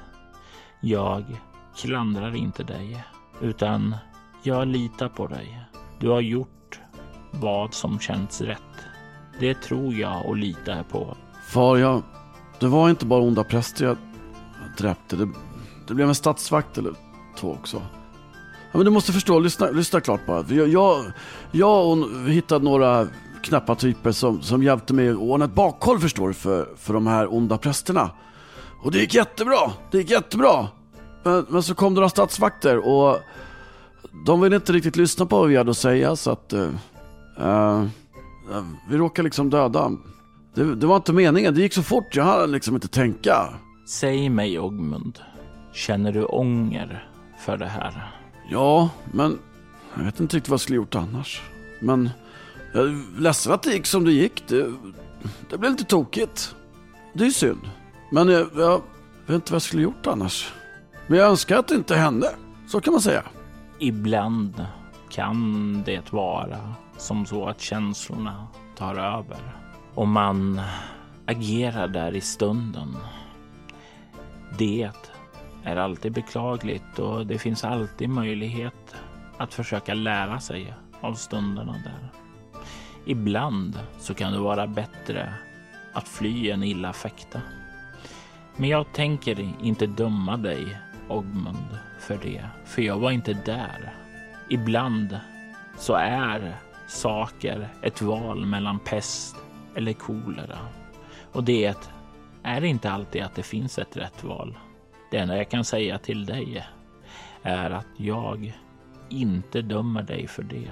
Jag 0.81 1.25
klandrar 1.77 2.37
inte 2.37 2.63
dig, 2.63 3.05
utan 3.41 3.97
jag 4.43 4.69
litar 4.69 5.09
på 5.09 5.27
dig. 5.27 5.61
Du 5.99 6.09
har 6.09 6.21
gjort 6.21 6.81
vad 7.31 7.75
som 7.75 7.99
känns 7.99 8.41
rätt. 8.41 8.88
Det 9.41 9.55
tror 9.55 9.95
jag 9.95 10.27
och 10.27 10.37
litar 10.37 10.83
på. 10.83 11.17
Far, 11.49 11.77
jag, 11.77 12.03
det 12.61 12.67
var 12.67 12.91
inte 12.91 13.07
bara 13.07 13.23
onda 13.23 13.45
präster 13.45 13.85
jag 13.85 13.97
dräpte. 14.79 15.17
Det, 15.17 15.29
det 15.89 15.95
blev 15.95 16.09
en 16.09 16.15
statsvakt 16.15 16.79
eller 16.79 16.95
två 17.37 17.53
också. 17.53 17.83
Ja, 18.73 18.79
men 18.79 18.85
du 18.85 18.91
måste 18.91 19.13
förstå, 19.13 19.39
lyssna, 19.39 19.71
lyssna 19.71 20.01
klart 20.01 20.27
bara. 20.27 20.45
Jag, 20.49 20.69
jag, 20.69 21.05
jag 21.53 21.87
och 21.87 22.29
hittade 22.29 22.65
några 22.65 23.07
knappa 23.43 23.75
typer 23.75 24.13
som, 24.13 24.43
som 24.43 24.63
hjälpte 24.63 24.95
mig 24.95 25.11
att 25.11 25.17
ordna 25.17 25.45
ett 25.45 25.55
bakhåll 25.55 26.01
förstår 26.01 26.29
du, 26.29 26.35
för, 26.35 26.69
för 26.77 26.95
de 26.95 27.07
här 27.07 27.35
onda 27.35 27.59
prästerna. 27.59 28.11
Och 28.83 28.93
det 28.93 28.99
gick 28.99 29.15
jättebra, 29.15 29.73
det 29.91 29.99
gick 29.99 30.11
jättebra. 30.11 30.69
Men, 31.23 31.47
men 31.49 31.63
så 31.63 31.75
kom 31.75 31.95
det 31.95 32.01
några 32.01 32.09
statsvakter 32.09 32.79
och 32.79 33.19
de 34.27 34.41
ville 34.41 34.57
inte 34.57 34.73
riktigt 34.73 34.97
lyssna 34.97 35.27
på 35.27 35.39
vad 35.39 35.49
vi 35.49 35.57
hade 35.57 35.71
att 35.71 35.77
säga 35.77 36.17
så 36.17 36.31
att 36.31 36.53
uh, 36.53 36.69
uh, 37.41 37.87
vi 38.89 38.97
råkade 38.97 39.25
liksom 39.25 39.51
döda. 39.51 39.93
Det, 40.55 40.75
det, 40.75 40.87
var 40.87 40.97
inte 40.97 41.13
meningen, 41.13 41.55
det 41.55 41.61
gick 41.61 41.73
så 41.73 41.83
fort, 41.83 42.17
jag 42.17 42.25
hann 42.25 42.53
liksom 42.53 42.75
inte 42.75 42.89
tänka. 42.89 43.49
Säg 43.89 44.29
mig 44.29 44.59
Ogmund, 44.59 45.19
känner 45.73 46.13
du 46.13 46.25
ånger 46.25 47.09
för 47.39 47.57
det 47.57 47.67
här? 47.67 48.13
Ja, 48.51 48.91
men 49.13 49.39
jag 49.97 50.05
vet 50.05 50.21
inte 50.21 50.37
riktigt 50.37 50.49
vad 50.49 50.55
jag 50.55 50.61
skulle 50.61 50.77
gjort 50.77 50.95
annars. 50.95 51.43
Men 51.81 52.11
jag 52.73 52.85
är 52.85 53.21
ledsen 53.21 53.53
att 53.53 53.63
det 53.63 53.73
gick 53.73 53.87
som 53.87 54.05
det 54.05 54.13
gick. 54.13 54.49
Det, 54.49 54.73
det 55.51 55.59
blev 55.59 55.73
lite 55.73 55.85
tokigt. 55.85 56.55
Det 57.13 57.27
är 57.27 57.31
synd. 57.31 57.71
Men 58.13 58.29
jag, 58.29 58.47
jag 58.57 58.83
vet 59.27 59.35
inte 59.35 59.53
vad 59.53 59.57
jag 59.57 59.63
skulle 59.63 59.83
gjort 59.83 60.07
annars. 60.07 60.53
Men 61.07 61.19
jag 61.19 61.29
önskar 61.31 61.59
att 61.59 61.69
det 61.69 61.75
inte 61.75 61.97
hände. 61.97 62.35
Så 62.69 62.81
kan 62.81 62.93
man 62.93 63.03
säga. 63.03 63.23
Ibland 63.79 64.67
kan 65.11 65.83
det 65.87 66.13
vara 66.13 66.75
som 66.99 67.27
så 67.27 67.49
att 67.49 67.61
känslorna 67.61 68.47
tar 68.77 68.95
över 68.95 69.57
och 69.95 70.09
man 70.09 70.61
agerar 71.27 71.89
där 71.89 72.17
i 72.17 72.21
stunden. 72.21 72.97
Det 74.59 74.91
är 75.65 75.77
alltid 75.77 76.13
beklagligt 76.13 76.99
och 76.99 77.27
det 77.27 77.39
finns 77.39 77.65
alltid 77.65 78.09
möjlighet 78.09 78.95
att 79.39 79.55
försöka 79.55 79.95
lära 79.95 80.41
sig 80.41 80.75
av 81.01 81.15
stunderna 81.15 81.73
där. 81.73 82.09
Ibland 83.07 83.79
så 83.99 84.15
kan 84.15 84.33
det 84.33 84.39
vara 84.39 84.67
bättre 84.67 85.35
att 85.93 86.09
fly 86.09 86.51
än 86.51 86.63
illa 86.63 86.93
fäkta. 86.93 87.41
Men 88.57 88.69
jag 88.69 88.93
tänker 88.93 89.55
inte 89.63 89.87
döma 89.87 90.37
dig, 90.37 90.79
Ogmund, 91.09 91.79
för 92.01 92.19
det, 92.23 92.45
för 92.65 92.83
jag 92.83 92.99
var 92.99 93.11
inte 93.11 93.33
där. 93.33 93.95
Ibland 94.49 95.21
så 95.77 95.95
är 95.95 96.57
saker 96.89 97.69
ett 97.83 98.03
val 98.03 98.47
mellan 98.47 98.79
pest 98.79 99.37
eller 99.75 99.93
kolera 99.93 100.59
och 101.33 101.45
det 101.45 101.75
är 102.43 102.65
inte 102.65 102.91
alltid 102.91 103.23
att 103.23 103.35
det 103.35 103.43
finns 103.43 103.79
ett 103.79 103.97
rätt 103.97 104.25
val. 104.25 104.59
Det 105.11 105.17
enda 105.17 105.37
jag 105.37 105.51
kan 105.51 105.65
säga 105.65 105.99
till 105.99 106.27
dig 106.27 106.67
är 107.43 107.71
att 107.71 107.87
jag 107.97 108.55
inte 109.09 109.63
dömer 109.63 110.03
dig 110.03 110.27
för 110.27 110.43
det. 110.43 110.71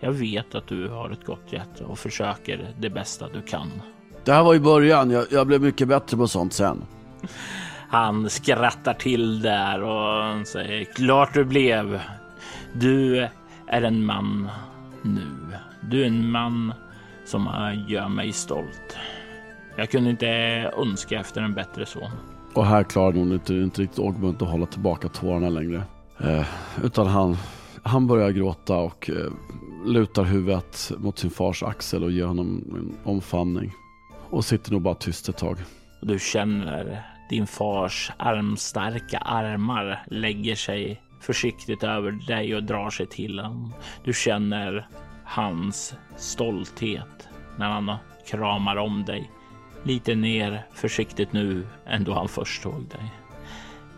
Jag 0.00 0.12
vet 0.12 0.54
att 0.54 0.66
du 0.66 0.88
har 0.88 1.10
ett 1.10 1.24
gott 1.24 1.52
hjärta 1.52 1.86
och 1.86 1.98
försöker 1.98 2.74
det 2.78 2.90
bästa 2.90 3.28
du 3.28 3.42
kan. 3.42 3.70
Det 4.24 4.32
här 4.32 4.42
var 4.42 4.54
i 4.54 4.60
början. 4.60 5.10
Jag, 5.10 5.26
jag 5.30 5.46
blev 5.46 5.62
mycket 5.62 5.88
bättre 5.88 6.16
på 6.16 6.28
sånt 6.28 6.52
sen. 6.52 6.84
Han 7.88 8.30
skrattar 8.30 8.94
till 8.94 9.42
där 9.42 9.82
och 9.82 10.46
säger 10.46 10.84
klart 10.84 11.34
du 11.34 11.44
blev. 11.44 12.00
Du 12.72 13.28
är 13.66 13.82
en 13.82 14.04
man 14.04 14.48
nu. 15.02 15.36
Du 15.90 16.02
är 16.02 16.06
en 16.06 16.30
man 16.30 16.72
som 17.24 17.48
gör 17.88 18.08
mig 18.08 18.32
stolt. 18.32 18.96
Jag 19.76 19.90
kunde 19.90 20.10
inte 20.10 20.28
önska 20.76 21.20
efter 21.20 21.42
en 21.42 21.54
bättre 21.54 21.86
son. 21.86 22.10
Och 22.54 22.66
här 22.66 22.84
klarar 22.84 23.12
hon 23.12 23.32
inte, 23.32 23.54
inte 23.54 23.82
riktigt 23.82 23.98
Ogmund 23.98 24.42
att 24.42 24.48
hålla 24.48 24.66
tillbaka 24.66 25.08
tårarna 25.08 25.48
längre. 25.48 25.82
Eh, 26.20 26.46
utan 26.84 27.06
han, 27.06 27.36
han 27.82 28.06
börjar 28.06 28.30
gråta 28.30 28.76
och 28.76 29.10
eh, 29.10 29.32
lutar 29.86 30.24
huvudet 30.24 30.92
mot 30.98 31.18
sin 31.18 31.30
fars 31.30 31.62
axel 31.62 32.04
och 32.04 32.10
ger 32.10 32.24
honom 32.24 32.64
en 32.74 33.12
omfamning. 33.12 33.72
Och 34.30 34.44
sitter 34.44 34.72
nog 34.72 34.82
bara 34.82 34.94
tyst 34.94 35.28
ett 35.28 35.36
tag. 35.36 35.58
Du 36.02 36.18
känner 36.18 37.02
din 37.30 37.46
fars 37.46 38.12
armstarka 38.16 39.18
armar 39.18 40.02
lägger 40.06 40.54
sig 40.54 41.02
försiktigt 41.20 41.82
över 41.82 42.10
dig 42.10 42.54
och 42.54 42.62
drar 42.62 42.90
sig 42.90 43.06
till 43.06 43.38
honom. 43.38 43.74
Du 44.04 44.12
känner 44.12 44.88
hans 45.24 45.94
stolthet 46.16 47.28
när 47.56 47.68
han 47.68 47.96
kramar 48.30 48.76
om 48.76 49.04
dig 49.04 49.30
lite 49.82 50.14
ner 50.14 50.66
försiktigt 50.74 51.32
nu 51.32 51.66
än 51.86 52.04
då 52.04 52.14
han 52.14 52.28
först 52.28 52.62
såg 52.62 52.88
dig. 52.88 53.12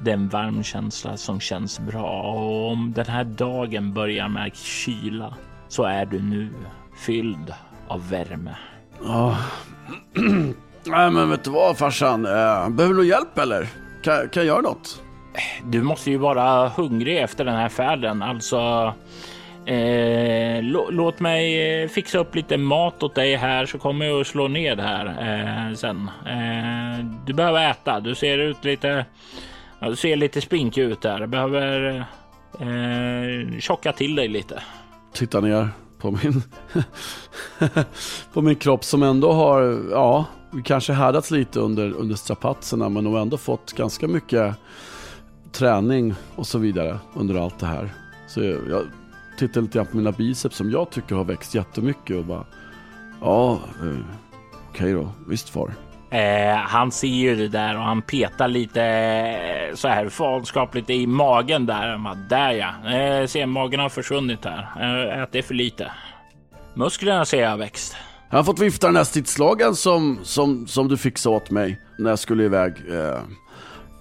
Det 0.03 0.11
är 0.11 0.15
en 0.15 0.29
varm 0.29 0.63
känsla 0.63 1.17
som 1.17 1.41
känns 1.41 1.81
bra 1.81 2.23
och 2.23 2.71
om 2.71 2.93
den 2.93 3.07
här 3.07 3.25
dagen 3.25 3.95
börjar 3.95 4.29
med 4.29 4.57
kyla 4.57 5.35
så 5.69 5.85
är 5.85 6.07
du 6.07 6.23
nu 6.23 6.51
fylld 6.97 7.55
av 7.89 8.11
värme. 8.11 8.57
Ja, 9.05 9.37
nej 10.85 11.11
men 11.11 11.31
vet 11.31 11.45
du 11.45 11.51
vad 11.51 11.79
farsan, 11.79 12.27
eh, 12.27 12.69
behöver 12.69 12.95
du 12.95 13.07
hjälp 13.07 13.39
eller? 13.39 13.69
Kan, 14.03 14.29
kan 14.29 14.47
jag 14.47 14.47
göra 14.47 14.61
något? 14.61 15.03
Du 15.65 15.83
måste 15.83 16.11
ju 16.11 16.17
vara 16.17 16.69
hungrig 16.69 17.19
efter 17.19 17.45
den 17.45 17.57
här 17.57 17.69
färden, 17.69 18.23
alltså 18.23 18.95
Eh, 19.67 20.63
låt 20.91 21.21
mig 21.21 21.73
eh, 21.83 21.89
fixa 21.89 22.19
upp 22.19 22.35
lite 22.35 22.57
mat 22.57 23.03
åt 23.03 23.15
dig 23.15 23.37
här 23.37 23.67
så 23.67 23.79
kommer 23.79 24.07
jag 24.07 24.21
att 24.21 24.27
slå 24.27 24.49
ner 24.49 24.77
här 24.77 25.07
eh, 25.07 25.75
sen. 25.75 26.11
Eh, 26.27 27.05
du 27.27 27.33
behöver 27.33 27.71
äta. 27.71 28.01
Du 28.01 28.15
ser 28.15 28.39
ut 28.39 28.65
lite. 28.65 29.07
Ja, 29.81 29.89
du 29.89 29.97
ser 29.97 30.17
lite 30.17 30.41
spinkig 30.41 30.83
ut 30.83 31.03
där. 31.03 31.21
Du 31.21 31.27
behöver 31.27 31.99
eh, 32.59 33.59
tjocka 33.59 33.93
till 33.93 34.15
dig 34.15 34.29
lite. 34.29 34.63
Titta 35.13 35.41
ner 35.41 35.69
på 35.99 36.11
min 36.11 36.43
på 38.33 38.43
min 38.43 38.57
kropp 38.57 38.85
som 38.85 39.03
ändå 39.03 39.33
har, 39.33 39.83
ja, 39.91 40.25
kanske 40.65 40.93
härdats 40.93 41.31
lite 41.31 41.61
under, 41.61 41.93
under 41.93 42.17
strapatserna 42.17 42.89
men 42.89 43.05
nog 43.05 43.17
ändå 43.17 43.37
fått 43.37 43.73
ganska 43.73 44.09
mycket 44.09 44.57
träning 45.53 46.15
och 46.37 46.47
så 46.47 46.59
vidare 46.59 46.99
under 47.15 47.35
allt 47.35 47.59
det 47.59 47.67
här. 47.67 47.91
Så 48.27 48.41
jag 48.43 48.87
tittar 49.39 49.61
lite 49.61 49.79
grann 49.79 49.87
på 49.87 49.97
mina 49.97 50.13
biceps 50.13 50.57
som 50.57 50.71
jag 50.71 50.91
tycker 50.91 51.15
har 51.15 51.25
växt 51.25 51.55
jättemycket 51.55 52.17
och 52.17 52.25
bara 52.25 52.45
ja, 53.21 53.53
eh, 53.53 53.59
okej 54.71 54.71
okay 54.71 54.93
då, 54.93 55.13
visst 55.29 55.49
far. 55.49 55.73
Eh, 56.11 56.57
han 56.57 56.91
ser 56.91 57.09
ju 57.09 57.37
det 57.37 57.49
där 57.49 57.77
och 57.77 57.83
han 57.83 58.03
petar 58.03 58.49
lite 58.49 58.83
eh, 58.85 59.75
så 59.75 59.89
här 59.89 60.09
fanskapligt 60.09 60.91
i 60.91 61.07
magen 61.07 61.67
där. 61.67 61.99
Bara, 61.99 62.15
där 62.15 62.51
ja, 62.51 62.93
eh, 62.95 63.27
ser 63.27 63.47
magen 63.47 63.81
har 63.81 63.89
försvunnit 63.89 64.45
här. 64.45 64.69
Eh, 64.81 65.23
ätit 65.23 65.45
för 65.45 65.55
lite. 65.55 65.93
Musklerna 66.75 67.25
ser 67.25 67.43
jag 67.43 67.51
har 67.51 67.57
växt. 67.57 67.97
Jag 68.31 68.39
har 68.39 68.45
fått 68.45 68.59
vifta 68.59 68.87
den 68.87 68.97
här 68.97 69.05
stridslagen 69.05 69.75
som, 69.75 70.19
som, 70.23 70.67
som 70.67 70.89
du 70.89 70.97
fixade 70.97 71.37
åt 71.37 71.51
mig 71.51 71.81
när 71.99 72.11
jag 72.11 72.19
skulle 72.19 72.45
iväg. 72.45 72.73
Eh, 72.91 73.21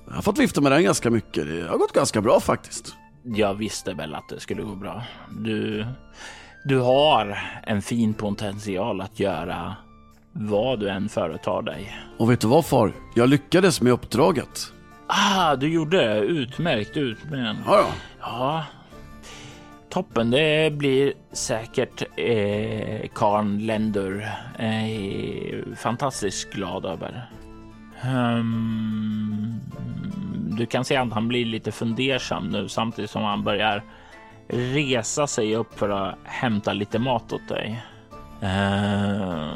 jag 0.10 0.15
har 0.15 0.22
fått 0.22 0.39
vifta 0.39 0.62
med 0.62 0.72
den 0.72 0.84
ganska 0.84 1.10
mycket. 1.10 1.48
Det 1.48 1.67
har 1.67 1.78
gått 1.78 1.93
ganska 1.93 2.22
bra 2.22 2.39
faktiskt. 2.39 2.95
Jag 3.24 3.54
visste 3.54 3.93
väl 3.93 4.15
att 4.15 4.30
det 4.30 4.39
skulle 4.39 4.62
gå 4.62 4.76
bra. 4.76 5.04
Du, 5.39 5.86
du 6.65 6.80
har 6.80 7.39
en 7.63 7.82
fin 7.82 8.13
potential 8.13 9.02
att 9.02 9.19
göra 9.19 9.76
vad 10.32 10.80
du 10.80 10.89
än 10.89 11.10
företar 11.10 11.62
dig. 11.62 11.98
Och 12.17 12.32
vet 12.32 12.41
du 12.41 12.48
vad 12.48 12.65
far? 12.65 12.93
Jag 13.15 13.30
lyckades 13.30 13.82
med 13.82 13.93
uppdraget. 13.93 14.74
Ah, 15.08 15.56
du 15.56 15.74
gjorde 15.74 15.98
det. 15.98 16.19
Utmärkt, 16.19 16.98
utmärkt. 16.98 17.60
Ja, 17.65 17.78
ja. 17.78 17.88
Ja, 18.19 18.65
toppen. 19.89 20.32
Det 20.32 20.74
blir 20.74 21.13
säkert 21.32 22.02
eh, 22.15 23.10
Karl 23.13 23.58
Lender 23.58 24.32
eh, 24.60 25.76
fantastiskt 25.76 26.52
glad 26.54 26.86
över. 26.86 27.30
Um, 28.06 29.62
du 30.58 30.66
kan 30.66 30.86
se 30.86 30.96
att 30.96 31.14
han 31.14 31.28
blir 31.28 31.46
lite 31.46 31.72
fundersam 31.72 32.48
nu 32.48 32.70
samtidigt 32.70 33.12
som 33.12 33.24
han 33.24 33.44
börjar 33.44 33.84
resa 34.48 35.28
sig 35.28 35.56
upp 35.56 35.80
för 35.80 35.90
att 35.90 36.16
hämta 36.24 36.74
lite 36.74 37.00
mat 37.00 37.34
åt 37.34 37.48
dig. 37.48 37.84
Uh, 38.44 39.50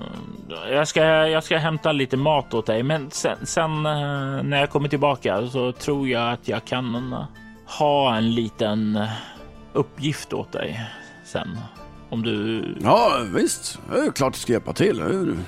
jag, 0.72 0.88
ska, 0.88 1.04
jag 1.28 1.44
ska 1.44 1.58
hämta 1.58 1.92
lite 1.92 2.18
mat 2.18 2.54
åt 2.54 2.66
dig, 2.66 2.84
men 2.84 3.12
sen, 3.12 3.46
sen 3.46 3.72
uh, 3.72 4.44
när 4.44 4.60
jag 4.60 4.70
kommer 4.70 4.90
tillbaka 4.90 5.48
så 5.48 5.72
tror 5.72 6.10
jag 6.10 6.32
att 6.34 6.48
jag 6.48 6.66
kan 6.66 6.96
uh, 6.96 7.26
ha 7.66 8.16
en 8.16 8.36
liten 8.36 8.96
eh, 8.96 9.10
uppgift 9.74 10.34
åt 10.34 10.52
dig 10.52 10.82
sen. 11.24 11.58
Om 12.14 12.24
du... 12.24 12.66
Ja, 12.82 13.26
visst. 13.36 13.80
Det 13.92 14.00
är 14.00 14.12
klart 14.12 14.34
du 14.34 14.40
ska 14.40 14.54
hjälpa 14.54 14.74
till. 14.74 15.02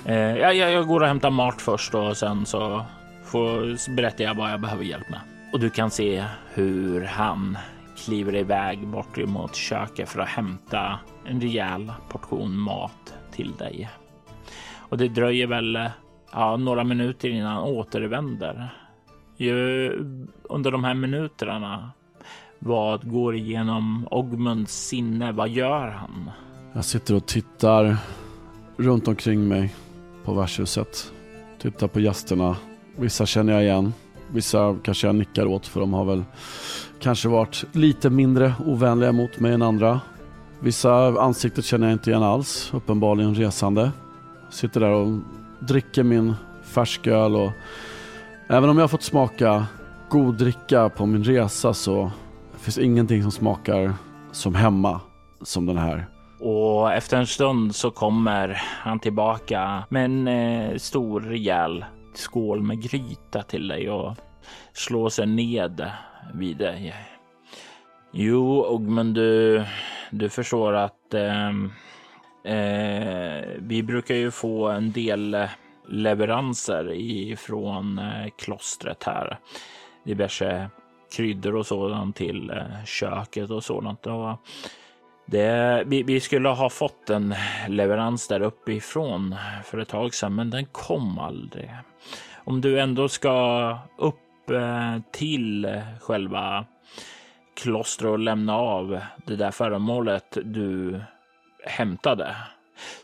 Eh, 0.06 0.16
jag, 0.16 0.56
jag 0.56 0.88
går 0.88 1.02
och 1.02 1.08
hämtar 1.08 1.30
mat 1.30 1.62
först 1.62 1.96
och 1.96 2.18
sen 2.18 2.46
så 2.46 2.86
får, 3.24 3.96
berättar 3.96 4.24
jag 4.24 4.36
vad 4.36 4.52
jag 4.52 4.62
behöver 4.62 4.84
hjälp 4.84 5.10
med. 5.10 5.20
Och 5.54 5.60
du 5.60 5.70
kan 5.70 5.92
se 5.92 6.26
hur 6.54 7.04
han 7.04 7.58
kliver 8.06 8.36
iväg 8.36 8.88
bort 8.88 9.18
mot 9.18 9.56
köket 9.56 10.10
för 10.10 10.20
att 10.20 10.28
hämta 10.28 11.00
en 11.26 11.42
rejäl 11.42 11.92
portion 12.10 12.58
mat 12.58 13.14
till 13.32 13.52
dig. 13.52 13.90
Och 14.78 14.98
det 14.98 15.08
dröjer 15.08 15.48
väl 15.48 15.90
ja, 16.32 16.58
några 16.58 16.84
minuter 16.84 17.30
innan 17.30 17.52
han 17.52 17.64
återvänder. 17.64 18.70
Ju, 19.38 19.90
under 20.44 20.72
de 20.72 20.84
här 20.84 20.94
minuterna, 20.94 21.92
vad 22.60 23.12
går 23.12 23.36
igenom 23.36 24.08
Ogmunds 24.12 24.88
sinne? 24.88 25.32
Vad 25.32 25.50
gör 25.50 25.88
han? 25.88 26.32
Jag 26.76 26.86
sitter 26.86 27.16
och 27.16 27.26
tittar 27.26 27.98
runt 28.78 29.08
omkring 29.08 29.48
mig 29.48 29.76
på 30.24 30.34
värdshuset. 30.34 31.12
Tittar 31.62 31.88
på 31.88 32.00
gästerna. 32.00 32.58
Vissa 32.96 33.26
känner 33.26 33.54
jag 33.54 33.64
igen. 33.64 33.94
Vissa 34.32 34.78
kanske 34.84 35.08
jag 35.08 35.16
nickar 35.16 35.46
åt 35.46 35.68
för 35.68 35.80
de 35.80 35.94
har 35.94 36.06
väl 36.06 36.24
kanske 37.00 37.30
varit 37.30 37.66
lite 37.72 38.10
mindre 38.10 38.54
ovänliga 38.66 39.12
mot 39.12 39.40
mig 39.40 39.54
än 39.54 39.62
andra. 39.62 40.02
Vissa 40.60 41.22
ansikten 41.22 41.64
känner 41.64 41.88
jag 41.88 41.96
inte 41.96 42.10
igen 42.10 42.24
alls, 42.24 42.74
uppenbarligen 42.74 43.36
resande. 43.36 43.92
Sitter 44.50 44.80
där 44.80 44.90
och 44.90 45.20
dricker 45.60 46.04
min 46.04 46.34
färsköl 46.64 47.36
och 47.36 47.52
även 48.48 48.70
om 48.70 48.78
jag 48.78 48.92
fått 48.92 49.04
smaka 49.04 49.66
god 50.10 50.38
dricka 50.38 50.90
på 50.90 51.06
min 51.06 51.24
resa 51.24 51.74
så 51.74 52.12
finns 52.58 52.78
ingenting 52.78 53.22
som 53.22 53.32
smakar 53.32 53.94
som 54.32 54.56
hemma 54.56 55.02
som 55.42 55.66
den 55.66 55.78
här. 55.78 56.15
Och 56.46 56.94
efter 56.94 57.18
en 57.18 57.28
stund 57.28 57.76
så 57.76 57.92
kommer 57.92 58.62
han 58.64 59.00
tillbaka 59.00 59.84
med 59.90 60.06
en 60.06 60.28
eh, 60.28 60.78
stor 60.78 61.22
rejäl 61.22 61.86
skål 62.14 62.62
med 62.62 62.84
gryta 62.84 63.42
till 63.42 63.68
dig 63.68 63.90
och 63.90 64.16
slår 64.74 65.10
sig 65.10 65.26
ned 65.26 65.92
vid 66.34 66.58
dig. 66.58 66.96
Jo, 68.12 68.80
men 68.80 69.14
du, 69.14 69.64
du 70.12 70.30
förstår 70.30 70.74
att 70.74 71.14
eh, 71.14 71.50
eh, 72.54 73.46
vi 73.58 73.84
brukar 73.84 74.16
ju 74.16 74.32
få 74.32 74.68
en 74.68 74.92
del 74.92 75.48
leveranser 75.90 76.92
ifrån 76.94 78.00
eh, 78.00 78.28
klostret 78.38 79.04
här. 79.04 79.40
Diverse 80.04 80.70
kryddor 81.16 81.56
och 81.56 81.66
sådant 81.66 82.16
till 82.16 82.50
eh, 82.50 82.86
köket 82.86 83.50
och 83.50 83.64
sådant. 83.64 84.08
Och 84.08 84.40
det, 85.26 85.84
vi, 85.88 86.04
vi, 86.04 86.20
skulle 86.20 86.50
ha 86.50 86.70
fått 86.70 87.10
en 87.10 87.36
leverans 87.68 88.28
där 88.28 88.42
uppifrån 88.42 89.36
för 89.64 89.78
ett 89.78 89.90
tag 89.90 90.14
sedan, 90.14 90.36
men 90.36 90.50
den 90.50 90.66
kom 90.66 91.20
aldrig. 91.20 91.72
Om 92.44 92.62
du 92.62 92.80
ändå 92.80 93.10
ska 93.10 93.78
upp 93.98 94.50
eh, 94.50 94.98
till 95.12 95.82
själva 96.02 96.66
klostret 97.56 98.10
och 98.10 98.20
lämna 98.20 98.56
av 98.56 99.00
det 99.26 99.36
där 99.36 99.52
föremålet 99.52 100.38
du 100.44 101.02
hämtade 101.64 102.36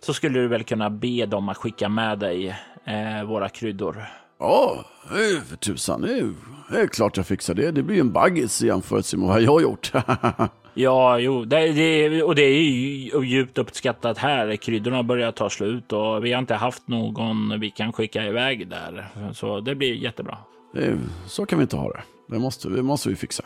så 0.01 0.13
skulle 0.13 0.39
du 0.39 0.47
väl 0.47 0.63
kunna 0.63 0.89
be 0.89 1.25
dem 1.25 1.49
att 1.49 1.57
skicka 1.57 1.89
med 1.89 2.19
dig 2.19 2.55
eh, 2.86 3.23
våra 3.23 3.49
kryddor. 3.49 4.05
Ja, 4.39 4.86
eh, 5.05 5.43
för 5.43 5.55
tusan. 5.55 6.01
Det 6.01 6.19
är, 6.19 6.34
det 6.71 6.81
är 6.81 6.88
klart 6.88 7.17
jag 7.17 7.27
fixar 7.27 7.53
det. 7.53 7.71
Det 7.71 7.84
blir 7.84 7.99
en 7.99 8.12
baggis 8.12 8.63
i 8.63 8.67
jämförelse 8.67 9.17
med 9.17 9.27
vad 9.27 9.41
jag 9.41 9.51
har 9.51 9.62
gjort. 9.62 9.91
Ja, 10.73 11.19
jo, 11.19 11.45
det, 11.45 11.71
det, 11.71 12.23
och 12.23 12.36
det 12.36 12.41
är 12.41 12.62
ju 12.62 13.25
djupt 13.25 13.57
uppskattat 13.57 14.17
här. 14.17 14.55
Kryddorna 14.55 15.03
börjar 15.03 15.31
ta 15.31 15.49
slut 15.49 15.93
och 15.93 16.25
vi 16.25 16.34
har 16.34 16.39
inte 16.39 16.55
haft 16.55 16.88
någon 16.88 17.60
vi 17.60 17.69
kan 17.69 17.93
skicka 17.93 18.25
iväg 18.25 18.67
där. 18.67 19.05
Så 19.34 19.60
det 19.60 19.75
blir 19.75 19.93
jättebra. 19.93 20.38
Det, 20.73 20.97
så 21.27 21.45
kan 21.45 21.60
vi 21.60 21.63
inte 21.63 21.77
ha 21.77 21.91
det. 21.91 22.01
Det 22.29 22.39
måste, 22.39 22.69
det 22.69 22.84
måste 22.84 23.10
vi 23.10 23.15
fixa. 23.15 23.43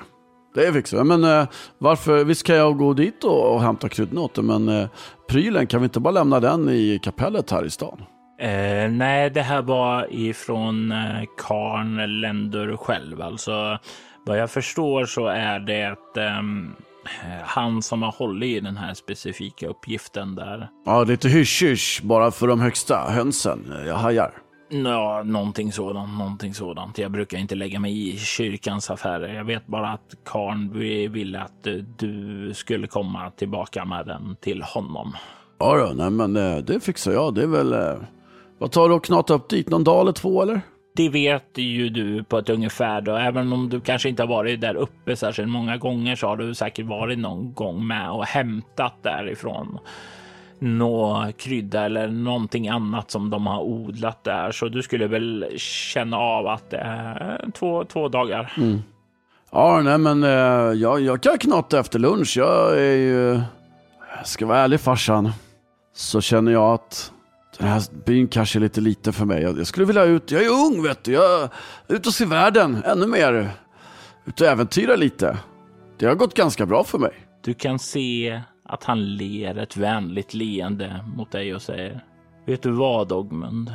Det 0.55 0.73
fixar 0.73 0.97
vi. 0.97 1.03
Men 1.03 1.23
eh, 1.23 1.47
varför, 1.77 2.23
visst 2.23 2.45
kan 2.45 2.55
jag 2.55 2.77
gå 2.77 2.93
dit 2.93 3.23
och, 3.23 3.53
och 3.53 3.61
hämta 3.61 3.89
kryddorna 3.89 4.21
åt 4.21 4.33
det, 4.33 4.41
men 4.41 4.69
eh, 4.69 4.87
prylen, 5.29 5.67
kan 5.67 5.81
vi 5.81 5.83
inte 5.83 5.99
bara 5.99 6.11
lämna 6.11 6.39
den 6.39 6.69
i 6.69 6.99
kapellet 7.03 7.51
här 7.51 7.65
i 7.65 7.69
stan? 7.69 8.01
Eh, 8.39 8.89
nej, 8.91 9.29
det 9.29 9.41
här 9.41 9.61
var 9.61 10.07
ifrån 10.11 10.91
eh, 10.91 11.23
Karn 11.37 12.21
Länder 12.21 12.77
själv. 12.77 13.21
Alltså, 13.21 13.79
vad 14.25 14.39
jag 14.39 14.51
förstår 14.51 15.05
så 15.05 15.27
är 15.27 15.59
det 15.59 15.95
um, 16.39 16.75
han 17.43 17.81
som 17.81 18.01
har 18.03 18.11
hållit 18.11 18.47
i 18.47 18.59
den 18.59 18.77
här 18.77 18.93
specifika 18.93 19.67
uppgiften 19.67 20.35
där. 20.35 20.69
Ja, 20.85 21.03
lite 21.03 21.29
hysch-hysch 21.29 22.01
bara 22.03 22.31
för 22.31 22.47
de 22.47 22.61
högsta 22.61 22.95
hönsen. 23.09 23.73
Jag 23.85 23.95
hajar. 23.95 24.31
Ja, 24.69 25.23
någonting 25.25 25.71
sådant, 25.71 26.17
någonting 26.17 26.53
sådant. 26.53 26.97
Jag 26.97 27.11
brukar 27.11 27.37
inte 27.37 27.55
lägga 27.55 27.79
mig 27.79 28.09
i 28.09 28.17
kyrkans 28.17 28.89
affärer. 28.89 29.33
Jag 29.33 29.45
vet 29.45 29.67
bara 29.67 29.89
att 29.89 30.15
Karn 30.25 30.79
ville 31.11 31.39
att 31.39 31.67
du 31.97 32.51
skulle 32.53 32.87
komma 32.87 33.31
tillbaka 33.31 33.85
med 33.85 34.05
den 34.05 34.35
till 34.41 34.61
honom. 34.61 35.15
Ja, 35.59 35.77
då, 35.77 35.93
nej, 35.93 36.09
men 36.09 36.35
eh, 36.35 36.57
det 36.57 36.79
fixar 36.79 37.11
jag. 37.11 37.35
Det 37.35 37.43
är 37.43 37.47
väl... 37.47 37.73
Eh, 37.73 37.95
vad 38.57 38.71
tar 38.71 38.89
du 38.89 38.95
att 38.95 39.05
knata 39.05 39.33
upp 39.33 39.49
dit? 39.49 39.69
Någon 39.69 39.83
dag 39.83 40.01
eller 40.01 40.11
två 40.11 40.41
eller? 40.41 40.61
Det 40.95 41.09
vet 41.09 41.57
ju 41.57 41.89
du 41.89 42.23
på 42.23 42.37
ett 42.37 42.49
ungefär 42.49 43.01
då. 43.01 43.15
Även 43.15 43.53
om 43.53 43.69
du 43.69 43.81
kanske 43.81 44.09
inte 44.09 44.23
har 44.23 44.27
varit 44.27 44.61
där 44.61 44.75
uppe 44.75 45.15
särskilt 45.15 45.49
många 45.49 45.77
gånger 45.77 46.15
så 46.15 46.27
har 46.27 46.37
du 46.37 46.55
säkert 46.55 46.85
varit 46.85 47.19
någon 47.19 47.53
gång 47.53 47.87
med 47.87 48.11
och 48.11 48.25
hämtat 48.25 48.93
därifrån 49.01 49.79
nå 50.59 51.31
krydda 51.37 51.85
eller 51.85 52.07
någonting 52.07 52.69
annat 52.69 53.11
som 53.11 53.29
de 53.29 53.47
har 53.47 53.61
odlat 53.61 54.23
där. 54.23 54.51
Så 54.51 54.67
du 54.67 54.81
skulle 54.83 55.07
väl 55.07 55.45
känna 55.57 56.17
av 56.17 56.47
att 56.47 56.69
det 56.69 56.77
är 56.77 57.45
två, 57.53 57.83
två 57.83 58.09
dagar. 58.09 58.53
Mm. 58.57 58.81
Ja, 59.51 59.81
nej 59.81 59.97
men 59.97 60.23
eh, 60.23 60.73
jag, 60.73 61.01
jag 61.01 61.21
kan 61.21 61.37
knata 61.37 61.79
efter 61.79 61.99
lunch. 61.99 62.37
Jag 62.37 62.77
är 62.79 62.95
ju, 62.95 63.41
jag 64.17 64.27
ska 64.27 64.45
vara 64.45 64.57
ärlig 64.57 64.79
farsan, 64.79 65.31
så 65.93 66.21
känner 66.21 66.51
jag 66.51 66.73
att 66.73 67.11
den 67.57 67.67
här 67.67 67.83
byn 68.05 68.27
kanske 68.27 68.59
är 68.59 68.61
lite 68.61 68.81
liten 68.81 69.13
för 69.13 69.25
mig. 69.25 69.41
Jag, 69.41 69.59
jag 69.59 69.67
skulle 69.67 69.85
vilja 69.85 70.03
ut, 70.03 70.31
jag 70.31 70.43
är 70.43 70.49
ung 70.49 70.83
vet 70.83 71.03
du. 71.03 71.11
Jag 71.11 71.49
är 71.87 72.07
och 72.07 72.13
se 72.13 72.25
världen 72.25 72.83
ännu 72.85 73.07
mer. 73.07 73.51
Ut 74.25 74.41
och 74.41 74.47
äventyra 74.47 74.95
lite. 74.95 75.37
Det 75.97 76.05
har 76.05 76.15
gått 76.15 76.33
ganska 76.33 76.65
bra 76.65 76.83
för 76.83 76.97
mig. 76.97 77.11
Du 77.43 77.53
kan 77.53 77.79
se 77.79 78.41
att 78.65 78.83
han 78.83 79.15
ler 79.15 79.57
ett 79.57 79.77
vänligt 79.77 80.33
leende 80.33 81.05
mot 81.15 81.31
dig 81.31 81.55
och 81.55 81.61
säger 81.61 82.03
Vet 82.45 82.63
du 82.63 82.71
vad 82.71 83.11
Ogmund? 83.11 83.73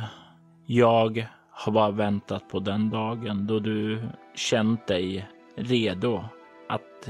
Jag 0.65 1.27
har 1.51 1.71
bara 1.71 1.91
väntat 1.91 2.49
på 2.49 2.59
den 2.59 2.89
dagen 2.89 3.47
då 3.47 3.59
du 3.59 4.03
känt 4.35 4.87
dig 4.87 5.27
redo 5.57 6.23
att 6.69 7.09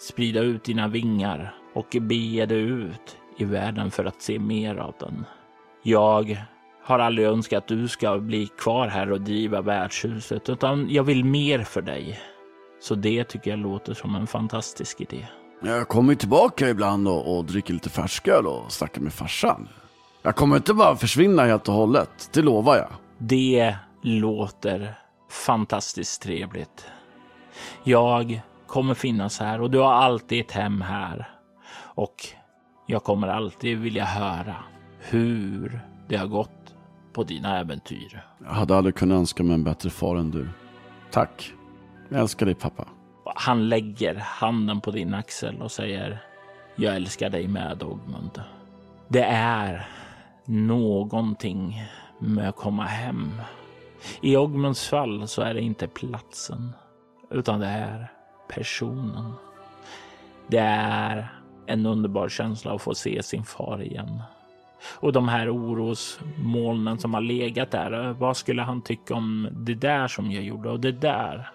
sprida 0.00 0.40
ut 0.40 0.64
dina 0.64 0.88
vingar 0.88 1.54
och 1.74 1.96
bege 2.00 2.46
dig 2.46 2.60
ut 2.60 3.16
i 3.38 3.44
världen 3.44 3.90
för 3.90 4.04
att 4.04 4.22
se 4.22 4.38
mer 4.38 4.76
av 4.76 4.94
den. 5.00 5.24
Jag 5.88 6.44
har 6.84 6.98
aldrig 6.98 7.26
önskat 7.28 7.62
att 7.62 7.68
du 7.68 7.88
ska 7.88 8.18
bli 8.18 8.46
kvar 8.46 8.88
här 8.88 9.12
och 9.12 9.20
driva 9.20 9.62
värdshuset, 9.62 10.48
utan 10.48 10.90
jag 10.90 11.02
vill 11.02 11.24
mer 11.24 11.62
för 11.64 11.82
dig. 11.82 12.20
Så 12.80 12.94
det 12.94 13.24
tycker 13.24 13.50
jag 13.50 13.58
låter 13.58 13.94
som 13.94 14.14
en 14.14 14.26
fantastisk 14.26 15.00
idé. 15.00 15.26
Jag 15.62 15.88
kommer 15.88 16.14
tillbaka 16.14 16.68
ibland 16.68 17.08
och, 17.08 17.36
och 17.36 17.44
dricker 17.44 17.72
lite 17.72 17.90
färsköl 17.90 18.46
och 18.46 18.72
snackar 18.72 19.00
med 19.00 19.12
farsan. 19.12 19.68
Jag 20.22 20.36
kommer 20.36 20.56
inte 20.56 20.74
bara 20.74 20.96
försvinna 20.96 21.44
helt 21.44 21.68
och 21.68 21.74
hållet, 21.74 22.30
det 22.32 22.42
lovar 22.42 22.76
jag. 22.76 22.90
Det 23.18 23.76
låter 24.02 24.94
fantastiskt 25.30 26.22
trevligt. 26.22 26.86
Jag 27.84 28.40
kommer 28.66 28.94
finnas 28.94 29.40
här 29.40 29.60
och 29.60 29.70
du 29.70 29.78
har 29.78 29.92
alltid 29.92 30.40
ett 30.40 30.52
hem 30.52 30.80
här. 30.80 31.30
Och 31.78 32.26
jag 32.86 33.04
kommer 33.04 33.28
alltid 33.28 33.78
vilja 33.78 34.04
höra 34.04 34.56
hur 34.98 35.80
det 36.08 36.16
har 36.16 36.26
gått 36.26 36.74
på 37.12 37.24
dina 37.24 37.58
äventyr. 37.58 38.24
Jag 38.44 38.50
hade 38.50 38.76
aldrig 38.76 38.94
kunnat 38.94 39.16
önska 39.16 39.42
mig 39.42 39.54
en 39.54 39.64
bättre 39.64 39.90
far 39.90 40.16
än 40.16 40.30
du. 40.30 40.48
Tack. 41.10 41.52
Jag 42.08 42.20
älskar 42.20 42.46
dig 42.46 42.54
pappa. 42.54 42.88
Han 43.36 43.68
lägger 43.68 44.14
handen 44.14 44.80
på 44.80 44.90
din 44.90 45.14
axel 45.14 45.62
och 45.62 45.72
säger 45.72 46.22
Jag 46.76 46.96
älskar 46.96 47.30
dig 47.30 47.48
med 47.48 47.82
Ogmund. 47.82 48.42
Det 49.08 49.24
är 49.24 49.88
någonting 50.44 51.82
med 52.18 52.48
att 52.48 52.56
komma 52.56 52.84
hem. 52.84 53.32
I 54.20 54.36
Ogmunds 54.36 54.88
fall 54.88 55.28
så 55.28 55.42
är 55.42 55.54
det 55.54 55.60
inte 55.60 55.88
platsen, 55.88 56.72
utan 57.30 57.60
det 57.60 57.66
är 57.66 58.12
personen. 58.48 59.32
Det 60.46 60.58
är 60.58 61.32
en 61.66 61.86
underbar 61.86 62.28
känsla 62.28 62.72
att 62.72 62.82
få 62.82 62.94
se 62.94 63.22
sin 63.22 63.44
far 63.44 63.82
igen. 63.82 64.22
Och 64.82 65.12
de 65.12 65.28
här 65.28 65.56
orosmolnen 65.56 66.98
som 66.98 67.14
har 67.14 67.20
legat 67.20 67.70
där. 67.70 68.12
Vad 68.12 68.36
skulle 68.36 68.62
han 68.62 68.82
tycka 68.82 69.14
om 69.14 69.48
det 69.52 69.74
där 69.74 70.08
som 70.08 70.30
jag 70.30 70.44
gjorde 70.44 70.70
och 70.70 70.80
det 70.80 70.92
där? 70.92 71.50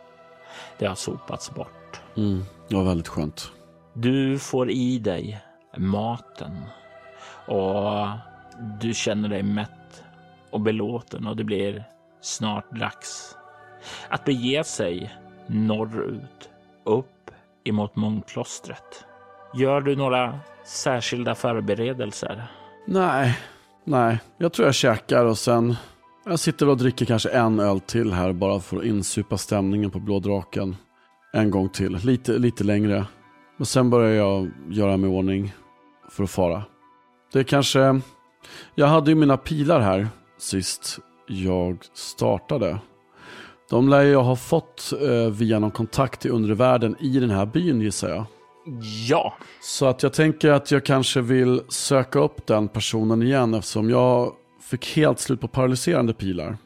Det 0.80 0.86
har 0.86 0.96
sopats 0.96 1.56
bort. 1.56 2.02
Mm, 2.18 2.44
det 2.68 2.76
var 2.76 2.84
väldigt 2.84 3.08
skönt. 3.08 3.52
Du 3.94 4.40
får 4.40 4.72
i 4.72 5.00
dig 5.00 5.42
maten 5.78 6.62
och 7.48 8.08
du 8.82 8.94
känner 8.94 9.30
dig 9.30 9.44
mätt 9.44 10.04
och 10.50 10.62
belåten 10.62 11.28
och 11.28 11.36
det 11.36 11.44
blir 11.44 11.84
snart 12.22 12.72
dags 12.72 13.38
att 14.10 14.26
bege 14.26 14.64
sig 14.64 15.16
norrut, 15.48 16.50
upp 16.84 17.32
emot 17.64 17.96
munkklostret. 17.96 19.06
Gör 19.54 19.82
du 19.82 19.96
några 19.96 20.40
särskilda 20.66 21.36
förberedelser? 21.36 22.48
Nej, 22.86 23.40
nej. 23.84 24.20
Jag 24.38 24.54
tror 24.54 24.66
jag 24.66 24.76
käkar 24.76 25.26
och 25.26 25.38
sen... 25.38 25.76
Jag 26.26 26.40
sitter 26.40 26.70
och 26.70 26.78
dricker 26.78 27.06
kanske 27.06 27.30
en 27.30 27.60
öl 27.60 27.80
till 27.80 28.14
här 28.14 28.34
bara 28.34 28.60
för 28.60 28.78
att 28.78 28.84
insupa 28.84 29.38
stämningen 29.38 29.92
på 29.92 30.00
Blå 30.00 30.20
Draken. 30.20 30.76
En 31.34 31.52
gång 31.52 31.70
till, 31.70 31.96
lite, 31.96 32.32
lite 32.32 32.64
längre. 32.64 33.06
Och 33.60 33.68
sen 33.68 33.90
börjar 33.90 34.14
jag 34.14 34.52
göra 34.70 34.98
mig 34.98 35.10
i 35.10 35.14
ordning 35.14 35.54
för 36.10 36.24
att 36.24 36.30
fara. 36.32 36.64
Det 37.34 37.40
är 37.40 37.44
kanske... 37.44 38.02
Jag 38.76 38.88
hade 38.88 39.12
ju 39.12 39.16
mina 39.16 39.38
pilar 39.38 39.80
här 39.80 40.08
sist 40.38 41.00
jag 41.28 41.78
startade. 41.94 42.78
De 43.70 43.90
lär 43.90 44.02
jag 44.02 44.24
ha 44.24 44.36
fått 44.36 44.94
eh, 45.02 45.32
via 45.32 45.60
någon 45.60 45.72
kontakt 45.72 46.26
i 46.26 46.30
undre 46.30 46.56
världen 46.56 46.96
i 47.00 47.20
den 47.20 47.30
här 47.30 47.46
byn 47.46 47.82
gissar 47.82 48.10
jag. 48.10 48.26
Ja, 49.10 49.34
Så 49.62 49.86
att 49.86 50.04
jag 50.04 50.14
tänker 50.14 50.52
att 50.52 50.72
jag 50.72 50.86
kanske 50.86 51.22
vill 51.22 51.62
söka 51.70 52.20
upp 52.20 52.48
den 52.48 52.68
personen 52.68 53.24
igen 53.24 53.54
eftersom 53.54 53.90
jag 53.90 54.34
fick 54.70 54.96
helt 54.96 55.20
slut 55.20 55.42
på 55.42 55.48
paralyserande 55.48 56.14
pilar. 56.14 56.58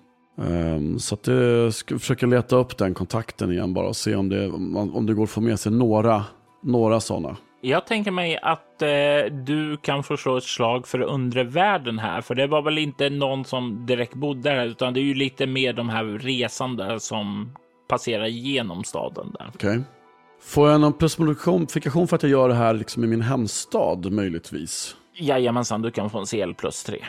Ehm, 0.41 0.99
så 0.99 1.15
att 1.15 1.27
jag 1.27 1.73
ska 1.73 1.99
försöka 1.99 2.25
leta 2.25 2.55
upp 2.55 2.77
den 2.77 2.93
kontakten 2.93 3.51
igen 3.51 3.73
bara 3.73 3.87
och 3.87 3.95
se 3.95 4.15
om 4.15 4.29
det, 4.29 4.47
om 4.93 5.05
det 5.05 5.13
går 5.13 5.23
att 5.23 5.29
få 5.29 5.41
med 5.41 5.59
sig 5.59 5.71
några, 5.71 6.23
några 6.63 6.99
sådana. 6.99 7.37
jag 7.61 7.87
tänker 7.87 8.11
mig 8.11 8.37
att 8.41 8.81
eh, 8.81 9.33
du 9.45 9.77
kan 9.77 10.03
få 10.03 10.17
slå 10.17 10.37
ett 10.37 10.43
slag 10.43 10.87
för 10.87 11.01
undre 11.01 11.43
världen 11.43 11.99
här, 11.99 12.21
för 12.21 12.35
det 12.35 12.47
var 12.47 12.61
väl 12.61 12.77
inte 12.77 13.09
någon 13.09 13.45
som 13.45 13.85
direkt 13.85 14.13
bodde 14.13 14.49
där, 14.49 14.65
utan 14.65 14.93
det 14.93 14.99
är 14.99 15.03
ju 15.03 15.13
lite 15.13 15.47
mer 15.47 15.73
de 15.73 15.89
här 15.89 16.03
resande 16.03 16.99
som 16.99 17.55
passerar 17.89 18.25
igenom 18.25 18.83
staden 18.83 19.35
där. 19.39 19.51
Okej. 19.55 19.81
Får 20.39 20.69
jag 20.69 20.81
någon 20.81 20.93
plusmodifikation 20.93 22.07
för 22.07 22.15
att 22.15 22.23
jag 22.23 22.29
gör 22.31 22.49
det 22.49 22.55
här 22.55 22.73
liksom 22.73 23.03
i 23.03 23.07
min 23.07 23.21
hemstad 23.21 24.11
möjligtvis? 24.11 24.95
Jajamensan, 25.13 25.81
du 25.81 25.91
kan 25.91 26.09
få 26.09 26.19
en 26.19 26.25
CL 26.25 26.53
plus 26.53 26.83
3. 26.83 26.99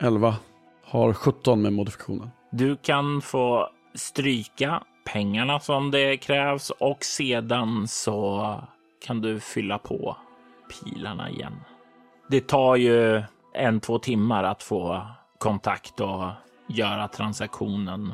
11. 0.00 0.36
Har 0.84 1.12
17 1.12 1.62
med 1.62 1.72
modifikationen. 1.72 2.30
Du 2.50 2.76
kan 2.76 3.20
få 3.22 3.68
stryka 3.94 4.82
pengarna 5.04 5.60
som 5.60 5.90
det 5.90 6.16
krävs 6.16 6.70
och 6.70 7.04
sedan 7.04 7.88
så 7.88 8.54
kan 9.06 9.20
du 9.20 9.40
fylla 9.40 9.78
på 9.78 10.16
pilarna 10.70 11.30
igen. 11.30 11.60
Det 12.28 12.46
tar 12.46 12.76
ju 12.76 13.22
en, 13.54 13.80
två 13.80 13.98
timmar 13.98 14.44
att 14.44 14.62
få 14.62 15.06
kontakt 15.38 16.00
och 16.00 16.30
göra 16.66 17.08
transaktionen. 17.08 18.12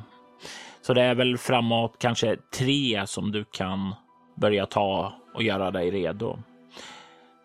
Så 0.91 0.95
det 0.95 1.03
är 1.03 1.15
väl 1.15 1.39
framåt 1.39 1.97
kanske 1.99 2.37
tre 2.59 3.07
som 3.07 3.33
du 3.33 3.45
kan 3.45 3.95
börja 4.37 4.67
ta 4.67 5.13
och 5.35 5.43
göra 5.43 5.71
dig 5.71 5.91
redo. 5.91 6.39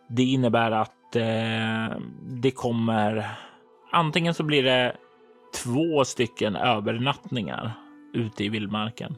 Det 0.09 0.23
innebär 0.23 0.71
att 0.71 1.15
eh, 1.15 1.97
det 2.21 2.51
kommer 2.51 3.31
antingen 3.91 4.33
så 4.33 4.43
blir 4.43 4.63
det 4.63 4.95
två 5.63 6.05
stycken 6.05 6.55
övernattningar 6.55 7.71
ute 8.13 8.43
i 8.43 8.49
vildmarken. 8.49 9.15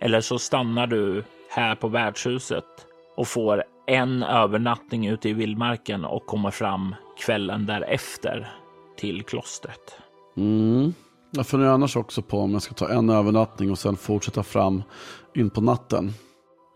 Eller 0.00 0.20
så 0.20 0.38
stannar 0.38 0.86
du 0.86 1.24
här 1.50 1.74
på 1.74 1.88
värdshuset 1.88 2.86
och 3.16 3.28
får 3.28 3.64
en 3.86 4.22
övernattning 4.22 5.06
ute 5.06 5.28
i 5.28 5.32
vildmarken 5.32 6.04
och 6.04 6.26
kommer 6.26 6.50
fram 6.50 6.94
kvällen 7.18 7.66
därefter 7.66 8.48
till 8.96 9.22
klostret. 9.22 9.98
Mm. 10.36 10.94
Jag 11.30 11.46
funderar 11.46 11.70
annars 11.70 11.96
också 11.96 12.22
på 12.22 12.40
om 12.40 12.52
jag 12.52 12.62
ska 12.62 12.74
ta 12.74 12.88
en 12.88 13.10
övernattning 13.10 13.70
och 13.70 13.78
sen 13.78 13.96
fortsätta 13.96 14.42
fram 14.42 14.82
in 15.34 15.50
på 15.50 15.60
natten. 15.60 16.12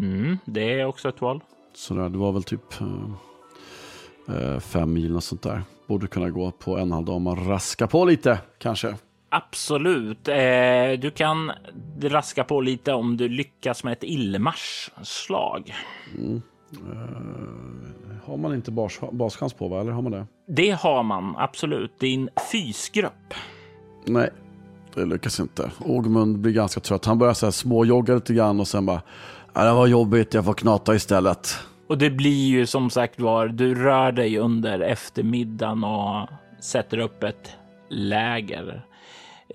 Mm, 0.01 0.39
det 0.45 0.81
är 0.81 0.85
också 0.87 1.09
ett 1.09 1.21
val. 1.21 1.41
Sådär, 1.75 2.09
det 2.09 2.19
var 2.19 2.33
väl 2.33 2.43
typ 2.43 2.81
eh, 2.81 4.37
eh, 4.37 4.61
fem 4.61 4.93
mil 4.93 5.17
och 5.17 5.25
sånt 5.25 5.43
där. 5.43 5.63
Borde 5.87 6.07
kunna 6.07 6.31
gå 6.31 6.51
på 6.51 6.79
en 6.79 6.93
halv 6.93 7.05
dag 7.05 7.17
om 7.17 7.23
man 7.23 7.49
raskar 7.49 7.87
på 7.87 8.05
lite 8.05 8.39
kanske. 8.59 8.97
Absolut. 9.29 10.29
Eh, 10.29 10.93
du 10.99 11.13
kan 11.15 11.53
raska 12.01 12.45
på 12.45 12.61
lite 12.61 12.93
om 12.93 13.17
du 13.17 13.29
lyckas 13.29 13.85
med 13.85 13.93
ett 13.93 14.05
illmarsslag. 14.05 15.75
Har 18.25 18.37
man 18.37 18.55
inte 18.55 18.71
bas, 18.71 19.01
baschans 19.13 19.53
på 19.53 19.69
va? 19.69 19.81
Eller 19.81 19.93
har 19.93 20.03
man 20.03 20.13
det? 20.13 20.27
Det 20.47 20.71
har 20.71 21.03
man 21.03 21.35
absolut. 21.37 22.01
Din 22.01 22.29
fysgrupp. 22.53 23.35
Nej, 24.07 24.31
det 24.95 25.05
lyckas 25.07 25.41
inte. 25.41 25.71
Ågmund 25.81 26.39
blir 26.39 26.53
ganska 26.53 26.81
trött. 26.81 27.05
Han 27.05 27.19
börjar 27.19 27.35
så 27.35 27.47
här 27.47 27.51
småjogga 27.51 28.15
lite 28.15 28.35
grann 28.35 28.61
och 28.61 28.69
sen 28.69 28.87
bara, 28.87 29.03
"Ja, 29.55 29.65
det 29.65 29.73
var 29.73 29.87
jobbigt, 29.87 30.35
jag 30.35 30.45
får 30.45 30.55
knata 30.55 30.95
istället. 30.95 31.59
Och 31.89 31.99
det 31.99 32.11
blir 32.11 32.47
ju 32.47 32.67
som 32.67 32.91
sagt 32.91 33.21
var, 33.21 33.49
du 33.49 33.75
rör 33.75 34.13
dig 34.13 34.39
under 34.39 34.81
eftermiddagen 34.81 35.85
och 35.85 36.29
sätter 36.61 36.99
upp 36.99 37.23
ett 37.23 37.57
läger. 37.91 38.87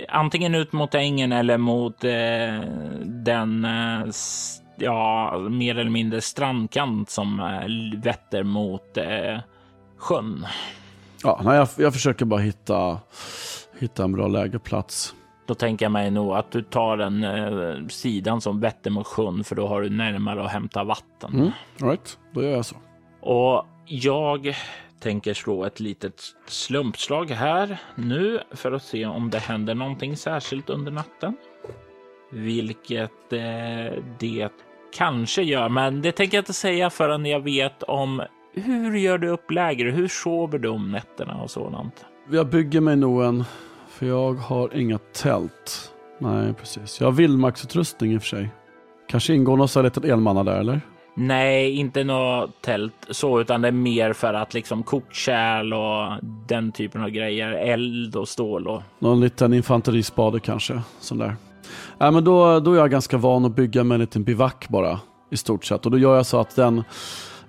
Antingen 0.10 0.56
ut 0.56 0.72
mot 0.72 0.96
ängen 0.96 1.32
eller 1.32 1.58
mot 1.58 2.04
eh, 2.04 2.70
den 3.06 3.66
eh, 3.66 4.06
ja, 4.78 5.38
mer 5.50 5.78
eller 5.78 5.92
mindre 5.92 6.22
strandkant 6.22 7.10
som 7.10 7.40
eh, 7.40 8.02
vetter 8.04 8.44
mot 8.44 8.98
eh, 8.98 9.40
sjön. 9.98 10.46
Ja, 11.24 11.42
nej, 11.44 11.56
jag, 11.58 11.68
jag 11.78 11.94
försöker 11.94 12.26
bara 12.26 12.40
hitta, 12.42 13.00
hitta 13.80 14.04
en 14.04 14.12
bra 14.12 14.28
lägerplats. 14.28 15.16
Då 15.50 15.56
tänker 15.56 15.86
jag 15.86 15.91
mig 15.91 16.12
nog 16.12 16.34
att 16.34 16.52
du 16.52 16.62
tar 16.62 16.97
den 16.97 17.24
eh, 17.24 17.88
sidan 17.88 18.41
som 18.41 18.60
vetter 18.60 18.91
mot 18.91 19.08
sjön 19.08 19.43
för 19.43 19.56
då 19.56 19.68
har 19.68 19.82
du 19.82 19.89
närmare 19.89 20.43
att 20.43 20.52
hämta 20.52 20.84
vatten. 20.84 21.34
Mm, 21.34 21.52
right, 21.78 22.18
då 22.34 22.43
gör 22.43 22.52
jag 22.52 22.66
så. 22.66 22.76
Och 23.22 23.66
jag 23.86 24.56
tänker 25.00 25.34
slå 25.34 25.66
ett 25.66 25.80
litet 25.80 26.22
slumpslag 26.47 27.32
här 27.32 27.78
nu 27.95 28.39
för 28.52 28.72
att 28.72 28.84
se 28.84 29.06
om 29.06 29.30
det 29.30 29.39
händer 29.39 29.76
någonting 29.76 30.18
särskilt 30.18 30.70
under 30.70 30.91
natten. 30.91 31.38
Vilket 32.32 33.34
eh, 33.34 34.04
det 34.20 34.50
kanske 34.93 35.41
gör, 35.41 35.70
men 35.70 36.02
det 36.02 36.12
tänker 36.12 36.38
jag 36.38 36.41
inte 36.41 36.54
säga 36.54 36.89
förrän 36.89 37.26
jag 37.26 37.39
vet 37.39 37.84
om 37.84 38.22
hur 38.54 38.97
gör 38.97 39.18
du 39.18 39.30
upp 39.30 39.52
läger? 39.52 39.91
Hur 39.91 40.08
sover 40.08 40.60
du 40.60 40.70
om 40.70 40.91
nätterna 40.91 41.41
och 41.41 41.52
sådant? 41.52 42.06
Jag 42.32 42.50
bygger 42.50 42.82
mig 42.82 42.95
nog 42.95 43.24
en, 43.24 43.45
för 44.00 44.06
jag 44.06 44.34
har 44.34 44.76
inga 44.76 44.97
tält. 44.97 45.91
Nej, 46.20 46.54
precis. 46.54 47.00
Jag 47.00 47.08
har 47.08 47.12
vildmarksutrustning 47.12 48.14
i 48.14 48.18
och 48.18 48.22
för 48.22 48.28
sig. 48.28 48.50
Kanske 49.10 49.34
ingår 49.34 49.58
någon 49.58 49.68
sån 49.68 49.80
här 49.80 49.89
liten 49.89 50.12
elmanna 50.12 50.43
där, 50.43 50.60
eller? 50.60 50.82
Nej, 51.16 51.72
inte 51.72 52.04
något 52.04 52.62
tält 52.62 53.08
så, 53.10 53.41
utan 53.41 53.62
det 53.62 53.68
är 53.68 53.72
mer 53.72 54.14
för 54.14 54.34
att 54.34 54.54
liksom 54.54 54.84
kokkärl 54.84 55.74
och 55.74 56.24
den 56.47 56.72
typen 56.72 57.04
av 57.04 57.10
grejer. 57.10 57.52
Eld 57.52 58.16
och 58.16 58.28
stål 58.28 58.68
och 58.68 58.82
Någon 59.00 59.20
liten 59.20 59.54
infanterispade 59.54 60.39
kanske. 60.39 60.82
Sån 61.00 61.18
där. 61.18 61.36
Nej, 61.97 62.12
men 62.12 62.24
då, 62.24 62.60
då 62.60 62.74
är 62.74 62.78
jag 62.78 62.91
ganska 62.91 63.18
van 63.18 63.45
att 63.45 63.56
bygga 63.56 63.84
med 63.84 63.95
en 63.95 64.02
liten 64.02 64.24
bivack 64.24 64.70
bara. 64.70 65.00
I 65.32 65.38
stort 65.38 65.66
sett. 65.66 65.86
Och 65.86 65.91
då 65.91 65.97
gör 65.97 66.16
jag 66.16 66.26
så 66.26 66.39
att 66.39 66.56
den 66.56 66.84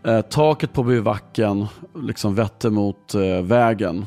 eh, 0.05 0.21
taket 0.21 0.73
på 0.73 0.83
bivacken 0.83 1.67
liksom 1.95 2.35
vetter 2.35 2.71
mot 2.71 3.15
eh, 3.15 3.43
vägen. 3.43 4.07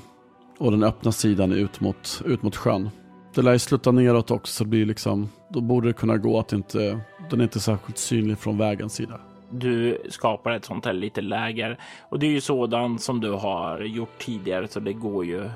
Och 0.64 0.72
den 0.72 0.84
öppna 0.84 1.12
sidan 1.12 1.52
ut 1.52 1.80
mot, 1.80 2.22
ut 2.26 2.44
mot 2.44 2.56
sjön. 2.56 2.90
Det 3.36 3.42
lär 3.42 3.54
ju 3.54 3.60
sluta 3.60 3.92
neråt 3.92 4.32
också, 4.32 4.54
så 4.54 4.64
det 4.64 4.70
blir 4.70 4.86
liksom, 4.86 5.30
då 5.50 5.62
borde 5.62 5.88
det 5.88 5.94
kunna 5.94 6.18
gå 6.18 6.40
att 6.40 6.54
inte, 6.54 7.00
den 7.30 7.40
är 7.40 7.44
inte 7.44 7.60
särskilt 7.60 7.98
synlig 7.98 8.38
från 8.38 8.58
vägens 8.58 8.94
sida. 8.94 9.20
Du 9.50 10.02
skapar 10.10 10.52
ett 10.52 10.66
sånt 10.66 10.86
här 10.86 10.94
litet 10.94 11.24
läger 11.24 11.80
och 12.10 12.20
det 12.20 12.26
är 12.26 12.32
ju 12.32 12.42
sådant 12.42 13.02
som 13.02 13.20
du 13.20 13.32
har 13.32 13.80
gjort 13.80 14.20
tidigare 14.20 14.68
så 14.68 14.80
det 14.80 14.94
går 14.94 15.26
ju 15.26 15.50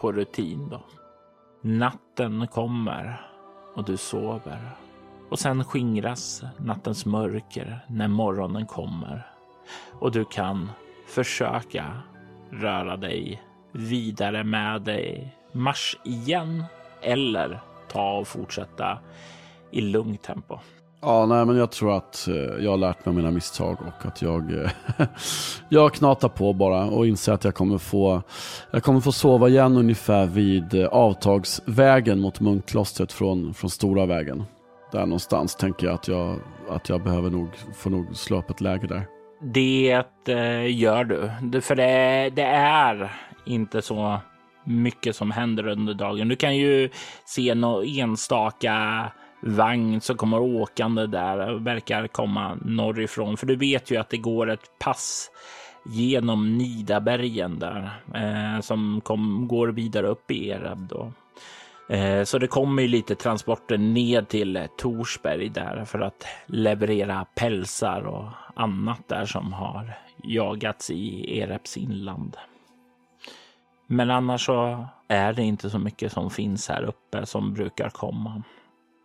på 0.00 0.12
rutin 0.12 0.68
då. 0.68 0.80
Natten 1.62 2.46
kommer 2.46 3.20
och 3.74 3.84
du 3.84 3.96
sover 3.96 4.70
och 5.30 5.38
sen 5.38 5.64
skingras 5.64 6.42
nattens 6.58 7.06
mörker 7.06 7.78
när 7.88 8.08
morgonen 8.08 8.66
kommer 8.66 9.26
och 9.92 10.12
du 10.12 10.24
kan 10.24 10.70
försöka 11.06 12.02
röra 12.50 12.96
dig 12.96 13.42
vidare 13.76 14.44
med 14.44 14.82
dig 14.82 15.34
marsch 15.52 15.96
igen 16.04 16.64
eller 17.02 17.60
ta 17.92 18.18
och 18.18 18.28
fortsätta 18.28 18.98
i 19.70 19.80
lugnt 19.80 20.22
tempo. 20.22 20.58
Ja, 21.00 21.26
nej, 21.26 21.46
men 21.46 21.56
jag 21.56 21.70
tror 21.70 21.96
att 21.96 22.28
eh, 22.28 22.64
jag 22.64 22.70
har 22.70 22.76
lärt 22.76 23.06
mig 23.06 23.14
mina 23.14 23.30
misstag 23.30 23.76
och 23.80 24.06
att 24.06 24.22
jag, 24.22 24.52
eh, 24.52 24.70
jag 25.68 25.94
knatar 25.94 26.28
på 26.28 26.52
bara 26.52 26.84
och 26.84 27.06
inser 27.06 27.32
att 27.32 27.44
jag 27.44 27.54
kommer 27.54 27.78
få, 27.78 28.22
jag 28.70 28.82
kommer 28.82 29.00
få 29.00 29.12
sova 29.12 29.48
igen 29.48 29.76
ungefär 29.76 30.26
vid 30.26 30.74
eh, 30.74 30.86
avtagsvägen 30.86 32.20
mot 32.20 32.40
munkklostret 32.40 33.12
från, 33.12 33.54
från 33.54 33.70
stora 33.70 34.06
vägen. 34.06 34.44
Där 34.92 35.06
någonstans 35.06 35.56
tänker 35.56 35.86
jag 35.86 35.94
att 35.94 36.08
jag, 36.08 36.38
att 36.70 36.88
jag 36.88 37.02
behöver 37.02 37.30
nog, 37.30 37.48
få 37.76 37.90
nog 37.90 38.16
slå 38.16 38.38
upp 38.38 38.50
ett 38.50 38.60
läger 38.60 38.88
där. 38.88 39.06
Det 39.40 40.02
gör 40.68 41.04
du, 41.04 41.60
för 41.60 41.74
det, 41.74 42.30
det 42.36 42.42
är 42.42 43.12
inte 43.46 43.82
så 43.82 44.20
mycket 44.64 45.16
som 45.16 45.30
händer 45.30 45.66
under 45.66 45.94
dagen. 45.94 46.28
Du 46.28 46.36
kan 46.36 46.56
ju 46.56 46.90
se 47.24 47.54
någon 47.54 47.84
enstaka 47.84 49.06
vagn 49.40 50.00
som 50.00 50.16
kommer 50.16 50.40
åkande 50.40 51.06
där 51.06 51.54
och 51.54 51.66
verkar 51.66 52.06
komma 52.06 52.58
norrifrån. 52.64 53.36
För 53.36 53.46
du 53.46 53.56
vet 53.56 53.90
ju 53.90 53.96
att 53.96 54.10
det 54.10 54.16
går 54.16 54.50
ett 54.50 54.78
pass 54.78 55.30
genom 55.84 56.58
Nidabergen 56.58 57.58
där 57.58 57.90
eh, 58.14 58.60
som 58.60 59.00
kom, 59.00 59.48
går 59.48 59.68
vidare 59.68 60.06
upp 60.06 60.30
i 60.30 60.48
Ereb 60.48 60.78
då. 60.78 61.12
Eh, 61.88 62.24
så 62.24 62.38
det 62.38 62.46
kommer 62.46 62.82
ju 62.82 62.88
lite 62.88 63.14
transporter 63.14 63.78
ned 63.78 64.28
till 64.28 64.66
Torsberg 64.78 65.48
där 65.48 65.84
för 65.84 66.00
att 66.00 66.26
leverera 66.46 67.26
pälsar 67.34 68.06
och 68.06 68.28
annat 68.54 69.08
där 69.08 69.26
som 69.26 69.52
har 69.52 69.98
jagats 70.24 70.90
i 70.90 71.38
Erebs 71.38 71.76
inland. 71.76 72.36
Men 73.86 74.10
annars 74.10 74.46
så 74.46 74.86
är 75.08 75.32
det 75.32 75.42
inte 75.42 75.70
så 75.70 75.78
mycket 75.78 76.12
som 76.12 76.30
finns 76.30 76.68
här 76.68 76.82
uppe 76.82 77.26
som 77.26 77.54
brukar 77.54 77.90
komma. 77.90 78.42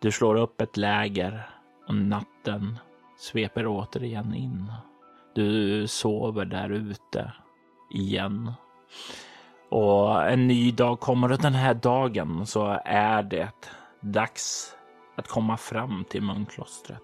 Du 0.02 0.12
slår 0.12 0.36
upp 0.36 0.62
ett 0.62 0.78
läger 0.78 1.50
och 1.88 1.96
natten 1.96 2.80
sveper 3.18 3.68
återigen 3.68 4.34
in. 4.34 4.74
Du 5.36 5.88
sover 5.88 6.46
där 6.46 6.70
ute 6.70 7.32
igen. 7.94 8.54
Och 9.70 10.32
en 10.32 10.48
ny 10.48 10.72
dag 10.72 11.00
kommer 11.00 11.32
och 11.32 11.42
den 11.42 11.54
här 11.54 11.74
dagen 11.74 12.46
så 12.46 12.80
är 12.86 13.24
det 13.24 13.66
dags 14.00 14.76
att 15.16 15.28
komma 15.28 15.58
fram 15.58 16.06
till 16.10 16.22
munklostret. 16.22 17.04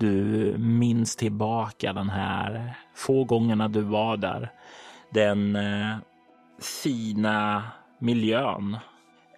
Du 0.00 0.54
minns 0.58 1.16
tillbaka 1.16 1.92
den 1.92 2.10
här 2.10 2.74
få 2.94 3.24
gångerna 3.24 3.68
du 3.68 3.80
var 3.80 4.16
där. 4.16 4.52
Den 5.10 5.56
eh, 5.56 5.96
fina 6.58 7.62
miljön. 7.98 8.76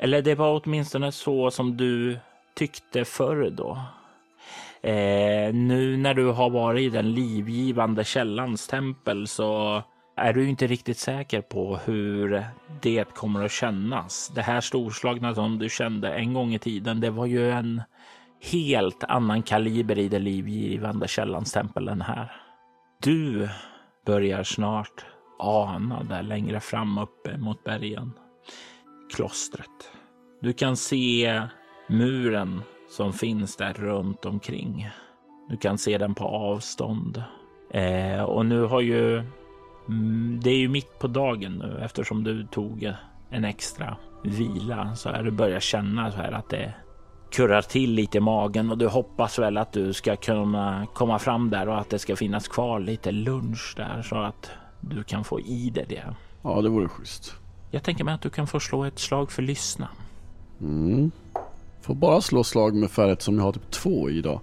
Eller 0.01 0.23
det 0.23 0.35
var 0.35 0.63
åtminstone 0.65 1.13
så 1.13 1.51
som 1.51 1.77
du 1.77 2.19
tyckte 2.55 3.05
förr 3.05 3.51
då. 3.51 3.79
Eh, 4.83 5.55
nu 5.55 5.97
när 5.97 6.15
du 6.15 6.27
har 6.27 6.51
varit 6.51 6.83
i 6.83 6.89
den 6.89 7.13
livgivande 7.15 8.05
källans 8.05 8.67
tempel 8.67 9.27
så 9.27 9.83
är 10.17 10.33
du 10.33 10.49
inte 10.49 10.67
riktigt 10.67 10.99
säker 10.99 11.41
på 11.41 11.77
hur 11.77 12.45
det 12.81 13.15
kommer 13.15 13.45
att 13.45 13.53
kännas. 13.53 14.33
Det 14.35 14.43
här 14.43 14.61
storslagna 14.61 15.35
som 15.35 15.59
du 15.59 15.69
kände 15.69 16.15
en 16.15 16.35
gång 16.35 16.55
i 16.55 16.59
tiden, 16.59 17.01
det 17.01 17.11
var 17.11 17.27
ju 17.27 17.51
en 17.51 17.83
helt 18.53 19.05
annan 19.05 19.43
kaliber 19.43 19.99
i 19.99 20.09
det 20.09 20.19
livgivande 20.19 21.09
källans 21.09 21.53
tempel 21.53 21.89
än 21.89 22.01
här. 22.01 22.33
Du 23.03 23.49
börjar 24.07 24.43
snart 24.43 25.07
ana 25.39 26.03
där 26.03 26.23
längre 26.23 26.61
fram 26.61 26.99
uppe 26.99 27.39
mot 27.39 27.65
bergen. 27.65 28.13
Klostret. 29.15 29.91
Du 30.41 30.53
kan 30.53 30.77
se 30.77 31.43
muren 31.89 32.63
som 32.91 33.13
finns 33.13 33.57
där 33.57 33.73
runt 33.73 34.25
omkring. 34.25 34.91
Du 35.49 35.57
kan 35.57 35.79
se 35.79 35.99
den 35.99 36.15
på 36.15 36.25
avstånd. 36.25 37.23
Eh, 37.71 38.23
och 38.23 38.47
nu 38.47 38.63
har 38.63 38.81
ju... 38.81 39.19
Mm, 39.89 40.41
det 40.43 40.51
är 40.51 40.59
ju 40.59 40.69
mitt 40.69 40.99
på 40.99 41.07
dagen 41.07 41.53
nu 41.53 41.81
eftersom 41.85 42.25
du 42.25 42.47
tog 42.47 42.93
en 43.31 43.45
extra 43.45 43.97
vila 44.25 44.95
så 44.95 45.09
är 45.09 45.23
du 45.23 45.31
börjar 45.31 45.61
känna 45.61 46.13
så 46.13 46.17
här 46.17 46.33
att 46.33 46.49
det 46.49 46.75
kurrar 47.31 47.63
till 47.63 47.93
lite 47.93 48.19
i 48.19 48.21
magen 48.21 48.71
och 48.71 48.79
du 48.79 48.87
hoppas 48.87 49.39
väl 49.39 49.59
att 49.59 49.73
du 49.73 49.93
ska 49.93 50.17
kunna 50.17 50.87
komma 50.95 51.19
fram 51.19 51.51
där 51.51 51.69
och 51.69 51.79
att 51.79 51.91
det 51.91 51.99
ska 51.99 52.17
finnas 52.17 52.49
kvar 52.49 52.81
lite 52.81 53.13
lunch 53.13 53.75
där 53.77 54.03
så 54.03 54.17
att 54.17 54.51
du 54.81 55.03
kan 55.03 55.25
få 55.25 55.41
i 55.41 55.71
dig 55.71 55.87
det. 55.89 56.15
Ja, 56.43 56.63
det 56.63 56.69
vore 56.69 56.89
schysst. 56.89 57.35
Jag 57.71 57.83
tänker 57.83 58.05
mig 58.05 58.15
att 58.15 58.23
du 58.23 58.31
kan 58.31 58.47
få 58.47 58.61
slå 58.61 58.85
ett 58.85 58.99
slag 58.99 59.33
för 59.33 59.43
lyssna. 59.43 59.89
Mm. 60.61 61.11
Får 61.81 61.95
bara 61.95 62.21
slå 62.21 62.45
slag 62.45 62.75
med 62.75 62.91
färret 62.91 63.23
som 63.23 63.37
jag 63.37 63.45
har 63.45 63.53
typ 63.53 63.71
två 63.71 64.11
i 64.11 64.19
idag. 64.19 64.41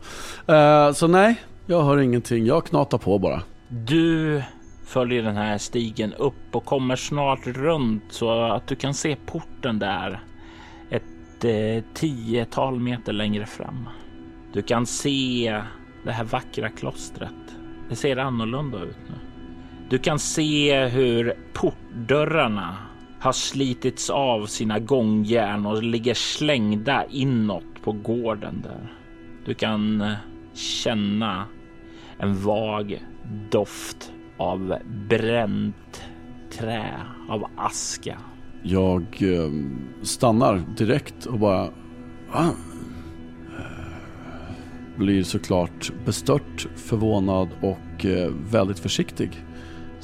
Uh, 0.49 0.93
så 0.93 1.07
nej, 1.07 1.35
jag 1.65 1.83
hör 1.83 1.97
ingenting. 1.97 2.45
Jag 2.45 2.65
knatar 2.65 2.97
på 2.97 3.19
bara. 3.19 3.41
Du 3.69 4.43
följer 4.85 5.23
den 5.23 5.35
här 5.35 5.57
stigen 5.57 6.13
upp 6.13 6.55
och 6.55 6.65
kommer 6.65 6.95
snart 6.95 7.47
runt 7.47 8.03
så 8.09 8.41
att 8.43 8.67
du 8.67 8.75
kan 8.75 8.93
se 8.93 9.15
porten 9.25 9.79
där. 9.79 10.23
Ett 10.89 11.43
eh, 11.43 11.83
tiotal 11.93 12.79
meter 12.79 13.13
längre 13.13 13.45
fram. 13.45 13.89
Du 14.53 14.61
kan 14.61 14.85
se 14.85 15.61
det 16.03 16.11
här 16.11 16.23
vackra 16.23 16.69
klostret. 16.69 17.31
Det 17.89 17.95
ser 17.95 18.17
annorlunda 18.17 18.77
ut 18.77 18.97
nu. 19.09 19.34
Du 19.89 19.97
kan 19.97 20.19
se 20.19 20.85
hur 20.85 21.33
portdörrarna 21.53 22.77
har 23.19 23.31
slitits 23.31 24.09
av 24.09 24.45
sina 24.45 24.79
gångjärn 24.79 25.65
och 25.65 25.83
ligger 25.83 26.13
slängda 26.13 27.05
inåt 27.09 27.81
på 27.83 27.91
gården 27.91 28.61
där. 28.63 28.93
Du 29.45 29.53
kan 29.53 30.01
eh, 30.01 30.13
känna 30.53 31.45
en 32.17 32.35
vag 32.35 33.05
doft 33.49 34.11
av 34.37 34.77
bränt 35.09 36.03
trä, 36.51 36.93
av 37.29 37.45
aska. 37.55 38.17
Jag 38.63 39.01
eh, 39.19 39.51
stannar 40.01 40.63
direkt 40.77 41.25
och 41.25 41.39
bara... 41.39 41.69
Ah. 42.31 42.49
Blir 44.97 45.23
såklart 45.23 45.91
bestört, 46.05 46.67
förvånad 46.75 47.49
och 47.61 48.05
eh, 48.05 48.31
väldigt 48.51 48.79
försiktig. 48.79 49.45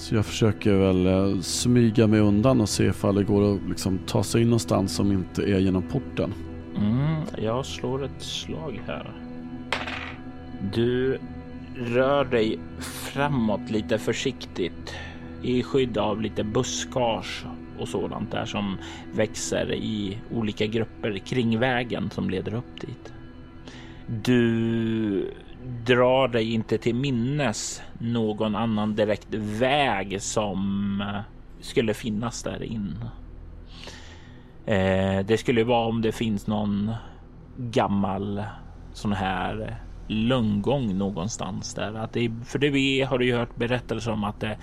Så 0.01 0.15
jag 0.15 0.25
försöker 0.25 0.73
väl 0.73 1.07
eh, 1.07 1.41
smyga 1.41 2.07
mig 2.07 2.19
undan 2.19 2.61
och 2.61 2.69
se 2.69 2.85
ifall 2.85 3.15
det 3.15 3.23
går 3.23 3.55
att 3.55 3.69
liksom 3.69 3.99
ta 4.07 4.23
sig 4.23 4.41
in 4.41 4.47
någonstans 4.47 4.95
som 4.95 5.11
inte 5.11 5.41
är 5.43 5.59
genom 5.59 5.83
porten. 5.83 6.33
Mm, 6.77 7.21
jag 7.37 7.65
slår 7.65 8.05
ett 8.05 8.21
slag 8.21 8.81
här. 8.87 9.11
Du 10.73 11.19
rör 11.75 12.25
dig 12.25 12.59
framåt 12.79 13.69
lite 13.69 13.97
försiktigt 13.97 14.95
i 15.43 15.63
skydd 15.63 15.97
av 15.97 16.21
lite 16.21 16.43
buskage 16.43 17.45
och 17.79 17.87
sådant 17.87 18.31
där 18.31 18.45
som 18.45 18.77
växer 19.13 19.73
i 19.73 20.17
olika 20.31 20.65
grupper 20.65 21.17
kring 21.17 21.59
vägen 21.59 22.09
som 22.09 22.29
leder 22.29 22.53
upp 22.53 22.81
dit. 22.81 23.13
Du 24.23 25.31
drar 25.86 26.28
dig 26.28 26.53
inte 26.53 26.78
till 26.78 26.95
minnes 26.95 27.82
någon 27.99 28.55
annan 28.55 28.95
direkt 28.95 29.34
väg 29.34 30.22
som 30.22 31.01
eh, 31.01 31.22
skulle 31.62 31.93
finnas 31.93 32.43
där 32.43 32.64
in. 32.64 32.97
Eh, 34.66 35.26
det 35.26 35.38
skulle 35.39 35.64
vara 35.64 35.88
om 35.88 36.01
det 36.01 36.12
finns 36.12 36.47
någon 36.47 36.91
gammal 37.57 38.43
sån 38.93 39.14
här 39.14 39.62
eh, 39.62 39.74
lönngång 40.07 40.97
någonstans 40.97 41.74
där. 41.74 41.93
Att 41.93 42.14
det, 42.14 42.32
för 42.45 42.59
det 42.59 43.01
har 43.03 43.18
du 43.18 43.26
ju 43.26 43.36
hört 43.36 43.55
berättelser 43.55 44.12
om 44.12 44.24
att 44.24 44.39
det, 44.39 44.57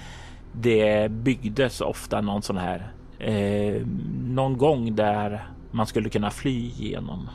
det 0.53 1.11
byggdes 1.11 1.81
ofta 1.81 2.21
någon 2.21 2.43
sån 2.43 2.57
här 2.57 2.93
eh, 3.19 3.87
någon 4.25 4.59
gång 4.59 4.95
där 4.95 5.49
man 5.71 5.87
skulle 5.87 6.09
kunna 6.09 6.31
fly 6.31 6.51
igenom. 6.51 7.29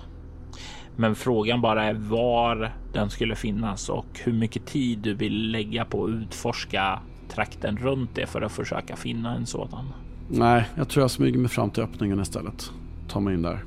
Men 0.95 1.15
frågan 1.15 1.61
bara 1.61 1.83
är 1.83 1.93
var 1.93 2.71
den 2.93 3.09
skulle 3.09 3.35
finnas 3.35 3.89
och 3.89 4.05
hur 4.23 4.33
mycket 4.33 4.65
tid 4.65 4.99
du 4.99 5.13
vill 5.13 5.51
lägga 5.51 5.85
på 5.85 6.03
att 6.03 6.09
utforska 6.09 6.99
trakten 7.29 7.77
runt 7.77 8.15
det 8.15 8.25
för 8.25 8.41
att 8.41 8.51
försöka 8.51 8.95
finna 8.95 9.35
en 9.35 9.45
sådan. 9.45 9.85
Nej, 10.29 10.65
jag 10.75 10.89
tror 10.89 11.03
jag 11.03 11.11
smyger 11.11 11.39
mig 11.39 11.49
fram 11.49 11.69
till 11.69 11.83
öppningen 11.83 12.19
istället. 12.19 12.71
Ta 13.07 13.19
mig 13.19 13.33
in 13.33 13.41
där. 13.41 13.63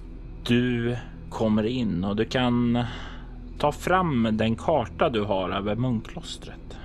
Du 0.47 0.97
kommer 1.31 1.67
in 1.67 2.05
och 2.05 2.17
du 2.17 2.25
kan 2.25 2.85
ta 3.59 3.73
fram 3.73 4.29
den 4.33 4.57
karta 4.57 5.11
du 5.11 5.23
har 5.23 5.51
över 5.51 5.77
munklostret. 5.77 6.79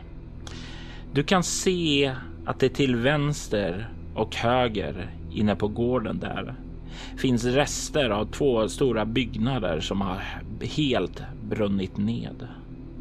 Du 1.14 1.24
kan 1.24 1.44
se 1.44 2.16
att 2.46 2.60
det 2.60 2.70
till 2.70 2.96
vänster 2.96 3.90
och 4.16 4.36
höger 4.36 5.10
inne 5.32 5.56
på 5.56 5.68
gården 5.68 6.20
där 6.20 6.56
finns 7.18 7.46
rester 7.46 8.10
av 8.10 8.26
två 8.26 8.70
stora 8.70 9.06
byggnader 9.06 9.80
som 9.80 10.02
har 10.02 10.22
helt 10.62 11.22
brunnit 11.50 11.98
ned. 11.98 12.48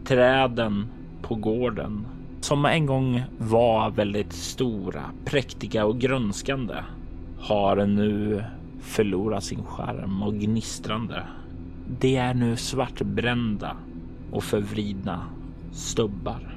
Träden 0.05 0.87
på 1.23 1.35
gården 1.35 2.07
som 2.41 2.65
en 2.65 2.87
gång 2.87 3.23
var 3.39 3.91
väldigt 3.91 4.33
stora, 4.33 5.03
präktiga 5.25 5.85
och 5.85 5.99
grönskande 5.99 6.75
har 7.41 7.87
nu 7.87 8.45
förlorat 8.81 9.45
sin 9.45 9.63
skärm 9.65 10.23
och 10.23 10.35
gnistrande. 10.35 11.23
Det 12.01 12.17
är 12.17 12.35
nu 12.35 12.57
svartbrända 12.57 13.77
och 14.33 14.45
förvridna 14.45 15.21
stubbar. 15.73 16.57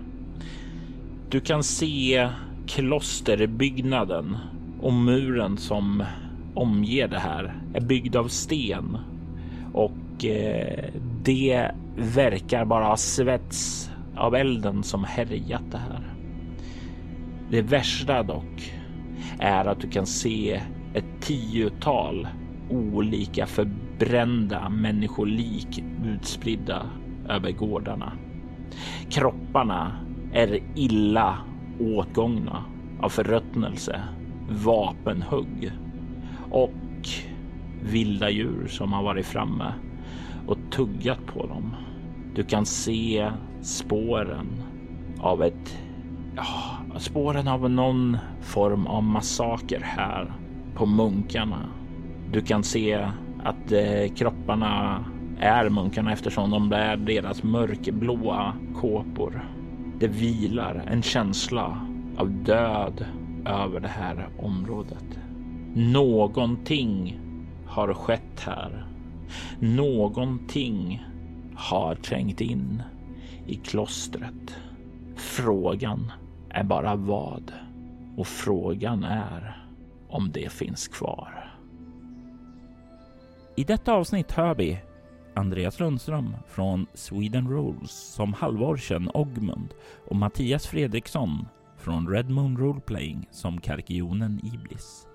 Du 1.29 1.39
kan 1.39 1.63
se 1.63 2.29
klosterbyggnaden 2.67 4.37
och 4.81 4.93
muren 4.93 5.57
som 5.57 6.03
omger 6.54 7.08
det 7.08 7.20
här 7.20 7.56
är 7.74 7.82
byggd 7.82 8.16
av 8.16 8.28
sten 8.28 8.97
och 9.74 10.26
eh, 10.26 10.86
det 11.24 11.72
verkar 11.97 12.66
bara 12.66 12.86
ha 12.86 12.97
svets 12.97 13.91
av 14.16 14.36
elden 14.36 14.84
som 14.84 15.04
härjat 15.04 15.72
det 15.72 15.78
här. 15.78 16.14
Det 17.49 17.62
värsta 17.62 18.24
dock 18.24 18.74
är 19.39 19.66
att 19.66 19.80
du 19.80 19.89
kan 19.89 20.06
se 20.06 20.62
ett 20.93 21.22
tiotal 21.22 22.28
olika 22.70 23.45
förbrända 23.45 24.70
människolik 24.70 25.84
utspridda 26.06 26.86
över 27.30 27.51
gårdarna. 27.51 28.12
Kropparna 29.10 29.91
är 30.34 30.60
illa 30.76 31.38
åtgångna 31.80 32.64
av 33.01 33.10
förruttnelse, 33.10 34.01
vapenhugg 34.49 35.72
och 36.54 37.08
vilda 37.82 38.30
djur 38.30 38.68
som 38.68 38.93
har 38.93 39.04
varit 39.04 39.26
framme 39.26 39.74
och 40.47 40.58
tuggat 40.72 41.26
på 41.26 41.47
dem. 41.47 41.76
Du 42.36 42.43
kan 42.43 42.66
se 42.66 43.32
spåren 43.62 44.47
av 45.20 45.43
ett, 45.43 45.78
ja, 46.36 46.99
spåren 46.99 47.47
av 47.47 47.70
någon 47.70 48.18
form 48.41 48.88
av 48.88 49.04
massaker 49.04 49.80
här 49.80 50.34
på 50.76 50.86
munkarna. 50.86 51.70
Du 52.32 52.41
kan 52.41 52.64
se 52.64 53.08
att 53.43 53.72
eh, 53.72 54.14
kropparna 54.16 55.06
är 55.39 55.70
munkarna 55.70 56.14
eftersom 56.14 56.51
de 56.51 56.70
bär 56.70 56.97
deras 56.97 57.43
mörkblåa 57.43 58.54
kåpor. 58.76 59.45
Det 59.99 60.08
vilar 60.08 60.84
en 60.88 61.01
känsla 61.01 61.88
av 62.18 62.30
död 62.30 63.06
över 63.45 63.80
det 63.80 63.88
här 63.88 64.28
området. 64.39 65.22
Någonting 65.76 67.19
har 67.65 67.93
skett 67.93 68.39
här. 68.39 68.86
Någonting 69.59 71.05
har 71.55 71.95
trängt 71.95 72.41
in 72.41 72.84
i 73.47 73.55
klostret. 73.55 74.57
Frågan 75.15 76.11
är 76.49 76.63
bara 76.63 76.95
vad 76.95 77.51
och 78.17 78.28
frågan 78.28 79.03
är 79.03 79.65
om 80.09 80.32
det 80.32 80.51
finns 80.51 80.88
kvar. 80.88 81.53
I 83.55 83.63
detta 83.63 83.93
avsnitt 83.93 84.32
hör 84.32 84.55
vi 84.55 84.80
Andreas 85.34 85.80
Lundström 85.80 86.36
från 86.47 86.88
Sweden 86.93 87.49
Rules 87.49 87.91
som 87.91 88.34
halvårsen 88.34 89.09
Ogmund 89.13 89.74
och 90.09 90.15
Mattias 90.15 90.67
Fredriksson 90.67 91.45
från 91.78 92.07
Red 92.09 92.30
Moon 92.30 92.57
Roleplaying 92.57 93.28
som 93.32 93.61
Karkionen 93.61 94.41
Iblis. 94.43 95.07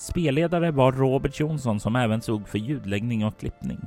Spelledare 0.00 0.70
var 0.70 0.92
Robert 0.92 1.40
Jonsson 1.40 1.80
som 1.80 1.96
även 1.96 2.20
såg 2.20 2.48
för 2.48 2.58
ljudläggning 2.58 3.24
och 3.24 3.38
klippning. 3.38 3.80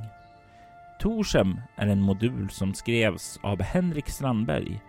Torsem 1.00 1.60
är 1.76 1.86
en 1.86 2.00
modul 2.00 2.50
som 2.50 2.74
skrevs 2.74 3.40
av 3.42 3.62
Henrik 3.62 4.08
Strandberg, 4.08 4.80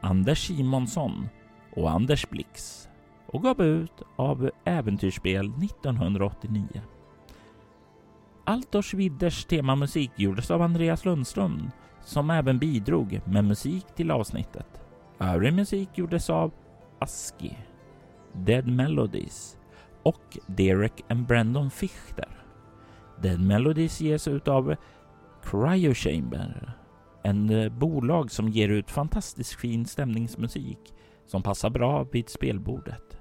Anders 0.00 0.46
Simonsson 0.46 1.28
och 1.76 1.90
Anders 1.90 2.28
Blix 2.28 2.88
och 3.26 3.42
gav 3.42 3.62
ut 3.62 4.02
av 4.16 4.50
Äventyrsspel 4.64 5.46
1989. 5.46 6.66
Altors 8.44 8.94
Widders 8.94 9.44
temamusik 9.44 10.10
gjordes 10.16 10.50
av 10.50 10.62
Andreas 10.62 11.04
Lundström 11.04 11.70
som 12.04 12.30
även 12.30 12.58
bidrog 12.58 13.20
med 13.24 13.44
musik 13.44 13.86
till 13.94 14.10
avsnittet. 14.10 14.80
Övrig 15.18 15.52
musik 15.52 15.88
gjordes 15.94 16.30
av 16.30 16.52
Aski, 16.98 17.56
Dead 18.32 18.66
Melodies 18.66 19.56
och 20.04 20.38
Derek 20.46 21.04
and 21.08 21.26
Brandon 21.26 21.70
Fichter. 21.70 22.28
Den 23.22 23.46
Melodies 23.46 24.00
ges 24.00 24.28
ut 24.28 24.48
av 24.48 24.76
Cryo 25.42 25.94
Chamber, 25.94 26.72
en 27.22 27.50
eh, 27.50 27.72
bolag 27.72 28.30
som 28.30 28.48
ger 28.48 28.68
ut 28.68 28.90
fantastiskt 28.90 29.54
fin 29.54 29.86
stämningsmusik 29.86 30.94
som 31.26 31.42
passar 31.42 31.70
bra 31.70 32.04
vid 32.12 32.28
spelbordet. 32.28 33.18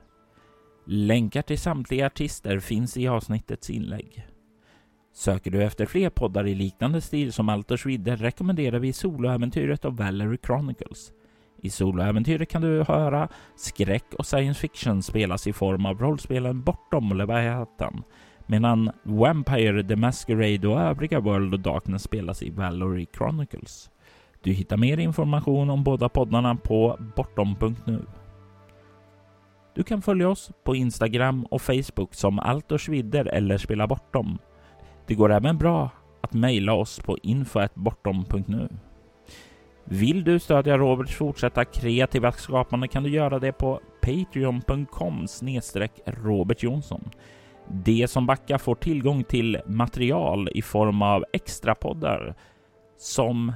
Länkar 0.85 1.41
till 1.41 1.59
samtliga 1.59 2.05
artister 2.05 2.59
finns 2.59 2.97
i 2.97 3.07
avsnittets 3.07 3.69
inlägg. 3.69 4.27
Söker 5.13 5.51
du 5.51 5.63
efter 5.63 5.85
fler 5.85 6.09
poddar 6.09 6.47
i 6.47 6.55
liknande 6.55 7.01
stil 7.01 7.33
som 7.33 7.49
Alters 7.49 7.85
vidder 7.85 8.17
rekommenderar 8.17 8.79
vi 8.79 8.93
soloäventyret 8.93 9.85
av 9.85 9.97
Valerie 9.97 10.37
Chronicles. 10.45 11.11
I 11.63 11.69
soloäventyret 11.69 12.49
kan 12.49 12.61
du 12.61 12.83
höra 12.83 13.27
skräck 13.55 14.13
och 14.17 14.25
science 14.25 14.59
fiction 14.59 15.03
spelas 15.03 15.47
i 15.47 15.53
form 15.53 15.85
av 15.85 15.99
rollspelen 15.99 16.61
Bortom 16.61 17.17
Leviathan 17.17 18.03
medan 18.47 18.91
Vampire 19.03 19.83
the 19.83 19.95
Masquerade 19.95 20.67
och 20.67 20.79
övriga 20.79 21.19
World 21.19 21.53
of 21.53 21.61
Darkness 21.61 22.03
spelas 22.03 22.43
i 22.43 22.49
Valory 22.49 23.07
Chronicles. 23.17 23.89
Du 24.41 24.51
hittar 24.51 24.77
mer 24.77 24.97
information 24.97 25.69
om 25.69 25.83
båda 25.83 26.09
poddarna 26.09 26.55
på 26.55 26.97
bortom.nu. 27.15 28.05
Du 29.75 29.83
kan 29.83 30.01
följa 30.01 30.29
oss 30.29 30.51
på 30.63 30.75
Instagram 30.75 31.43
och 31.43 31.61
Facebook 31.61 32.13
som 32.13 32.39
Altorsvidder 32.39 33.25
eller 33.25 33.57
Spela 33.57 33.87
Bortom. 33.87 34.37
Det 35.07 35.15
går 35.15 35.31
även 35.31 35.57
bra 35.57 35.89
att 36.21 36.33
mejla 36.33 36.73
oss 36.73 36.99
på 36.99 37.17
info.bortom.nu. 37.23 38.69
Vill 39.85 40.23
du 40.23 40.39
stödja 40.39 40.77
Roberts 40.77 41.15
fortsatta 41.15 41.65
kreativa 41.65 42.31
skapande 42.31 42.87
kan 42.87 43.03
du 43.03 43.09
göra 43.09 43.39
det 43.39 43.51
på 43.51 43.79
patreon.com 44.01 45.27
Robert 46.05 46.63
Jonsson. 46.63 47.09
De 47.67 48.07
som 48.07 48.25
backar 48.25 48.57
får 48.57 48.75
tillgång 48.75 49.23
till 49.23 49.59
material 49.65 50.49
i 50.53 50.61
form 50.61 51.01
av 51.01 51.25
extrapoddar 51.33 52.35
som 52.97 53.53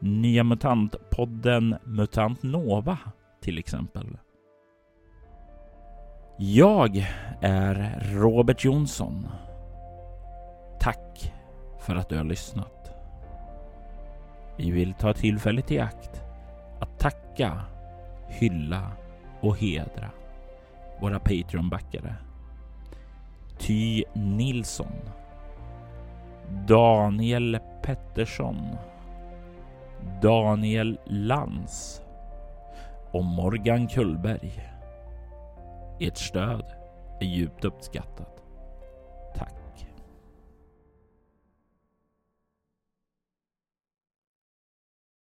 Nya 0.00 0.42
MUTANT-podden 0.42 1.78
Mutant 1.84 2.42
Nova 2.42 2.98
till 3.40 3.58
exempel. 3.58 4.18
Jag 6.38 7.06
är 7.40 8.00
Robert 8.14 8.64
Jonsson. 8.64 9.28
Tack 10.80 11.32
för 11.80 11.96
att 11.96 12.08
du 12.08 12.16
har 12.16 12.24
lyssnat. 12.24 12.79
Vi 14.60 14.70
vill 14.70 14.94
ta 14.94 15.12
tillfället 15.12 15.70
i 15.70 15.78
akt 15.78 16.22
att 16.80 16.98
tacka, 16.98 17.60
hylla 18.28 18.92
och 19.40 19.56
hedra 19.56 20.10
våra 21.00 21.18
Patreon-backare. 21.18 22.14
Ty 23.58 24.04
Nilsson. 24.12 24.92
Daniel 26.66 27.58
Pettersson. 27.82 28.76
Daniel 30.22 30.98
Lans 31.04 32.02
och 33.10 33.24
Morgan 33.24 33.88
Kullberg. 33.88 34.70
Ert 36.00 36.16
stöd 36.16 36.64
är 37.20 37.26
djupt 37.26 37.64
uppskattat. 37.64 38.39